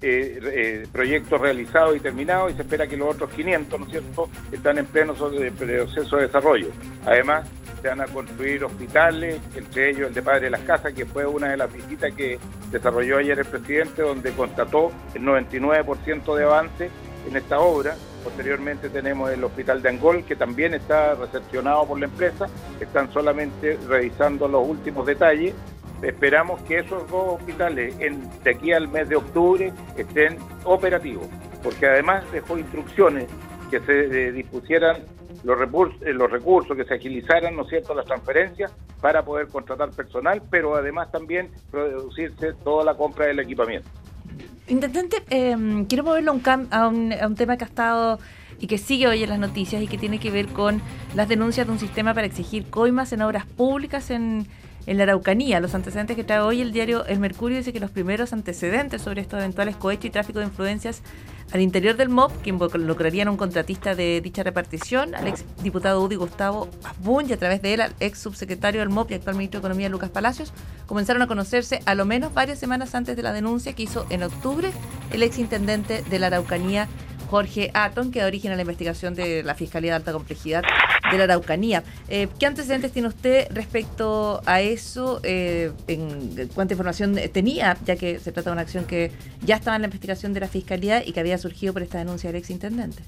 eh, 0.00 0.38
eh, 0.42 0.86
proyectos 0.92 1.40
realizados 1.40 1.96
y 1.96 2.00
terminados 2.00 2.52
y 2.52 2.54
se 2.54 2.62
espera 2.62 2.86
que 2.86 2.96
los 2.96 3.14
otros 3.14 3.30
500, 3.30 3.80
¿no 3.80 3.86
es 3.86 3.90
cierto?, 3.90 4.28
están 4.52 4.78
en 4.78 4.86
pleno 4.86 5.14
proceso 5.14 6.16
de 6.16 6.26
desarrollo. 6.26 6.68
Además, 7.04 7.48
se 7.82 7.88
van 7.88 8.00
a 8.00 8.06
construir 8.06 8.64
hospitales, 8.64 9.40
entre 9.56 9.90
ellos 9.90 10.08
el 10.08 10.14
de 10.14 10.22
Padre 10.22 10.40
de 10.42 10.50
las 10.50 10.60
Casas, 10.60 10.92
que 10.92 11.04
fue 11.04 11.26
una 11.26 11.50
de 11.50 11.56
las 11.56 11.72
visitas 11.72 12.12
que 12.14 12.38
desarrolló 12.70 13.18
ayer 13.18 13.38
el 13.38 13.44
presidente, 13.44 14.02
donde 14.02 14.30
constató 14.32 14.92
el 15.14 15.22
99% 15.22 16.36
de 16.36 16.44
avance 16.44 16.90
en 17.28 17.36
esta 17.36 17.58
obra. 17.58 17.96
Posteriormente 18.22 18.90
tenemos 18.90 19.30
el 19.30 19.42
hospital 19.42 19.80
de 19.82 19.88
Angol, 19.88 20.24
que 20.24 20.36
también 20.36 20.74
está 20.74 21.14
recepcionado 21.14 21.86
por 21.86 21.98
la 21.98 22.06
empresa, 22.06 22.46
están 22.80 23.12
solamente 23.12 23.78
revisando 23.88 24.46
los 24.48 24.66
últimos 24.66 25.06
detalles 25.06 25.54
esperamos 26.02 26.60
que 26.62 26.78
esos 26.78 27.08
dos 27.10 27.40
hospitales 27.40 27.96
de 27.98 28.50
aquí 28.50 28.72
al 28.72 28.88
mes 28.88 29.08
de 29.08 29.16
octubre 29.16 29.72
estén 29.96 30.38
operativos, 30.64 31.26
porque 31.62 31.86
además 31.86 32.24
dejó 32.32 32.58
instrucciones 32.58 33.26
que 33.70 33.80
se 33.80 34.28
eh, 34.28 34.32
dispusieran 34.32 35.02
los, 35.44 35.58
recursos, 35.58 36.00
eh, 36.02 36.12
los 36.12 36.30
recursos, 36.30 36.76
que 36.76 36.84
se 36.84 36.94
agilizaran, 36.94 37.54
¿no 37.54 37.64
cierto?, 37.64 37.94
las 37.94 38.06
transferencias 38.06 38.72
para 39.00 39.24
poder 39.24 39.48
contratar 39.48 39.90
personal, 39.90 40.42
pero 40.50 40.74
además 40.74 41.10
también 41.12 41.50
producirse 41.70 42.54
toda 42.64 42.84
la 42.84 42.94
compra 42.94 43.26
del 43.26 43.40
equipamiento. 43.40 43.88
Intendente, 44.66 45.22
em, 45.30 45.86
quiero 45.86 46.04
moverlo 46.04 46.32
a 46.70 46.88
un, 46.88 47.12
a 47.12 47.26
un 47.26 47.34
tema 47.36 47.56
que 47.56 47.64
ha 47.64 47.66
estado 47.68 48.18
y 48.58 48.66
que 48.66 48.76
sigue 48.76 49.06
hoy 49.06 49.22
en 49.22 49.30
las 49.30 49.38
noticias 49.38 49.80
y 49.82 49.86
que 49.86 49.98
tiene 49.98 50.18
que 50.18 50.30
ver 50.30 50.48
con 50.48 50.82
las 51.14 51.28
denuncias 51.28 51.66
de 51.66 51.72
un 51.72 51.78
sistema 51.78 52.12
para 52.12 52.26
exigir 52.26 52.68
coimas 52.68 53.12
en 53.12 53.22
obras 53.22 53.46
públicas 53.46 54.10
en, 54.10 54.46
en 54.88 54.96
la 54.96 55.02
Araucanía. 55.04 55.60
Los 55.60 55.74
antecedentes 55.74 56.16
que 56.16 56.24
trae 56.24 56.40
hoy 56.40 56.62
el 56.62 56.72
diario 56.72 57.04
El 57.04 57.20
Mercurio 57.20 57.58
dice 57.58 57.74
que 57.74 57.80
los 57.80 57.90
primeros 57.90 58.32
antecedentes 58.32 59.02
sobre 59.02 59.20
estos 59.20 59.38
eventuales 59.38 59.76
cohechos 59.76 60.06
y 60.06 60.10
tráfico 60.10 60.38
de 60.38 60.46
influencias 60.46 61.02
al 61.52 61.60
interior 61.60 61.96
del 61.96 62.08
MOB, 62.08 62.32
que 62.42 62.50
involucrarían 62.50 63.28
a 63.28 63.30
un 63.30 63.36
contratista 63.36 63.94
de 63.94 64.20
dicha 64.22 64.42
repartición, 64.42 65.14
al 65.14 65.28
ex 65.28 65.44
diputado 65.62 66.02
Udi 66.02 66.16
Gustavo 66.16 66.68
Asbun 66.84 67.28
y 67.28 67.32
a 67.32 67.38
través 67.38 67.62
de 67.62 67.74
él 67.74 67.80
al 67.82 67.94
ex 68.00 68.18
subsecretario 68.18 68.80
del 68.80 68.88
MOB 68.88 69.10
y 69.10 69.14
actual 69.14 69.36
ministro 69.36 69.60
de 69.60 69.66
Economía 69.66 69.88
Lucas 69.88 70.10
Palacios, 70.10 70.52
comenzaron 70.86 71.20
a 71.22 71.26
conocerse 71.26 71.80
a 71.84 71.94
lo 71.94 72.04
menos 72.04 72.32
varias 72.32 72.58
semanas 72.58 72.94
antes 72.94 73.14
de 73.16 73.22
la 73.22 73.32
denuncia 73.32 73.74
que 73.74 73.82
hizo 73.82 74.06
en 74.10 74.22
octubre 74.22 74.70
el 75.12 75.22
ex 75.22 75.38
intendente 75.38 76.02
de 76.02 76.18
la 76.18 76.28
Araucanía, 76.28 76.88
Jorge 77.28 77.70
Aton, 77.74 78.10
que 78.10 78.20
da 78.20 78.26
origen 78.26 78.52
a 78.52 78.56
la 78.56 78.62
investigación 78.62 79.14
de 79.14 79.42
la 79.42 79.54
Fiscalía 79.54 79.92
de 79.92 79.96
Alta 79.96 80.12
Complejidad 80.12 80.62
de 81.10 81.18
la 81.18 81.24
Araucanía. 81.24 81.84
Eh, 82.08 82.28
¿Qué 82.38 82.46
antecedentes 82.46 82.92
tiene 82.92 83.08
usted 83.08 83.48
respecto 83.50 84.40
a 84.46 84.60
eso? 84.60 85.20
Eh, 85.22 85.72
en, 85.86 86.48
¿Cuánta 86.54 86.74
información 86.74 87.18
tenía? 87.32 87.76
Ya 87.84 87.96
que 87.96 88.18
se 88.18 88.32
trata 88.32 88.50
de 88.50 88.52
una 88.54 88.62
acción 88.62 88.84
que 88.84 89.12
ya 89.44 89.56
estaba 89.56 89.76
en 89.76 89.82
la 89.82 89.88
investigación 89.88 90.32
de 90.32 90.40
la 90.40 90.48
Fiscalía 90.48 91.06
y 91.06 91.12
que 91.12 91.20
había 91.20 91.38
surgido 91.38 91.72
por 91.72 91.82
esta 91.82 91.98
denuncia 91.98 92.30
del 92.30 92.36
ex 92.36 92.50
intendente. 92.50 93.02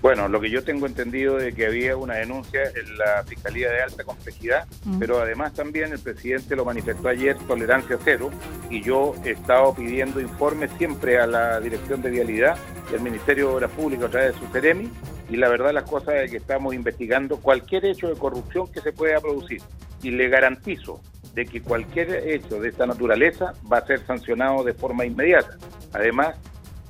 Bueno, 0.00 0.28
lo 0.28 0.40
que 0.40 0.48
yo 0.48 0.62
tengo 0.62 0.86
entendido 0.86 1.36
de 1.36 1.52
que 1.52 1.66
había 1.66 1.96
una 1.96 2.14
denuncia 2.14 2.62
en 2.62 2.96
la 2.96 3.24
Fiscalía 3.24 3.68
de 3.70 3.82
Alta 3.82 4.04
Complejidad, 4.04 4.68
pero 5.00 5.20
además 5.20 5.54
también 5.54 5.92
el 5.92 5.98
presidente 5.98 6.54
lo 6.54 6.64
manifestó 6.64 7.08
ayer, 7.08 7.36
tolerancia 7.48 7.98
cero, 8.04 8.30
y 8.70 8.80
yo 8.80 9.14
he 9.24 9.30
estado 9.30 9.74
pidiendo 9.74 10.20
informes 10.20 10.70
siempre 10.78 11.18
a 11.18 11.26
la 11.26 11.58
Dirección 11.60 12.00
de 12.00 12.10
Vialidad 12.10 12.56
y 12.92 12.94
al 12.94 13.00
Ministerio 13.00 13.48
de 13.48 13.54
Obras 13.56 13.70
Públicas 13.72 14.06
a 14.06 14.10
través 14.10 14.34
de 14.34 14.38
su 14.38 14.52
CEREMI, 14.52 14.88
y 15.30 15.36
la 15.36 15.48
verdad 15.48 15.72
las 15.72 15.84
cosas 15.90 16.14
es 16.16 16.30
que 16.30 16.36
estamos 16.36 16.74
investigando 16.74 17.38
cualquier 17.38 17.84
hecho 17.84 18.08
de 18.08 18.14
corrupción 18.14 18.70
que 18.70 18.80
se 18.80 18.92
pueda 18.92 19.20
producir, 19.20 19.60
y 20.02 20.12
le 20.12 20.28
garantizo 20.28 21.00
de 21.34 21.44
que 21.44 21.60
cualquier 21.60 22.28
hecho 22.28 22.60
de 22.60 22.68
esta 22.68 22.86
naturaleza 22.86 23.52
va 23.70 23.78
a 23.78 23.86
ser 23.86 24.06
sancionado 24.06 24.62
de 24.62 24.74
forma 24.74 25.04
inmediata. 25.04 25.56
Además, 25.92 26.36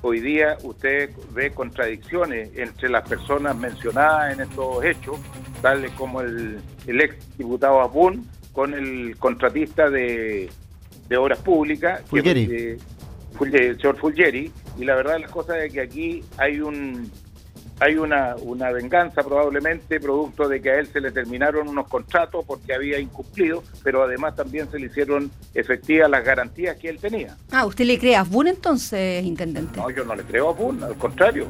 hoy 0.01 0.19
día 0.19 0.57
usted 0.63 1.09
ve 1.33 1.51
contradicciones 1.51 2.49
entre 2.55 2.89
las 2.89 3.07
personas 3.07 3.55
mencionadas 3.55 4.33
en 4.33 4.41
estos 4.41 4.83
hechos, 4.83 5.19
tales 5.61 5.91
como 5.91 6.21
el, 6.21 6.61
ex 6.87 7.37
diputado 7.37 7.81
Abun 7.81 8.27
con 8.53 8.73
el 8.73 9.17
contratista 9.17 9.89
de, 9.89 10.49
obras 11.17 11.39
públicas, 11.39 12.01
Fulgeri. 12.07 12.77
el 13.41 13.77
señor 13.77 13.97
Fulgeri, 13.97 14.51
y 14.77 14.85
la 14.85 14.95
verdad 14.95 15.19
las 15.19 15.31
cosas 15.31 15.57
es 15.63 15.73
que 15.73 15.81
aquí 15.81 16.23
hay 16.37 16.59
un 16.61 17.11
hay 17.79 17.95
una, 17.95 18.35
una 18.41 18.71
venganza 18.71 19.23
probablemente 19.23 19.99
producto 19.99 20.47
de 20.47 20.61
que 20.61 20.71
a 20.71 20.79
él 20.79 20.87
se 20.87 20.99
le 20.99 21.11
terminaron 21.11 21.67
unos 21.67 21.87
contratos 21.87 22.43
porque 22.45 22.73
había 22.73 22.99
incumplido, 22.99 23.63
pero 23.83 24.03
además 24.03 24.35
también 24.35 24.69
se 24.69 24.79
le 24.79 24.87
hicieron 24.87 25.31
efectivas 25.53 26.09
las 26.09 26.23
garantías 26.23 26.77
que 26.77 26.89
él 26.89 26.99
tenía. 26.99 27.37
Ah, 27.51 27.65
¿usted 27.65 27.85
le 27.85 27.97
cree 27.97 28.15
a 28.15 28.23
Bun 28.23 28.47
entonces, 28.47 29.23
intendente? 29.23 29.79
No, 29.79 29.89
yo 29.89 30.03
no 30.03 30.15
le 30.15 30.23
creo 30.23 30.49
a 30.49 30.53
Bun, 30.53 30.83
al 30.83 30.95
contrario. 30.95 31.47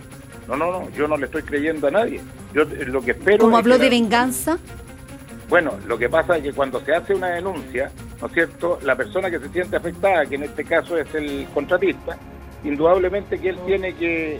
No, 0.47 0.55
no, 0.55 0.71
no, 0.71 0.89
yo 0.91 1.07
no 1.07 1.17
le 1.17 1.25
estoy 1.25 1.43
creyendo 1.43 1.87
a 1.87 1.91
nadie. 1.91 2.21
Yo 2.53 2.63
eh, 2.63 2.85
lo 2.85 3.01
que 3.01 3.11
espero... 3.11 3.39
¿Cómo 3.39 3.57
habló 3.57 3.77
de 3.77 3.89
venganza? 3.89 4.57
Bueno, 5.47 5.73
lo 5.87 5.97
que 5.97 6.09
pasa 6.09 6.37
es 6.37 6.43
que 6.43 6.53
cuando 6.53 6.79
se 6.81 6.93
hace 6.93 7.13
una 7.13 7.29
denuncia, 7.29 7.91
¿no 8.21 8.27
es 8.27 8.33
cierto? 8.33 8.79
La 8.83 8.95
persona 8.95 9.31
que 9.31 9.39
se 9.39 9.49
siente 9.49 9.77
afectada, 9.77 10.25
que 10.25 10.35
en 10.35 10.43
este 10.43 10.63
caso 10.63 10.97
es 10.97 11.13
el 11.15 11.47
contratista, 11.53 12.17
indudablemente 12.63 13.39
que 13.39 13.49
él 13.49 13.59
tiene 13.65 13.93
que 13.95 14.39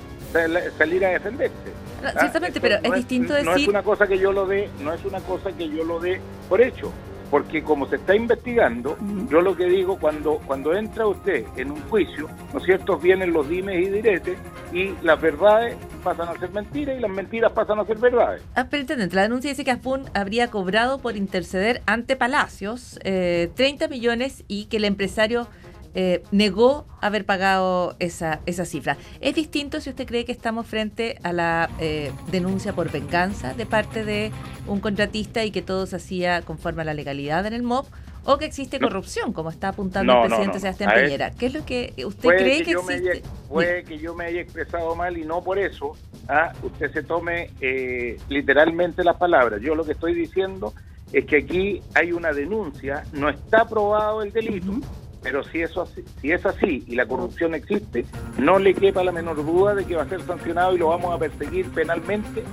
salir 0.78 1.06
a 1.06 1.10
defenderse. 1.10 1.56
Ah, 2.04 2.13
ciertamente, 2.20 2.62
pero 2.62 2.78
es, 2.82 2.94
distinto 2.94 3.34
decir... 3.34 3.50
No 3.50 3.56
es 3.56 3.68
una 3.68 3.84
cosa 3.84 4.08
que 4.08 4.18
yo 4.18 4.32
lo 4.32 4.46
dé, 4.46 4.70
no 4.82 4.94
es 4.94 5.04
una 5.06 5.20
cosa 5.20 5.52
que 5.52 5.70
yo 5.70 5.84
lo 5.84 6.00
dé 6.00 6.22
por 6.48 6.62
hecho, 6.62 6.92
porque 7.30 7.63
como 7.63 7.88
se 7.88 7.98
está 7.98 8.15
investigando, 8.15 8.98
yo 9.30 9.42
lo 9.42 9.56
que 9.56 9.65
digo, 9.65 10.00
cuando, 10.00 10.39
cuando 10.46 10.74
entra 10.74 11.06
usted 11.08 11.46
en 11.58 11.72
un 11.72 11.82
juicio, 11.89 12.30
¿no 12.54 12.60
es 12.60 12.65
cierto?, 12.65 12.98
vienen 12.98 13.34
los 13.34 13.50
dimes 13.50 13.86
y 13.86 13.89
diretes 13.89 14.38
y 14.72 14.94
las 15.04 15.20
verdades 15.20 15.76
pasan 16.04 16.30
a 16.30 16.39
ser 16.39 16.52
mentiras 16.52 16.98
y 16.98 17.02
las 17.02 17.12
mentiras 17.12 17.52
pasan 17.52 17.80
a 17.80 17.86
ser 17.86 17.98
verdades. 17.98 18.42
Ah, 18.56 18.68
pero 18.70 18.86
la 19.12 19.24
denuncia 19.24 19.50
dice 19.50 19.65
que 19.65 19.72
Aspun 19.72 20.06
habría 20.13 20.50
cobrado 20.50 21.00
por 21.00 21.18
interceder 21.18 21.82
ante 21.86 22.15
Palacios 22.15 23.00
eh, 23.04 23.52
30 23.56 23.89
millones 23.89 24.44
y 24.48 24.65
que 24.65 24.78
el 24.78 24.86
empresario 24.86 25.48
eh, 25.93 26.23
negó 26.32 26.86
haber 27.02 27.25
pagado 27.25 27.95
esa, 27.99 28.39
esa 28.45 28.65
cifra. 28.65 28.97
¿Es 29.21 29.36
distinto 29.36 29.82
si 29.82 29.89
usted 29.89 30.06
cree 30.06 30.25
que 30.25 30.32
estamos 30.32 30.67
frente 30.67 31.17
a 31.23 31.34
la 31.34 31.69
eh, 31.80 32.12
denuncia 32.32 32.73
por 32.73 32.91
venganza 32.91 33.54
de 33.54 33.65
parte 33.65 34.04
de 34.06 34.32
un 34.67 34.80
contratista 34.80 35.43
y 35.45 35.52
que 35.52 35.62
todo 35.62 35.86
se 35.86 35.95
hacía 35.95 36.41
conforme 36.41 36.82
a 36.82 36.86
la 36.86 36.93
legalidad 36.93 37.45
en 37.45 37.54
el 37.54 37.63
MOB? 37.63 37.86
¿O 38.25 38.38
que 38.38 38.45
existe 38.45 38.80
corrupción, 38.80 39.34
como 39.34 39.49
está 39.49 39.69
apuntando 39.69 40.13
el 40.13 40.28
presidente 40.28 40.60
Sebastián 40.60 40.91
Peñera? 40.93 41.32
¿Qué 41.32 41.47
es 41.47 41.54
lo 41.54 41.65
que 41.65 41.93
usted 42.06 42.30
cree 42.30 42.63
que, 42.63 42.71
existe? 42.71 43.23
puede 43.47 43.84
que 43.84 43.97
yo 43.97 44.13
me 44.13 44.25
haya 44.25 44.41
expresado 44.41 44.93
mal 44.93 45.17
y 45.17 45.23
no 45.23 45.41
por 45.41 45.58
eso 45.58 45.93
ah, 46.28 46.54
usted 46.62 46.91
se 46.91 47.04
tome 47.04 47.49
eh, 47.62 48.17
literalmente 48.28 49.04
las 49.04 49.17
palabras. 49.17 49.62
Yo 49.62 49.73
lo 49.73 49.86
que 49.86 49.93
estoy 49.93 50.13
diciendo 50.13 50.73
es 51.12 51.25
que 51.25 51.38
aquí 51.38 51.82
hay 51.95 52.12
una 52.12 52.32
denuncia, 52.32 53.04
no 53.13 53.30
está 53.30 53.65
probado 53.65 54.21
el 54.21 54.32
delito. 54.32 54.73
Pero 55.21 55.43
si 55.43 55.62
eso 55.62 55.86
si 56.21 56.32
es 56.32 56.45
así 56.45 56.84
y 56.88 56.95
la 56.95 57.05
corrupción 57.05 57.53
existe, 57.53 58.05
no 58.38 58.58
le 58.60 58.73
quepa 58.73 59.03
la 59.03 59.12
menor 59.12 59.38
duda 59.45 59.75
de 59.75 59.86
que 59.86 59.95
va 59.95 60.03
a 60.03 60.10
ser 60.10 60.21
sancionado 60.21 60.75
y 60.75 60.77
lo 60.77 60.88
vamos 60.88 61.13
a 61.13 61.17
perseguir 61.17 61.69
penalmente 61.71 62.43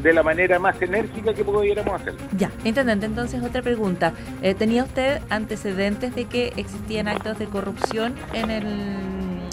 de 0.00 0.12
la 0.12 0.22
manera 0.22 0.58
más 0.58 0.80
enérgica 0.82 1.34
que 1.34 1.44
pudiéramos 1.44 2.00
hacer. 2.00 2.14
Ya, 2.36 2.50
intendente, 2.64 3.06
entonces 3.06 3.42
otra 3.42 3.62
pregunta. 3.62 4.12
Eh, 4.42 4.54
¿Tenía 4.54 4.84
usted 4.84 5.20
antecedentes 5.30 6.14
de 6.14 6.24
que 6.26 6.52
existían 6.56 7.08
actos 7.08 7.38
de 7.38 7.46
corrupción 7.46 8.14
en, 8.32 8.50
el, 8.50 8.66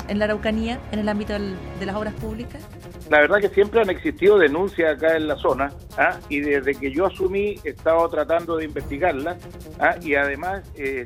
en 0.07 0.19
la 0.19 0.25
Araucanía, 0.25 0.79
en 0.91 0.99
el 0.99 1.09
ámbito 1.09 1.33
de 1.33 1.85
las 1.85 1.95
obras 1.95 2.13
públicas? 2.15 2.61
La 3.09 3.21
verdad 3.21 3.39
que 3.39 3.49
siempre 3.49 3.81
han 3.81 3.89
existido 3.89 4.37
denuncias 4.37 4.95
acá 4.95 5.15
en 5.15 5.27
la 5.27 5.35
zona 5.35 5.73
¿ah? 5.97 6.17
y 6.29 6.41
desde 6.41 6.75
que 6.75 6.91
yo 6.91 7.07
asumí 7.07 7.59
he 7.63 7.69
estado 7.69 8.07
tratando 8.07 8.57
de 8.57 8.65
investigarlas 8.65 9.37
¿ah? 9.79 9.95
y 10.01 10.15
además 10.15 10.63
eh, 10.75 11.05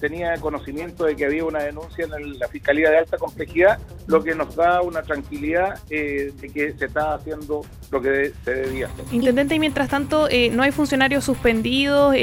tenía 0.00 0.34
conocimiento 0.38 1.04
de 1.04 1.14
que 1.14 1.26
había 1.26 1.44
una 1.44 1.62
denuncia 1.62 2.06
en 2.06 2.38
la 2.38 2.48
Fiscalía 2.48 2.90
de 2.90 2.98
Alta 2.98 3.18
Complejidad, 3.18 3.78
lo 4.06 4.22
que 4.22 4.34
nos 4.34 4.56
da 4.56 4.80
una 4.80 5.02
tranquilidad 5.02 5.78
eh, 5.90 6.32
de 6.40 6.48
que 6.48 6.72
se 6.72 6.86
está 6.86 7.14
haciendo 7.14 7.62
lo 7.90 8.00
que 8.00 8.32
se 8.44 8.54
debía 8.54 8.86
hacer. 8.86 9.04
Intendente, 9.12 9.54
y 9.54 9.58
mientras 9.58 9.88
tanto 9.88 10.28
eh, 10.30 10.50
no 10.50 10.62
hay 10.62 10.72
funcionarios 10.72 11.24
suspendidos, 11.24 12.14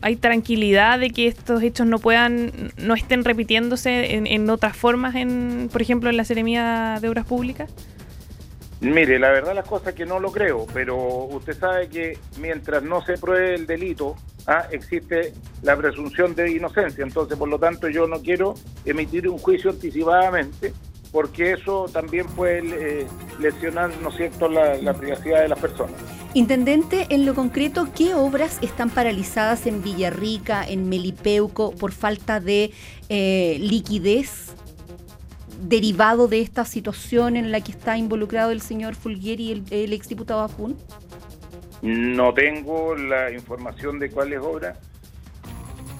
hay 0.00 0.16
tranquilidad 0.16 0.98
de 0.98 1.10
que 1.10 1.26
estos 1.26 1.62
hechos 1.62 1.86
no 1.86 1.98
puedan, 1.98 2.72
no 2.78 2.94
estén 2.94 3.24
repitiéndose 3.24 4.14
en, 4.14 4.26
en 4.26 4.48
otras 4.48 4.76
formas, 4.76 5.16
en, 5.16 5.68
por 5.70 5.82
ejemplo, 5.82 6.08
en 6.08 6.16
la 6.16 6.24
Seremía 6.24 6.98
de 7.00 7.08
Obras 7.08 7.26
Públicas. 7.26 7.70
Mire, 8.80 9.18
la 9.18 9.30
verdad 9.30 9.54
las 9.54 9.66
cosas 9.66 9.94
que 9.94 10.06
no 10.06 10.20
lo 10.20 10.30
creo, 10.30 10.66
pero 10.72 10.96
usted 10.96 11.58
sabe 11.58 11.88
que 11.88 12.16
mientras 12.38 12.82
no 12.82 13.04
se 13.04 13.18
pruebe 13.18 13.56
el 13.56 13.66
delito, 13.66 14.14
ah, 14.46 14.66
existe 14.70 15.32
la 15.62 15.76
presunción 15.76 16.34
de 16.36 16.52
inocencia. 16.52 17.02
Entonces, 17.02 17.36
por 17.36 17.48
lo 17.48 17.58
tanto, 17.58 17.88
yo 17.88 18.06
no 18.06 18.20
quiero 18.20 18.54
emitir 18.84 19.28
un 19.28 19.38
juicio 19.38 19.70
anticipadamente, 19.70 20.72
porque 21.10 21.54
eso 21.54 21.86
también 21.92 22.26
puede 22.26 23.00
eh, 23.00 23.06
lesionar, 23.40 23.90
¿no 24.00 24.10
es 24.10 24.16
cierto?, 24.16 24.48
la, 24.48 24.94
privacidad 24.94 25.42
de 25.42 25.48
las 25.48 25.58
personas. 25.58 25.96
Intendente, 26.34 27.06
en 27.10 27.26
lo 27.26 27.34
concreto, 27.34 27.88
¿qué 27.96 28.14
obras 28.14 28.58
están 28.62 28.90
paralizadas 28.90 29.66
en 29.66 29.82
Villarrica, 29.82 30.64
en 30.68 30.88
Melipeuco, 30.88 31.72
por 31.72 31.90
falta 31.90 32.38
de 32.38 32.72
eh, 33.08 33.56
liquidez 33.58 34.54
derivado 35.60 36.28
de 36.28 36.40
esta 36.40 36.64
situación 36.64 37.36
en 37.36 37.52
la 37.52 37.60
que 37.60 37.72
está 37.72 37.96
involucrado 37.96 38.50
el 38.50 38.60
señor 38.60 38.94
Fulgueri, 38.94 39.52
el, 39.52 39.64
el 39.70 39.92
exdiputado 39.92 40.40
Afun? 40.40 40.76
No 41.82 42.34
tengo 42.34 42.96
la 42.96 43.30
información 43.30 43.98
de 43.98 44.10
cuáles 44.10 44.40
obras. 44.40 44.78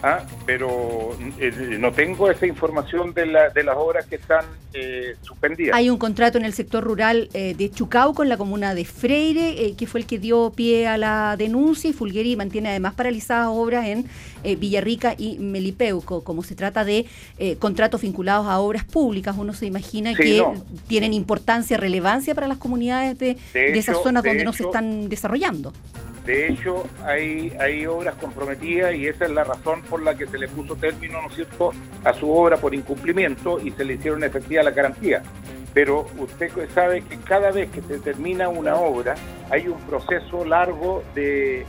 ¿Ah? 0.03 0.23
pero 0.47 1.17
eh, 1.39 1.77
no 1.79 1.93
tengo 1.93 2.31
esa 2.31 2.47
información 2.47 3.13
de, 3.15 3.27
la, 3.27 3.49
de 3.51 3.63
las 3.65 3.77
obras 3.77 4.07
que 4.07 4.17
están 4.17 4.45
eh, 4.75 5.17
suspendidas. 5.23 5.77
Hay 5.77 5.91
un 5.91 5.97
contrato 5.99 6.39
en 6.39 6.45
el 6.45 6.53
sector 6.53 6.85
rural 6.85 7.29
eh, 7.33 7.55
de 7.57 7.71
Chucau 7.71 8.15
con 8.15 8.29
la 8.29 8.37
comuna 8.37 8.75
de 8.75 8.85
Freire, 8.85 9.65
eh, 9.67 9.75
que 9.77 9.87
fue 9.87 10.01
el 10.01 10.07
que 10.07 10.19
dio 10.19 10.53
pie 10.55 10.87
a 10.87 10.97
la 10.99 11.37
denuncia 11.39 11.91
y 11.91 11.93
Fulgueri 11.93 12.37
mantiene 12.37 12.69
además 12.71 12.95
paralizadas 12.95 13.49
obras 13.51 13.87
en 13.87 14.07
eh, 14.45 14.57
Villarrica 14.57 15.15
y 15.17 15.39
Melipeuco. 15.39 16.23
Como 16.23 16.43
se 16.43 16.55
trata 16.55 16.85
de 16.85 17.07
contratos 17.59 18.03
vinculados 18.03 18.47
a 18.47 18.59
obras 18.61 18.85
públicas, 18.85 19.35
uno 19.39 19.53
se 19.55 19.67
imagina 19.67 20.11
Sí, 20.11 20.23
que 20.23 20.39
no. 20.39 20.55
tienen 20.87 21.13
importancia, 21.13 21.77
relevancia 21.77 22.35
para 22.35 22.47
las 22.49 22.59
comunidades 22.59 23.19
de, 23.19 23.37
De 23.55 23.73
de 23.73 23.79
esas 23.79 24.03
zonas 24.03 24.23
de 24.23 24.31
donde 24.31 24.45
no 24.45 24.53
se 24.53 24.65
están 24.65 25.09
desarrollando. 25.09 25.72
De 26.29 26.47
hecho, 26.47 26.85
hay, 27.07 27.87
obras 27.87 28.14
comprometidas 28.16 28.95
y 28.95 29.07
esa 29.07 29.24
es 29.24 29.31
la 29.31 29.45
razón 29.45 29.81
por 29.81 30.03
la 30.03 30.14
que 30.14 30.26
se 30.26 30.37
le 30.37 30.47
puso 30.47 30.76
término, 30.76 31.22
¿no 31.22 31.29
es 31.29 31.37
cierto?, 31.37 31.72
a 32.05 32.12
su 32.12 32.31
obra 32.31 32.59
por 32.59 32.74
incumplimiento 32.74 33.59
y 33.59 33.70
se 33.70 33.83
le 33.83 33.95
hicieron 33.95 34.22
efectiva 34.22 34.62
la 34.62 34.72
garantía. 34.72 35.22
Pero 35.72 36.05
usted 36.18 36.51
sabe 36.74 37.01
que 37.01 37.16
cada 37.16 37.51
vez 37.51 37.70
que 37.70 37.81
se 37.81 37.99
termina 38.01 38.51
una 38.51 38.76
obra 38.76 39.14
hay 39.49 39.68
un 39.68 39.81
proceso 39.87 40.45
largo 40.45 41.03
de, 41.14 41.64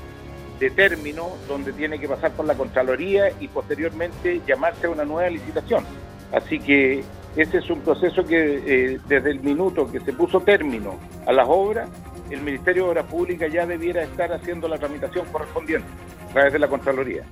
de 0.59 0.69
término 0.71 1.29
donde 1.47 1.71
tiene 1.71 1.97
que 1.97 2.09
pasar 2.09 2.31
por 2.31 2.45
la 2.45 2.55
Contraloría 2.55 3.31
y 3.39 3.47
posteriormente 3.47 4.41
llamarse 4.45 4.87
a 4.87 4.89
una 4.89 5.05
nueva 5.05 5.29
licitación. 5.29 5.85
Así 6.33 6.59
que 6.59 7.01
ese 7.37 7.59
es 7.59 7.69
un 7.69 7.79
proceso 7.79 8.25
que 8.25 8.61
eh, 8.65 8.99
desde 9.07 9.31
el 9.31 9.39
minuto 9.39 9.89
que 9.89 10.01
se 10.01 10.11
puso 10.11 10.41
término 10.41 10.99
a 11.25 11.31
las 11.31 11.47
obras, 11.47 11.87
el 12.29 12.41
Ministerio 12.41 12.85
de 12.85 12.89
Obras 12.89 13.05
Públicas 13.05 13.51
ya 13.51 13.65
debiera 13.65 14.03
estar 14.03 14.31
haciendo 14.31 14.67
la 14.67 14.77
tramitación 14.77 15.25
correspondiente 15.31 15.87
a 16.29 16.33
través 16.33 16.53
de 16.53 16.59
la 16.59 16.67
Contraloría. 16.67 17.23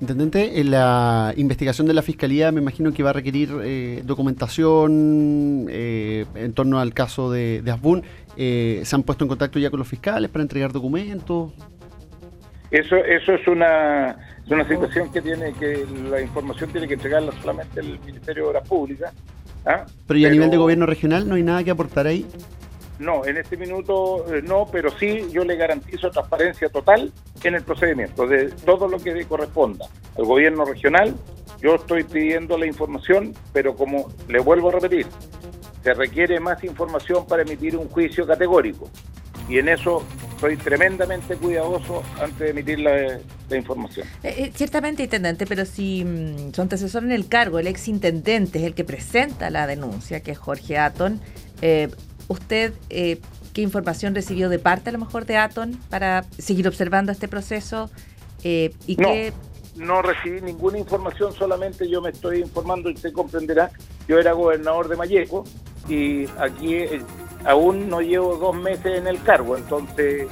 Intendente, 0.00 0.60
en 0.60 0.70
la 0.70 1.32
investigación 1.36 1.86
de 1.86 1.94
la 1.94 2.02
Fiscalía 2.02 2.52
me 2.52 2.60
imagino 2.60 2.92
que 2.92 3.02
va 3.02 3.10
a 3.10 3.12
requerir 3.14 3.50
eh, 3.62 4.02
documentación 4.04 5.66
eh, 5.70 6.26
en 6.34 6.52
torno 6.52 6.78
al 6.78 6.92
caso 6.92 7.30
de, 7.30 7.62
de 7.62 7.70
Asbun. 7.70 8.02
Eh, 8.36 8.82
¿Se 8.84 8.94
han 8.94 9.02
puesto 9.02 9.24
en 9.24 9.28
contacto 9.28 9.58
ya 9.58 9.70
con 9.70 9.78
los 9.78 9.88
fiscales 9.88 10.30
para 10.30 10.42
entregar 10.42 10.72
documentos? 10.72 11.52
Eso, 12.70 12.96
eso 12.96 13.32
es 13.32 13.46
una, 13.48 14.10
es 14.44 14.50
una 14.50 14.68
situación 14.68 15.10
que 15.10 15.22
tiene 15.22 15.52
que 15.54 15.86
la 16.10 16.20
información 16.20 16.70
tiene 16.70 16.86
que 16.86 16.94
entregarla 16.94 17.32
solamente 17.40 17.80
el 17.80 17.98
Ministerio 18.00 18.44
de 18.44 18.50
Obras 18.50 18.68
Públicas. 18.68 19.14
¿ah? 19.64 19.86
Pero 20.06 20.18
y 20.18 20.26
a 20.26 20.30
nivel 20.30 20.50
de 20.50 20.56
gobierno 20.56 20.84
regional 20.84 21.26
no 21.26 21.36
hay 21.36 21.42
nada 21.42 21.64
que 21.64 21.70
aportar 21.70 22.06
ahí. 22.06 22.26
No, 22.98 23.24
en 23.26 23.36
este 23.36 23.56
minuto 23.56 24.32
eh, 24.34 24.42
no, 24.42 24.66
pero 24.70 24.90
sí 24.98 25.26
yo 25.30 25.44
le 25.44 25.56
garantizo 25.56 26.10
transparencia 26.10 26.68
total 26.68 27.12
en 27.44 27.54
el 27.54 27.62
procedimiento 27.62 28.26
de 28.26 28.50
todo 28.64 28.88
lo 28.88 28.98
que 28.98 29.24
corresponda 29.24 29.86
al 30.16 30.24
gobierno 30.24 30.64
regional. 30.64 31.14
Yo 31.60 31.74
estoy 31.74 32.04
pidiendo 32.04 32.58
la 32.58 32.66
información, 32.66 33.34
pero 33.52 33.74
como 33.74 34.10
le 34.28 34.40
vuelvo 34.40 34.68
a 34.68 34.72
repetir, 34.72 35.06
se 35.82 35.94
requiere 35.94 36.40
más 36.40 36.62
información 36.64 37.26
para 37.26 37.42
emitir 37.42 37.76
un 37.76 37.88
juicio 37.88 38.26
categórico. 38.26 38.90
Y 39.48 39.58
en 39.58 39.68
eso 39.68 40.04
soy 40.40 40.56
tremendamente 40.56 41.36
cuidadoso 41.36 42.02
antes 42.20 42.38
de 42.38 42.50
emitir 42.50 42.80
la, 42.80 43.18
información. 43.56 44.06
Eh, 44.22 44.34
eh, 44.38 44.52
ciertamente, 44.54 45.04
intendente, 45.04 45.46
pero 45.46 45.64
si 45.64 46.04
mm, 46.04 46.52
su 46.52 46.60
antecesor 46.60 47.04
en 47.04 47.12
el 47.12 47.28
cargo, 47.28 47.58
el 47.58 47.68
ex 47.68 47.88
intendente, 47.88 48.58
es 48.58 48.64
el 48.64 48.74
que 48.74 48.84
presenta 48.84 49.50
la 49.50 49.66
denuncia, 49.66 50.20
que 50.20 50.32
es 50.32 50.38
Jorge 50.38 50.78
Aton, 50.78 51.20
eh, 51.62 51.88
¿usted 52.28 52.72
eh, 52.90 53.20
qué 53.52 53.62
información 53.62 54.14
recibió 54.14 54.48
de 54.48 54.58
parte 54.58 54.90
a 54.90 54.92
lo 54.92 54.98
mejor 54.98 55.26
de 55.26 55.36
Aton 55.36 55.80
para 55.90 56.24
seguir 56.38 56.68
observando 56.68 57.12
este 57.12 57.28
proceso? 57.28 57.90
Eh, 58.44 58.74
y 58.86 58.96
No. 58.96 59.08
qué 59.08 59.32
No 59.76 60.00
recibí 60.02 60.40
ninguna 60.40 60.78
información, 60.78 61.32
solamente 61.32 61.88
yo 61.88 62.00
me 62.00 62.10
estoy 62.10 62.40
informando 62.40 62.88
y 62.90 62.94
usted 62.94 63.12
comprenderá, 63.12 63.70
yo 64.08 64.18
era 64.18 64.32
gobernador 64.32 64.88
de 64.88 64.96
Mayeco 64.96 65.44
y 65.88 66.26
aquí 66.38 66.74
eh, 66.74 67.02
aún 67.44 67.88
no 67.88 68.00
llevo 68.00 68.36
dos 68.36 68.56
meses 68.56 68.98
en 68.98 69.06
el 69.06 69.22
cargo, 69.22 69.56
entonces 69.56 70.26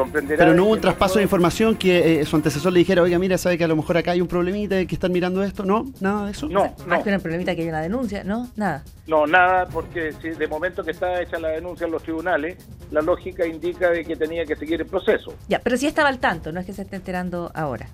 comprenderá... 0.00 0.44
Pero 0.44 0.56
no 0.56 0.64
hubo 0.64 0.72
un 0.72 0.80
traspaso 0.80 1.18
de 1.18 1.24
información 1.24 1.76
que 1.76 2.20
eh, 2.20 2.24
su 2.24 2.36
antecesor 2.36 2.72
le 2.72 2.78
dijera, 2.78 3.02
oiga, 3.02 3.18
mira, 3.18 3.36
sabe 3.36 3.58
que 3.58 3.64
a 3.64 3.68
lo 3.68 3.76
mejor 3.76 3.98
acá 3.98 4.12
hay 4.12 4.20
un 4.20 4.28
problemita 4.28 4.84
que 4.86 4.94
están 4.94 5.12
mirando 5.12 5.42
esto. 5.42 5.64
No, 5.64 5.92
nada 6.00 6.26
de 6.26 6.32
eso. 6.32 6.48
No, 6.48 6.74
más 6.86 6.98
no, 6.98 7.02
que 7.02 7.08
una 7.10 7.18
problemita 7.18 7.54
que 7.54 7.62
hay 7.62 7.68
una 7.68 7.82
denuncia, 7.82 8.24
¿no? 8.24 8.48
Nada. 8.56 8.82
no, 9.06 9.26
nada, 9.26 9.66
porque 9.66 10.12
si 10.22 10.30
de 10.30 10.46
momento 10.48 10.82
que 10.82 10.92
está 10.92 11.20
hecha 11.20 11.38
la 11.38 11.48
denuncia 11.48 11.86
en 11.86 11.92
los 11.92 12.02
tribunales, 12.02 12.56
la 12.90 13.02
lógica 13.02 13.46
indica 13.46 13.90
de 13.90 14.04
que 14.04 14.16
tenía 14.16 14.46
que 14.46 14.56
seguir 14.56 14.80
el 14.80 14.86
proceso. 14.86 15.34
Ya, 15.48 15.58
pero 15.58 15.76
sí 15.76 15.86
estaba 15.86 16.08
al 16.08 16.18
tanto, 16.18 16.50
no 16.50 16.60
es 16.60 16.66
que 16.66 16.72
se 16.72 16.82
esté 16.82 16.96
enterando 16.96 17.50
ahora. 17.54 17.88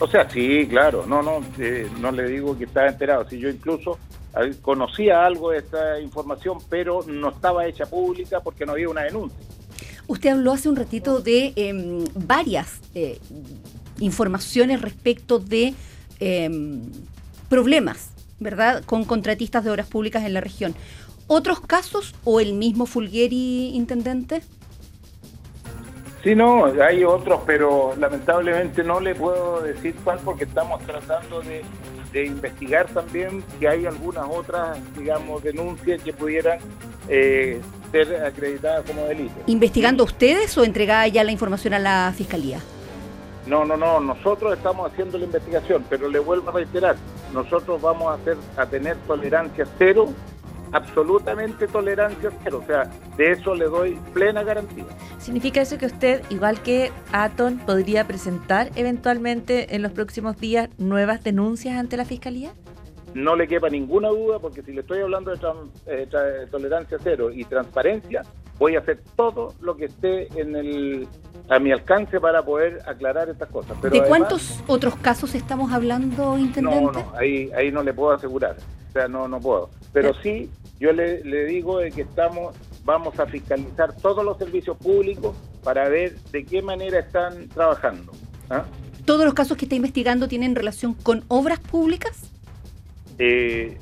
O 0.00 0.06
sea, 0.06 0.30
sí, 0.30 0.66
claro, 0.68 1.04
no, 1.06 1.22
no, 1.22 1.40
eh, 1.58 1.88
no 2.00 2.12
le 2.12 2.28
digo 2.28 2.56
que 2.56 2.64
estaba 2.64 2.86
enterado, 2.86 3.28
si 3.28 3.38
yo 3.40 3.48
incluso 3.48 3.98
eh, 4.36 4.54
conocía 4.62 5.26
algo 5.26 5.50
de 5.50 5.58
esta 5.58 6.00
información, 6.00 6.58
pero 6.70 7.00
no 7.04 7.30
estaba 7.30 7.66
hecha 7.66 7.86
pública 7.86 8.38
porque 8.40 8.64
no 8.64 8.72
había 8.72 8.88
una 8.88 9.02
denuncia. 9.02 9.47
Usted 10.08 10.30
habló 10.30 10.52
hace 10.52 10.70
un 10.70 10.76
ratito 10.76 11.20
de 11.20 11.52
em, 11.54 12.04
varias 12.14 12.80
eh, 12.94 13.18
informaciones 14.00 14.80
respecto 14.80 15.38
de 15.38 15.74
em, 16.18 16.80
problemas, 17.50 18.10
¿verdad?, 18.40 18.82
con 18.84 19.04
contratistas 19.04 19.64
de 19.64 19.70
obras 19.70 19.86
públicas 19.86 20.24
en 20.24 20.32
la 20.32 20.40
región. 20.40 20.74
¿Otros 21.26 21.60
casos 21.60 22.14
o 22.24 22.40
el 22.40 22.54
mismo 22.54 22.86
Fulgueri, 22.86 23.72
intendente? 23.74 24.42
Sí, 26.24 26.34
no, 26.34 26.64
hay 26.64 27.04
otros, 27.04 27.42
pero 27.46 27.94
lamentablemente 27.98 28.82
no 28.82 29.00
le 29.00 29.14
puedo 29.14 29.60
decir 29.60 29.94
cuál 30.02 30.18
porque 30.24 30.44
estamos 30.44 30.82
tratando 30.84 31.42
de, 31.42 31.62
investigar 32.24 32.86
también 32.86 33.44
si 33.58 33.66
hay 33.66 33.86
algunas 33.86 34.26
otras, 34.28 34.78
digamos, 34.96 35.42
denuncias 35.42 36.02
que 36.02 36.12
pudieran 36.12 36.58
eh, 37.08 37.60
ser 37.90 38.24
acreditadas 38.24 38.84
como 38.84 39.04
delito. 39.04 39.34
¿Investigando 39.46 40.04
ustedes 40.04 40.56
o 40.58 40.64
entregada 40.64 41.06
ya 41.08 41.24
la 41.24 41.32
información 41.32 41.74
a 41.74 41.78
la 41.78 42.12
fiscalía? 42.16 42.60
No, 43.46 43.64
no, 43.64 43.76
no, 43.76 43.98
nosotros 44.00 44.56
estamos 44.56 44.90
haciendo 44.90 45.16
la 45.16 45.24
investigación, 45.24 45.84
pero 45.88 46.08
le 46.08 46.18
vuelvo 46.18 46.50
a 46.50 46.52
reiterar, 46.52 46.96
nosotros 47.32 47.80
vamos 47.80 48.08
a, 48.08 48.14
hacer, 48.20 48.36
a 48.58 48.66
tener 48.66 48.96
tolerancia 49.06 49.66
cero, 49.78 50.12
absolutamente 50.72 51.66
tolerancia 51.66 52.30
cero, 52.44 52.60
o 52.62 52.66
sea, 52.66 52.90
de 53.16 53.32
eso 53.32 53.54
le 53.54 53.64
doy 53.64 53.98
plena 54.12 54.42
garantía. 54.42 54.84
¿Significa 55.18 55.62
eso 55.62 55.78
que 55.78 55.86
usted, 55.86 56.22
igual 56.28 56.60
que 56.60 56.92
Aton, 57.12 57.58
podría 57.58 58.06
presentar 58.06 58.70
eventualmente 58.74 59.74
en 59.74 59.80
los 59.80 59.92
próximos 59.92 60.36
días 60.36 60.68
nuevas 60.76 61.24
denuncias 61.24 61.78
ante 61.78 61.96
la 61.96 62.04
Fiscalía? 62.04 62.52
No 63.14 63.36
le 63.36 63.48
quepa 63.48 63.68
ninguna 63.68 64.08
duda, 64.08 64.38
porque 64.38 64.62
si 64.62 64.72
le 64.72 64.80
estoy 64.82 65.00
hablando 65.00 65.30
de 65.34 65.38
eh, 65.86 66.06
tolerancia 66.50 66.98
cero 67.02 67.30
y 67.32 67.44
transparencia, 67.44 68.22
voy 68.58 68.76
a 68.76 68.80
hacer 68.80 69.02
todo 69.16 69.54
lo 69.60 69.76
que 69.76 69.86
esté 69.86 70.28
en 70.40 70.56
el, 70.56 71.08
a 71.48 71.58
mi 71.58 71.72
alcance 71.72 72.20
para 72.20 72.44
poder 72.44 72.80
aclarar 72.86 73.28
estas 73.28 73.48
cosas. 73.50 73.76
Pero 73.80 73.92
¿De 73.92 74.00
además- 74.00 74.18
cuántos 74.18 74.60
otros 74.66 74.96
casos 74.96 75.34
estamos 75.34 75.72
hablando, 75.72 76.36
intendente? 76.38 76.80
No, 76.80 76.92
no, 76.92 77.12
ahí, 77.16 77.50
ahí 77.56 77.70
no 77.70 77.82
le 77.82 77.92
puedo 77.92 78.12
asegurar, 78.12 78.56
o 78.88 78.92
sea, 78.92 79.08
no, 79.08 79.28
no 79.28 79.40
puedo. 79.40 79.70
Pero 79.92 80.12
sí, 80.22 80.50
yo 80.78 80.92
le, 80.92 81.24
le 81.24 81.44
digo 81.46 81.78
de 81.78 81.90
que 81.90 82.02
estamos, 82.02 82.54
vamos 82.84 83.18
a 83.18 83.26
fiscalizar 83.26 83.94
todos 83.96 84.24
los 84.24 84.36
servicios 84.38 84.76
públicos 84.76 85.34
para 85.64 85.88
ver 85.88 86.14
de 86.32 86.44
qué 86.44 86.62
manera 86.62 86.98
están 86.98 87.48
trabajando. 87.48 88.12
¿ah? 88.50 88.64
¿Todos 89.04 89.24
los 89.24 89.34
casos 89.34 89.56
que 89.56 89.64
está 89.64 89.74
investigando 89.74 90.28
tienen 90.28 90.54
relación 90.54 90.92
con 90.94 91.24
obras 91.28 91.58
públicas? 91.60 92.30
Eh, 93.18 93.76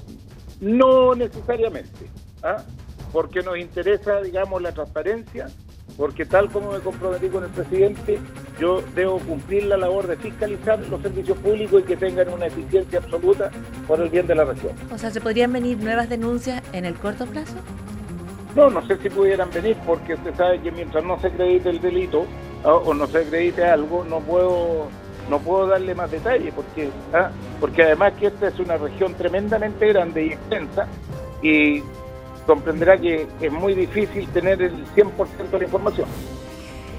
no 0.60 1.14
necesariamente, 1.14 2.10
¿ah? 2.42 2.64
porque 3.12 3.42
nos 3.42 3.58
interesa, 3.58 4.20
digamos, 4.22 4.62
la 4.62 4.72
transparencia, 4.72 5.48
porque 5.96 6.24
tal 6.24 6.50
como 6.50 6.72
me 6.72 6.80
comprometí 6.80 7.28
con 7.28 7.44
el 7.44 7.50
presidente, 7.50 8.18
yo 8.58 8.82
debo 8.94 9.18
cumplir 9.18 9.64
la 9.64 9.76
labor 9.76 10.06
de 10.06 10.16
fiscalizar 10.16 10.78
los 10.88 11.00
servicios 11.02 11.36
públicos 11.38 11.82
y 11.82 11.84
que 11.84 11.96
tengan 11.96 12.30
una 12.30 12.46
eficiencia 12.46 12.98
absoluta 12.98 13.50
por 13.86 14.00
el 14.00 14.08
bien 14.08 14.26
de 14.26 14.34
la 14.34 14.44
región. 14.44 14.72
O 14.90 14.98
sea, 14.98 15.10
¿se 15.10 15.20
podrían 15.20 15.52
venir 15.52 15.78
nuevas 15.78 16.08
denuncias 16.08 16.62
en 16.72 16.84
el 16.84 16.94
corto 16.94 17.26
plazo? 17.26 17.56
No, 18.54 18.70
no 18.70 18.86
sé 18.86 18.96
si 18.98 19.10
pudieran 19.10 19.50
venir, 19.50 19.76
porque 19.86 20.14
usted 20.14 20.34
sabe 20.34 20.60
que 20.62 20.72
mientras 20.72 21.04
no 21.04 21.20
se 21.20 21.26
acredite 21.26 21.68
el 21.68 21.80
delito 21.80 22.24
¿ah? 22.64 22.74
o 22.74 22.94
no 22.94 23.06
se 23.06 23.18
acredite 23.18 23.64
algo, 23.64 24.04
no 24.04 24.20
puedo 24.20 24.88
no 25.30 25.40
puedo 25.40 25.66
darle 25.66 25.94
más 25.94 26.10
detalles, 26.10 26.52
porque 26.54 26.90
¿ah? 27.12 27.30
porque 27.60 27.82
además 27.82 28.12
que 28.18 28.26
esta 28.26 28.48
es 28.48 28.58
una 28.58 28.76
región 28.76 29.14
tremendamente 29.14 29.86
grande 29.88 30.26
y 30.26 30.32
extensa, 30.32 30.86
y 31.42 31.82
comprenderá 32.46 32.98
que 32.98 33.26
es 33.40 33.52
muy 33.52 33.74
difícil 33.74 34.28
tener 34.28 34.62
el 34.62 34.86
100% 34.94 35.50
de 35.50 35.58
la 35.58 35.64
información. 35.64 36.08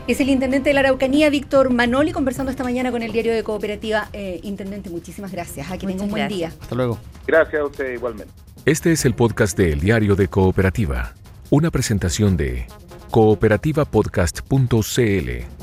Es 0.07 0.19
el 0.21 0.29
intendente 0.29 0.69
de 0.69 0.73
la 0.73 0.79
Araucanía, 0.81 1.29
Víctor 1.29 1.69
Manoli, 1.69 2.13
conversando 2.13 2.49
esta 2.49 2.63
mañana 2.63 2.91
con 2.91 3.01
el 3.01 3.11
diario 3.11 3.33
de 3.33 3.43
Cooperativa. 3.43 4.07
Eh, 4.13 4.39
intendente, 4.43 4.89
muchísimas 4.89 5.33
gracias. 5.33 5.69
A 5.69 5.77
que 5.77 5.85
tenga 5.85 6.03
un 6.03 6.11
buen 6.11 6.21
gracias. 6.21 6.37
día. 6.37 6.53
Hasta 6.61 6.75
luego. 6.75 6.97
Gracias 7.25 7.61
a 7.61 7.65
usted 7.65 7.93
igualmente. 7.93 8.33
Este 8.63 8.93
es 8.93 9.03
el 9.03 9.15
podcast 9.15 9.57
de 9.57 9.73
El 9.73 9.81
Diario 9.81 10.15
de 10.15 10.29
Cooperativa, 10.29 11.13
una 11.49 11.71
presentación 11.71 12.37
de 12.37 12.67
cooperativapodcast.cl. 13.11 15.56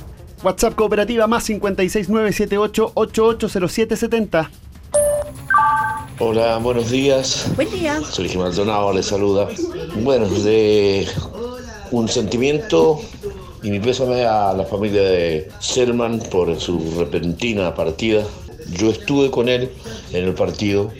WhatsApp 0.44 0.74
cooperativa 0.74 1.26
más 1.26 1.48
56978880770. 1.48 4.48
Hola, 6.18 6.58
buenos 6.58 6.90
días. 6.90 7.46
Buen 7.56 7.70
día. 7.70 8.02
Sergio 8.04 8.40
Maldonado 8.40 8.92
les 8.92 9.06
saluda. 9.06 9.48
Bueno, 10.02 10.28
de 10.28 11.08
un 11.92 12.08
sentimiento 12.08 13.00
y 13.62 13.70
mi 13.70 13.80
pésame 13.80 14.26
a 14.26 14.52
la 14.52 14.66
familia 14.66 15.00
de 15.00 15.50
Selman 15.60 16.18
por 16.30 16.60
su 16.60 16.94
repentina 16.98 17.74
partida. 17.74 18.22
Yo 18.76 18.90
estuve 18.90 19.30
con 19.30 19.48
él 19.48 19.70
en 20.12 20.26
el 20.26 20.34
partido 20.34 20.90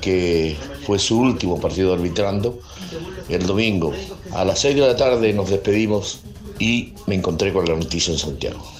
que 0.00 0.56
fue 0.86 1.00
su 1.00 1.18
último 1.18 1.60
partido 1.60 1.92
arbitrando 1.92 2.60
el 3.28 3.44
domingo. 3.44 3.92
A 4.32 4.44
las 4.44 4.60
6 4.60 4.76
de 4.76 4.82
la 4.82 4.94
tarde 4.94 5.32
nos 5.32 5.50
despedimos 5.50 6.20
y 6.60 6.94
me 7.06 7.16
encontré 7.16 7.52
con 7.52 7.66
la 7.66 7.74
noticia 7.74 8.12
en 8.12 8.18
Santiago. 8.18 8.75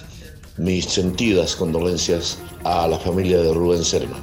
Mis 0.58 0.86
sentidas 0.86 1.54
condolencias 1.54 2.38
a 2.64 2.88
la 2.88 2.98
familia 2.98 3.38
de 3.38 3.52
Rubén 3.52 3.84
Selman. 3.84 4.20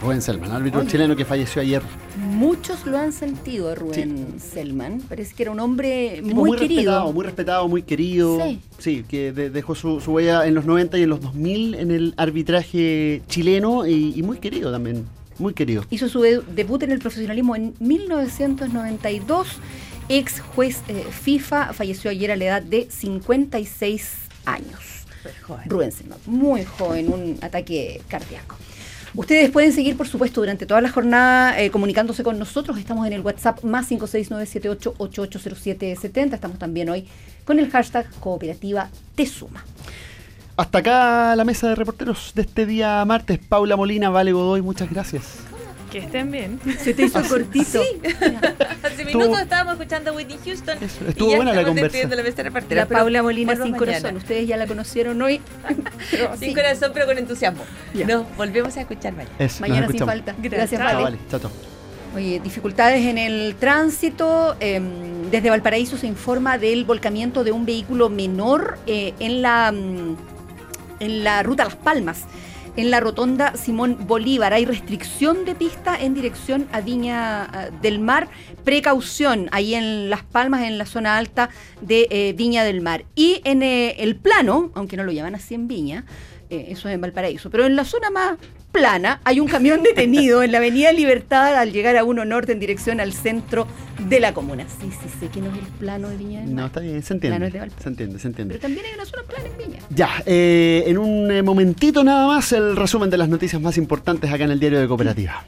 Rubén 0.00 0.22
Selman, 0.22 0.50
árbitro 0.52 0.84
chileno 0.84 1.16
que 1.16 1.24
falleció 1.24 1.60
ayer. 1.62 1.82
Muchos 2.16 2.84
lo 2.86 2.98
han 2.98 3.12
sentido, 3.12 3.74
Rubén 3.74 4.36
Selman. 4.40 5.00
Parece 5.00 5.34
que 5.34 5.42
era 5.44 5.52
un 5.52 5.60
hombre 5.60 6.20
Tipo 6.22 6.34
muy, 6.36 6.56
querido. 6.56 6.80
respetado, 6.82 7.12
muy 7.12 7.24
respetado, 7.24 7.68
muy 7.68 7.82
querido. 7.82 8.38
Sí. 8.78 9.04
que 9.08 9.32
de- 9.32 9.50
dejó 9.50 9.74
su, 9.74 10.00
su 10.00 10.12
huella 10.12 10.46
en 10.46 10.54
los 10.54 10.64
90 10.66 10.98
y 10.98 11.02
en 11.02 11.10
los 11.10 11.20
2000 11.20 11.74
en 11.74 11.90
el 11.90 12.14
arbitraje 12.16 13.22
chileno 13.28 13.86
y, 13.86 14.12
y 14.16 14.22
muy 14.22 14.38
querido 14.38 14.70
también. 14.72 15.04
Muy 15.38 15.54
querido. 15.54 15.84
Hizo 15.90 16.08
su 16.08 16.20
de- 16.20 16.42
debut 16.54 16.82
en 16.82 16.90
el 16.92 16.98
profesionalismo 16.98 17.54
en 17.56 17.74
1992. 17.80 19.46
Ex 20.08 20.40
juez 20.40 20.80
eh, 20.88 21.04
FIFA, 21.10 21.72
falleció 21.74 22.10
ayer 22.10 22.30
a 22.32 22.36
la 22.36 22.44
edad 22.46 22.62
de 22.62 22.88
56 22.90 24.10
años. 24.54 25.04
Rubén 25.66 25.92
Selman, 25.92 26.18
muy 26.26 26.64
joven, 26.64 27.12
un 27.12 27.38
ataque 27.42 28.00
cardíaco. 28.08 28.56
Ustedes 29.14 29.50
pueden 29.50 29.72
seguir, 29.72 29.96
por 29.96 30.06
supuesto, 30.06 30.42
durante 30.42 30.66
toda 30.66 30.80
la 30.80 30.90
jornada 30.90 31.60
eh, 31.60 31.70
comunicándose 31.70 32.22
con 32.22 32.38
nosotros. 32.38 32.78
Estamos 32.78 33.04
en 33.06 33.12
el 33.14 33.22
WhatsApp 33.22 33.64
más 33.64 33.90
56978880770. 33.90 36.34
Estamos 36.34 36.58
también 36.58 36.90
hoy 36.90 37.08
con 37.44 37.58
el 37.58 37.68
hashtag 37.70 38.08
cooperativa 38.20 38.90
Te 39.14 39.26
Suma. 39.26 39.64
Hasta 40.56 40.78
acá 40.78 41.34
la 41.36 41.44
mesa 41.44 41.68
de 41.68 41.74
reporteros 41.74 42.32
de 42.34 42.42
este 42.42 42.64
día 42.66 43.04
martes. 43.04 43.38
Paula 43.38 43.76
Molina, 43.76 44.10
Vale 44.10 44.32
Godoy, 44.32 44.60
muchas 44.60 44.90
gracias. 44.90 45.47
Que 45.90 45.98
estén 45.98 46.30
bien. 46.30 46.60
Se 46.78 46.92
te 46.92 47.04
hizo 47.04 47.22
cortito. 47.28 47.80
Hace 47.80 49.02
Estuvo- 49.02 49.04
minutos 49.20 49.40
estábamos 49.40 49.74
escuchando 49.74 50.10
a 50.10 50.14
Whitney 50.14 50.38
Houston. 50.44 50.78
estuvo 50.82 51.28
y 51.28 51.30
ya 51.30 51.36
buena 51.36 51.52
la 51.52 51.60
estamos 51.60 51.66
conversa. 51.68 51.82
despidiendo 51.82 52.16
la 52.16 52.86
Paula 52.86 53.22
Molina 53.22 53.52
sin 53.52 53.60
mañana. 53.60 53.78
corazón. 53.78 54.16
Ustedes 54.16 54.46
ya 54.48 54.56
la 54.56 54.66
conocieron 54.66 55.20
hoy. 55.22 55.40
Pero 56.10 56.36
Sin 56.38 56.48
sí. 56.50 56.54
corazón, 56.54 56.90
pero 56.92 57.06
con 57.06 57.16
entusiasmo. 57.18 57.64
Ya. 57.94 58.06
Nos 58.06 58.36
volvemos 58.36 58.76
a 58.76 58.80
escuchar 58.82 59.14
mañana. 59.14 59.34
Eso, 59.38 59.60
Mañana 59.60 59.88
sin 59.88 60.04
falta. 60.04 60.34
Gracias, 60.42 60.80
Chao. 60.80 60.90
Chao, 60.90 61.02
Vale. 61.02 61.18
chao, 61.30 61.40
chao. 61.40 61.50
Oye, 62.14 62.40
dificultades 62.42 63.04
en 63.06 63.16
el 63.18 63.54
tránsito. 63.58 64.56
eh, 64.60 64.80
desde 65.30 65.50
Valparaíso 65.50 65.96
se 65.98 66.06
informa 66.06 66.56
del 66.58 66.84
volcamiento 66.84 67.44
de 67.44 67.52
un 67.52 67.64
vehículo 67.66 68.08
menor 68.08 68.78
eh, 68.86 69.12
en, 69.20 69.42
la, 69.42 69.70
mm, 69.72 70.16
en 71.00 71.24
la 71.24 71.42
ruta 71.42 71.64
Las 71.64 71.76
Palmas, 71.76 72.22
en 72.78 72.92
la 72.92 73.00
rotonda 73.00 73.56
Simón 73.56 74.06
Bolívar. 74.06 74.52
Hay 74.52 74.64
restricción 74.64 75.44
de 75.44 75.56
pista 75.56 76.00
en 76.00 76.14
dirección 76.14 76.68
a 76.70 76.80
Viña 76.80 77.42
ah, 77.42 77.70
del 77.82 77.98
Mar. 77.98 78.28
Precaución 78.64 79.48
ahí 79.50 79.74
en 79.74 80.08
Las 80.10 80.22
Palmas, 80.22 80.62
en 80.62 80.78
la 80.78 80.86
zona 80.86 81.18
alta 81.18 81.50
de 81.80 82.06
eh, 82.10 82.34
Viña 82.36 82.62
del 82.62 82.80
Mar. 82.80 83.04
Y 83.16 83.40
en 83.42 83.64
eh, 83.64 83.96
el 83.98 84.14
plano, 84.14 84.70
aunque 84.74 84.96
no 84.96 85.02
lo 85.02 85.10
llaman 85.10 85.34
así 85.34 85.56
en 85.56 85.66
Viña, 85.66 86.04
eh, 86.50 86.66
eso 86.68 86.88
es 86.88 86.94
en 86.94 87.00
Valparaíso, 87.00 87.50
pero 87.50 87.66
en 87.66 87.74
la 87.74 87.84
zona 87.84 88.10
más 88.10 88.38
plana 88.78 89.20
hay 89.24 89.40
un 89.40 89.48
camión 89.48 89.82
detenido 89.82 90.42
en 90.42 90.52
la 90.52 90.58
Avenida 90.58 90.92
Libertad 90.92 91.56
al 91.56 91.72
llegar 91.72 91.96
a 91.96 92.04
1 92.04 92.24
Norte 92.24 92.52
en 92.52 92.60
dirección 92.60 93.00
al 93.00 93.12
centro 93.12 93.66
de 94.08 94.20
la 94.20 94.32
comuna. 94.32 94.64
Sí, 94.80 94.88
sí, 94.90 95.08
sé 95.18 95.26
que 95.28 95.40
no 95.40 95.50
es 95.50 95.58
el 95.58 95.64
plano 95.78 96.08
de 96.08 96.16
Viña 96.16 96.40
del 96.42 96.54
No, 96.54 96.66
está 96.66 96.80
bien, 96.80 97.02
se 97.02 97.14
Plano 97.16 97.46
entiende. 97.46 97.68
de. 97.74 97.82
Se 97.82 97.88
entiende, 97.88 98.18
se 98.18 98.28
entiende. 98.28 98.54
pero 98.54 98.62
también 98.62 98.86
hay 98.86 98.94
una 98.94 99.04
zona 99.04 99.22
plana 99.24 99.44
en 99.48 99.58
Viña. 99.58 99.80
Ya, 99.90 100.22
eh, 100.26 100.84
en 100.86 100.98
un 100.98 101.30
eh, 101.30 101.42
momentito 101.42 102.04
nada 102.04 102.26
más 102.28 102.52
el 102.52 102.76
resumen 102.76 103.10
de 103.10 103.18
las 103.18 103.28
noticias 103.28 103.60
más 103.60 103.76
importantes 103.78 104.30
acá 104.32 104.44
en 104.44 104.52
el 104.52 104.60
diario 104.60 104.80
de 104.80 104.86
Cooperativa. 104.86 105.44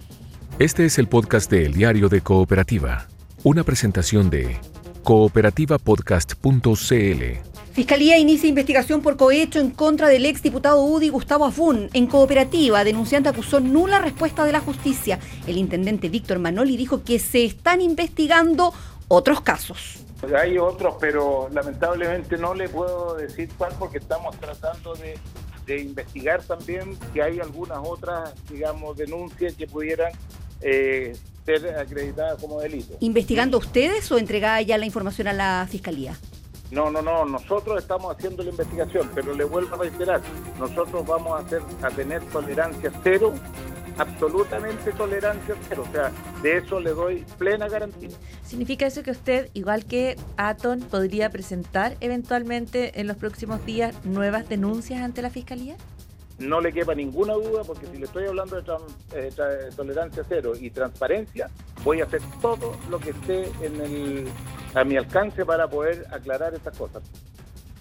Este 0.58 0.84
es 0.84 0.98
el 0.98 1.06
podcast 1.06 1.48
de 1.50 1.66
El 1.66 1.74
Diario 1.74 2.08
de 2.08 2.20
Cooperativa, 2.20 3.06
una 3.44 3.62
presentación 3.64 4.28
de 4.28 4.56
cooperativapodcast.cl. 5.04 7.49
Fiscalía 7.72 8.18
inicia 8.18 8.48
investigación 8.48 9.00
por 9.00 9.16
cohecho 9.16 9.60
en 9.60 9.70
contra 9.70 10.08
del 10.08 10.26
exdiputado 10.26 10.82
UDI 10.82 11.08
Gustavo 11.08 11.44
Afún. 11.44 11.88
En 11.92 12.08
cooperativa, 12.08 12.82
denunciante 12.82 13.28
acusó 13.28 13.60
nula 13.60 14.00
respuesta 14.00 14.44
de 14.44 14.52
la 14.52 14.60
justicia. 14.60 15.20
El 15.46 15.56
intendente 15.56 16.08
Víctor 16.08 16.40
Manoli 16.40 16.76
dijo 16.76 17.04
que 17.04 17.20
se 17.20 17.44
están 17.44 17.80
investigando 17.80 18.74
otros 19.06 19.40
casos. 19.42 20.04
Hay 20.36 20.58
otros, 20.58 20.96
pero 21.00 21.48
lamentablemente 21.52 22.36
no 22.36 22.54
le 22.54 22.68
puedo 22.68 23.14
decir 23.14 23.48
cuál 23.56 23.72
porque 23.78 23.98
estamos 23.98 24.36
tratando 24.38 24.94
de, 24.96 25.16
de 25.64 25.80
investigar 25.80 26.42
también 26.42 26.98
que 27.14 27.22
hay 27.22 27.38
algunas 27.38 27.78
otras, 27.82 28.34
digamos, 28.50 28.96
denuncias 28.96 29.54
que 29.54 29.68
pudieran 29.68 30.12
eh, 30.60 31.16
ser 31.46 31.78
acreditadas 31.78 32.40
como 32.40 32.60
delito. 32.60 32.96
¿Investigando 32.98 33.58
ustedes 33.58 34.10
o 34.10 34.18
entregada 34.18 34.60
ya 34.60 34.76
la 34.76 34.86
información 34.86 35.28
a 35.28 35.32
la 35.32 35.66
fiscalía? 35.70 36.16
No, 36.70 36.88
no, 36.88 37.02
no, 37.02 37.24
nosotros 37.24 37.82
estamos 37.82 38.14
haciendo 38.14 38.44
la 38.44 38.50
investigación, 38.50 39.10
pero 39.12 39.34
le 39.34 39.44
vuelvo 39.44 39.74
a 39.74 39.78
reiterar, 39.78 40.20
nosotros 40.58 41.04
vamos 41.04 41.32
a, 41.32 41.44
hacer, 41.44 41.62
a 41.82 41.90
tener 41.90 42.22
tolerancia 42.26 42.92
cero, 43.02 43.34
absolutamente 43.98 44.92
tolerancia 44.92 45.56
cero, 45.68 45.84
o 45.88 45.92
sea, 45.92 46.12
de 46.42 46.58
eso 46.58 46.78
le 46.78 46.90
doy 46.90 47.24
plena 47.38 47.68
garantía. 47.68 48.10
¿Significa 48.44 48.86
eso 48.86 49.02
que 49.02 49.10
usted, 49.10 49.50
igual 49.52 49.84
que 49.84 50.16
Aton, 50.36 50.80
podría 50.80 51.30
presentar 51.30 51.96
eventualmente 52.00 53.00
en 53.00 53.08
los 53.08 53.16
próximos 53.16 53.64
días 53.66 54.04
nuevas 54.04 54.48
denuncias 54.48 55.02
ante 55.02 55.22
la 55.22 55.30
Fiscalía? 55.30 55.76
No 56.38 56.60
le 56.60 56.72
quepa 56.72 56.94
ninguna 56.94 57.34
duda, 57.34 57.64
porque 57.64 57.86
si 57.88 57.98
le 57.98 58.06
estoy 58.06 58.26
hablando 58.26 58.62
de 58.62 58.78
eh, 59.12 59.30
tolerancia 59.74 60.24
cero 60.26 60.52
y 60.58 60.70
transparencia, 60.70 61.50
voy 61.84 62.00
a 62.00 62.04
hacer 62.04 62.22
todo 62.40 62.76
lo 62.88 62.98
que 62.98 63.10
esté 63.10 63.50
en 63.60 63.80
el, 63.80 64.28
a 64.74 64.84
mi 64.84 64.96
alcance 64.96 65.44
para 65.44 65.68
poder 65.68 66.06
aclarar 66.10 66.54
estas 66.54 66.76
cosas. 66.76 67.02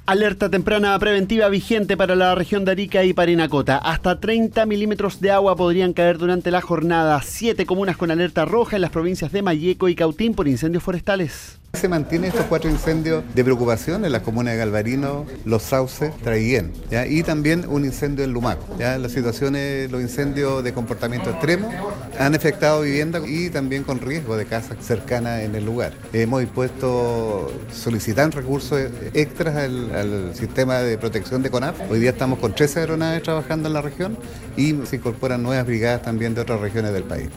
Alerta 0.09 0.49
temprana 0.49 0.97
preventiva 0.97 1.49
vigente 1.49 1.95
para 1.95 2.15
la 2.15 2.33
región 2.33 2.65
de 2.65 2.71
Arica 2.71 3.03
y 3.03 3.13
Parinacota. 3.13 3.77
Hasta 3.77 4.19
30 4.19 4.65
milímetros 4.65 5.21
de 5.21 5.29
agua 5.29 5.55
podrían 5.55 5.93
caer 5.93 6.17
durante 6.17 6.49
la 6.49 6.61
jornada. 6.61 7.21
Siete 7.21 7.67
comunas 7.67 7.95
con 7.95 8.09
alerta 8.09 8.43
roja 8.43 8.75
en 8.77 8.81
las 8.81 8.89
provincias 8.89 9.31
de 9.31 9.43
Mayeco 9.43 9.87
y 9.87 9.93
Cautín 9.93 10.33
por 10.33 10.47
incendios 10.47 10.81
forestales. 10.81 11.59
Se 11.73 11.87
mantienen 11.87 12.31
estos 12.31 12.47
cuatro 12.47 12.67
incendios 12.67 13.23
de 13.35 13.43
preocupación 13.43 14.03
en 14.03 14.11
las 14.11 14.23
comunas 14.23 14.53
de 14.53 14.57
Galvarino, 14.57 15.27
Los 15.45 15.61
Sauces, 15.61 16.11
Traiguén, 16.17 16.73
y 17.07 17.21
también 17.21 17.63
un 17.69 17.85
incendio 17.85 18.25
en 18.25 18.33
Lumaco. 18.33 18.65
Las 18.79 19.11
situaciones, 19.11 19.91
los 19.91 20.01
incendios 20.01 20.63
de 20.63 20.73
comportamiento 20.73 21.29
extremo 21.29 21.69
han 22.17 22.33
afectado 22.33 22.81
viviendas 22.81 23.23
y 23.27 23.51
también 23.51 23.83
con 23.83 24.01
riesgo 24.01 24.35
de 24.35 24.45
casas 24.45 24.77
cercanas 24.81 25.41
en 25.43 25.53
el 25.53 25.63
lugar. 25.63 25.93
Hemos 26.11 26.41
dispuesto, 26.41 27.51
solicitar 27.71 28.33
recursos 28.33 28.81
extras 29.13 29.55
al, 29.55 29.93
al 29.99 30.33
sistema 30.33 30.79
de 30.79 30.97
protección 30.97 31.43
de 31.43 31.51
CONAF. 31.51 31.79
Hoy 31.89 31.99
día 31.99 32.11
estamos 32.11 32.39
con 32.39 32.53
13 32.53 32.81
aeronaves 32.81 33.23
trabajando 33.23 33.67
en 33.67 33.73
la 33.73 33.81
región 33.81 34.17
y 34.57 34.73
se 34.85 34.95
incorporan 34.95 35.43
nuevas 35.43 35.65
brigadas 35.65 36.01
también 36.01 36.33
de 36.33 36.41
otras 36.41 36.59
regiones 36.59 36.93
del 36.93 37.03
país. 37.03 37.29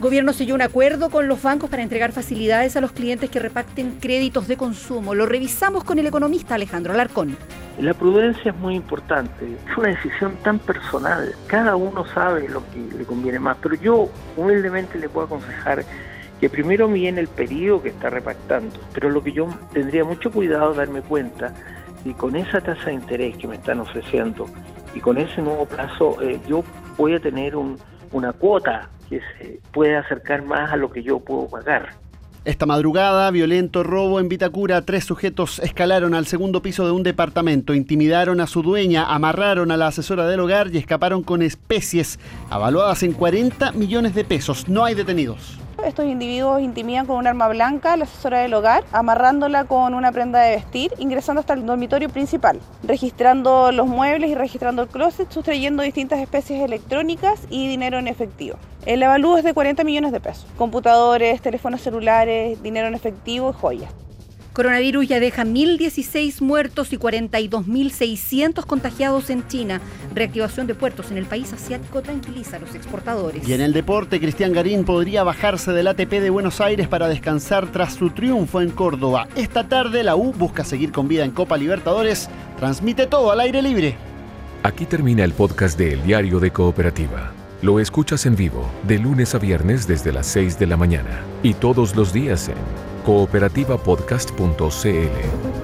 Gobierno 0.00 0.32
selló 0.32 0.54
un 0.54 0.62
acuerdo 0.62 1.10
con 1.10 1.28
los 1.28 1.42
bancos 1.42 1.68
para 1.68 1.82
entregar 1.82 2.12
facilidades 2.12 2.74
a 2.74 2.80
los 2.80 2.92
clientes 2.92 3.28
que 3.28 3.38
reparten 3.38 3.98
créditos 4.00 4.48
de 4.48 4.56
consumo. 4.56 5.14
Lo 5.14 5.26
revisamos 5.26 5.84
con 5.84 5.98
el 5.98 6.06
economista 6.06 6.54
Alejandro 6.54 6.94
Alarcón. 6.94 7.36
La 7.78 7.94
prudencia 7.94 8.50
es 8.50 8.56
muy 8.56 8.74
importante, 8.74 9.30
es 9.44 9.76
una 9.76 9.88
decisión 9.88 10.36
tan 10.42 10.58
personal, 10.58 11.34
cada 11.46 11.76
uno 11.76 12.04
sabe 12.06 12.46
lo 12.48 12.62
que 12.70 12.96
le 12.98 13.04
conviene 13.04 13.38
más, 13.38 13.56
pero 13.62 13.74
yo 13.74 14.10
humildemente 14.36 14.98
le 14.98 15.08
puedo 15.08 15.26
aconsejar 15.26 15.84
que 16.40 16.48
primero 16.48 16.88
viene 16.88 17.20
el 17.20 17.28
periodo 17.28 17.82
que 17.82 17.90
está 17.90 18.08
repartando, 18.10 18.76
pero 18.94 19.10
lo 19.10 19.22
que 19.22 19.32
yo 19.32 19.48
tendría 19.72 20.04
mucho 20.04 20.30
cuidado 20.30 20.72
darme 20.74 21.02
cuenta 21.02 21.54
y 22.04 22.14
con 22.14 22.34
esa 22.36 22.60
tasa 22.60 22.86
de 22.86 22.94
interés 22.94 23.36
que 23.36 23.46
me 23.46 23.56
están 23.56 23.80
ofreciendo 23.80 24.46
y 24.94 25.00
con 25.00 25.18
ese 25.18 25.42
nuevo 25.42 25.66
plazo 25.66 26.20
eh, 26.22 26.40
yo 26.48 26.64
voy 26.96 27.14
a 27.14 27.20
tener 27.20 27.56
un- 27.56 27.78
una 28.12 28.32
cuota 28.32 28.88
que 29.08 29.20
se 29.38 29.60
puede 29.72 29.96
acercar 29.96 30.42
más 30.42 30.72
a 30.72 30.76
lo 30.76 30.90
que 30.90 31.02
yo 31.02 31.20
puedo 31.20 31.46
pagar. 31.48 31.90
Esta 32.42 32.64
madrugada, 32.64 33.30
violento 33.30 33.82
robo 33.82 34.18
en 34.18 34.30
Vitacura. 34.30 34.80
Tres 34.86 35.04
sujetos 35.04 35.58
escalaron 35.58 36.14
al 36.14 36.24
segundo 36.26 36.62
piso 36.62 36.86
de 36.86 36.92
un 36.92 37.02
departamento, 37.02 37.74
intimidaron 37.74 38.40
a 38.40 38.46
su 38.46 38.62
dueña, 38.62 39.12
amarraron 39.14 39.70
a 39.70 39.76
la 39.76 39.88
asesora 39.88 40.26
del 40.26 40.40
hogar 40.40 40.68
y 40.74 40.78
escaparon 40.78 41.22
con 41.22 41.42
especies 41.42 42.18
avaluadas 42.48 43.02
en 43.02 43.12
40 43.12 43.72
millones 43.72 44.14
de 44.14 44.24
pesos. 44.24 44.68
No 44.70 44.84
hay 44.86 44.94
detenidos. 44.94 45.58
Estos 45.84 46.06
individuos 46.06 46.60
intimidan 46.60 47.06
con 47.06 47.16
un 47.16 47.26
arma 47.26 47.48
blanca 47.48 47.92
a 47.92 47.96
la 47.96 48.04
asesora 48.04 48.40
del 48.40 48.54
hogar, 48.54 48.84
amarrándola 48.92 49.64
con 49.64 49.94
una 49.94 50.12
prenda 50.12 50.40
de 50.40 50.56
vestir, 50.56 50.92
ingresando 50.98 51.40
hasta 51.40 51.54
el 51.54 51.66
dormitorio 51.66 52.08
principal, 52.08 52.60
registrando 52.82 53.72
los 53.72 53.86
muebles 53.86 54.30
y 54.30 54.34
registrando 54.34 54.82
el 54.82 54.88
closet, 54.88 55.30
sustrayendo 55.30 55.82
distintas 55.82 56.20
especies 56.20 56.62
electrónicas 56.62 57.40
y 57.50 57.68
dinero 57.68 57.98
en 57.98 58.08
efectivo. 58.08 58.56
El 58.86 59.02
avalúo 59.02 59.36
es 59.36 59.44
de 59.44 59.54
40 59.54 59.84
millones 59.84 60.12
de 60.12 60.20
pesos. 60.20 60.46
Computadores, 60.56 61.40
teléfonos 61.40 61.80
celulares, 61.80 62.62
dinero 62.62 62.88
en 62.88 62.94
efectivo 62.94 63.50
y 63.50 63.60
joyas. 63.60 63.92
Coronavirus 64.52 65.08
ya 65.08 65.20
deja 65.20 65.44
1.016 65.44 66.40
muertos 66.40 66.92
y 66.92 66.98
42.600 66.98 68.64
contagiados 68.66 69.30
en 69.30 69.46
China. 69.46 69.80
Reactivación 70.14 70.66
de 70.66 70.74
puertos 70.74 71.10
en 71.10 71.18
el 71.18 71.26
país 71.26 71.52
asiático 71.52 72.02
tranquiliza 72.02 72.56
a 72.56 72.60
los 72.60 72.74
exportadores. 72.74 73.48
Y 73.48 73.52
en 73.52 73.60
el 73.60 73.72
deporte, 73.72 74.20
Cristian 74.20 74.52
Garín 74.52 74.84
podría 74.84 75.22
bajarse 75.22 75.72
del 75.72 75.86
ATP 75.86 76.10
de 76.10 76.30
Buenos 76.30 76.60
Aires 76.60 76.88
para 76.88 77.08
descansar 77.08 77.70
tras 77.70 77.94
su 77.94 78.10
triunfo 78.10 78.60
en 78.60 78.70
Córdoba. 78.70 79.28
Esta 79.36 79.68
tarde 79.68 80.02
la 80.02 80.16
U 80.16 80.32
busca 80.32 80.64
seguir 80.64 80.92
con 80.92 81.08
vida 81.08 81.24
en 81.24 81.30
Copa 81.30 81.56
Libertadores. 81.56 82.28
Transmite 82.58 83.06
todo 83.06 83.30
al 83.30 83.40
aire 83.40 83.62
libre. 83.62 83.96
Aquí 84.62 84.84
termina 84.84 85.24
el 85.24 85.32
podcast 85.32 85.78
de 85.78 85.94
El 85.94 86.02
Diario 86.02 86.40
de 86.40 86.50
Cooperativa. 86.50 87.32
Lo 87.62 87.78
escuchas 87.78 88.24
en 88.24 88.36
vivo 88.36 88.64
de 88.84 88.98
lunes 88.98 89.34
a 89.34 89.38
viernes 89.38 89.86
desde 89.86 90.12
las 90.12 90.26
6 90.28 90.58
de 90.58 90.66
la 90.66 90.78
mañana 90.78 91.20
y 91.42 91.52
todos 91.52 91.94
los 91.94 92.10
días 92.10 92.48
en 92.48 92.56
cooperativapodcast.cl. 93.04 95.59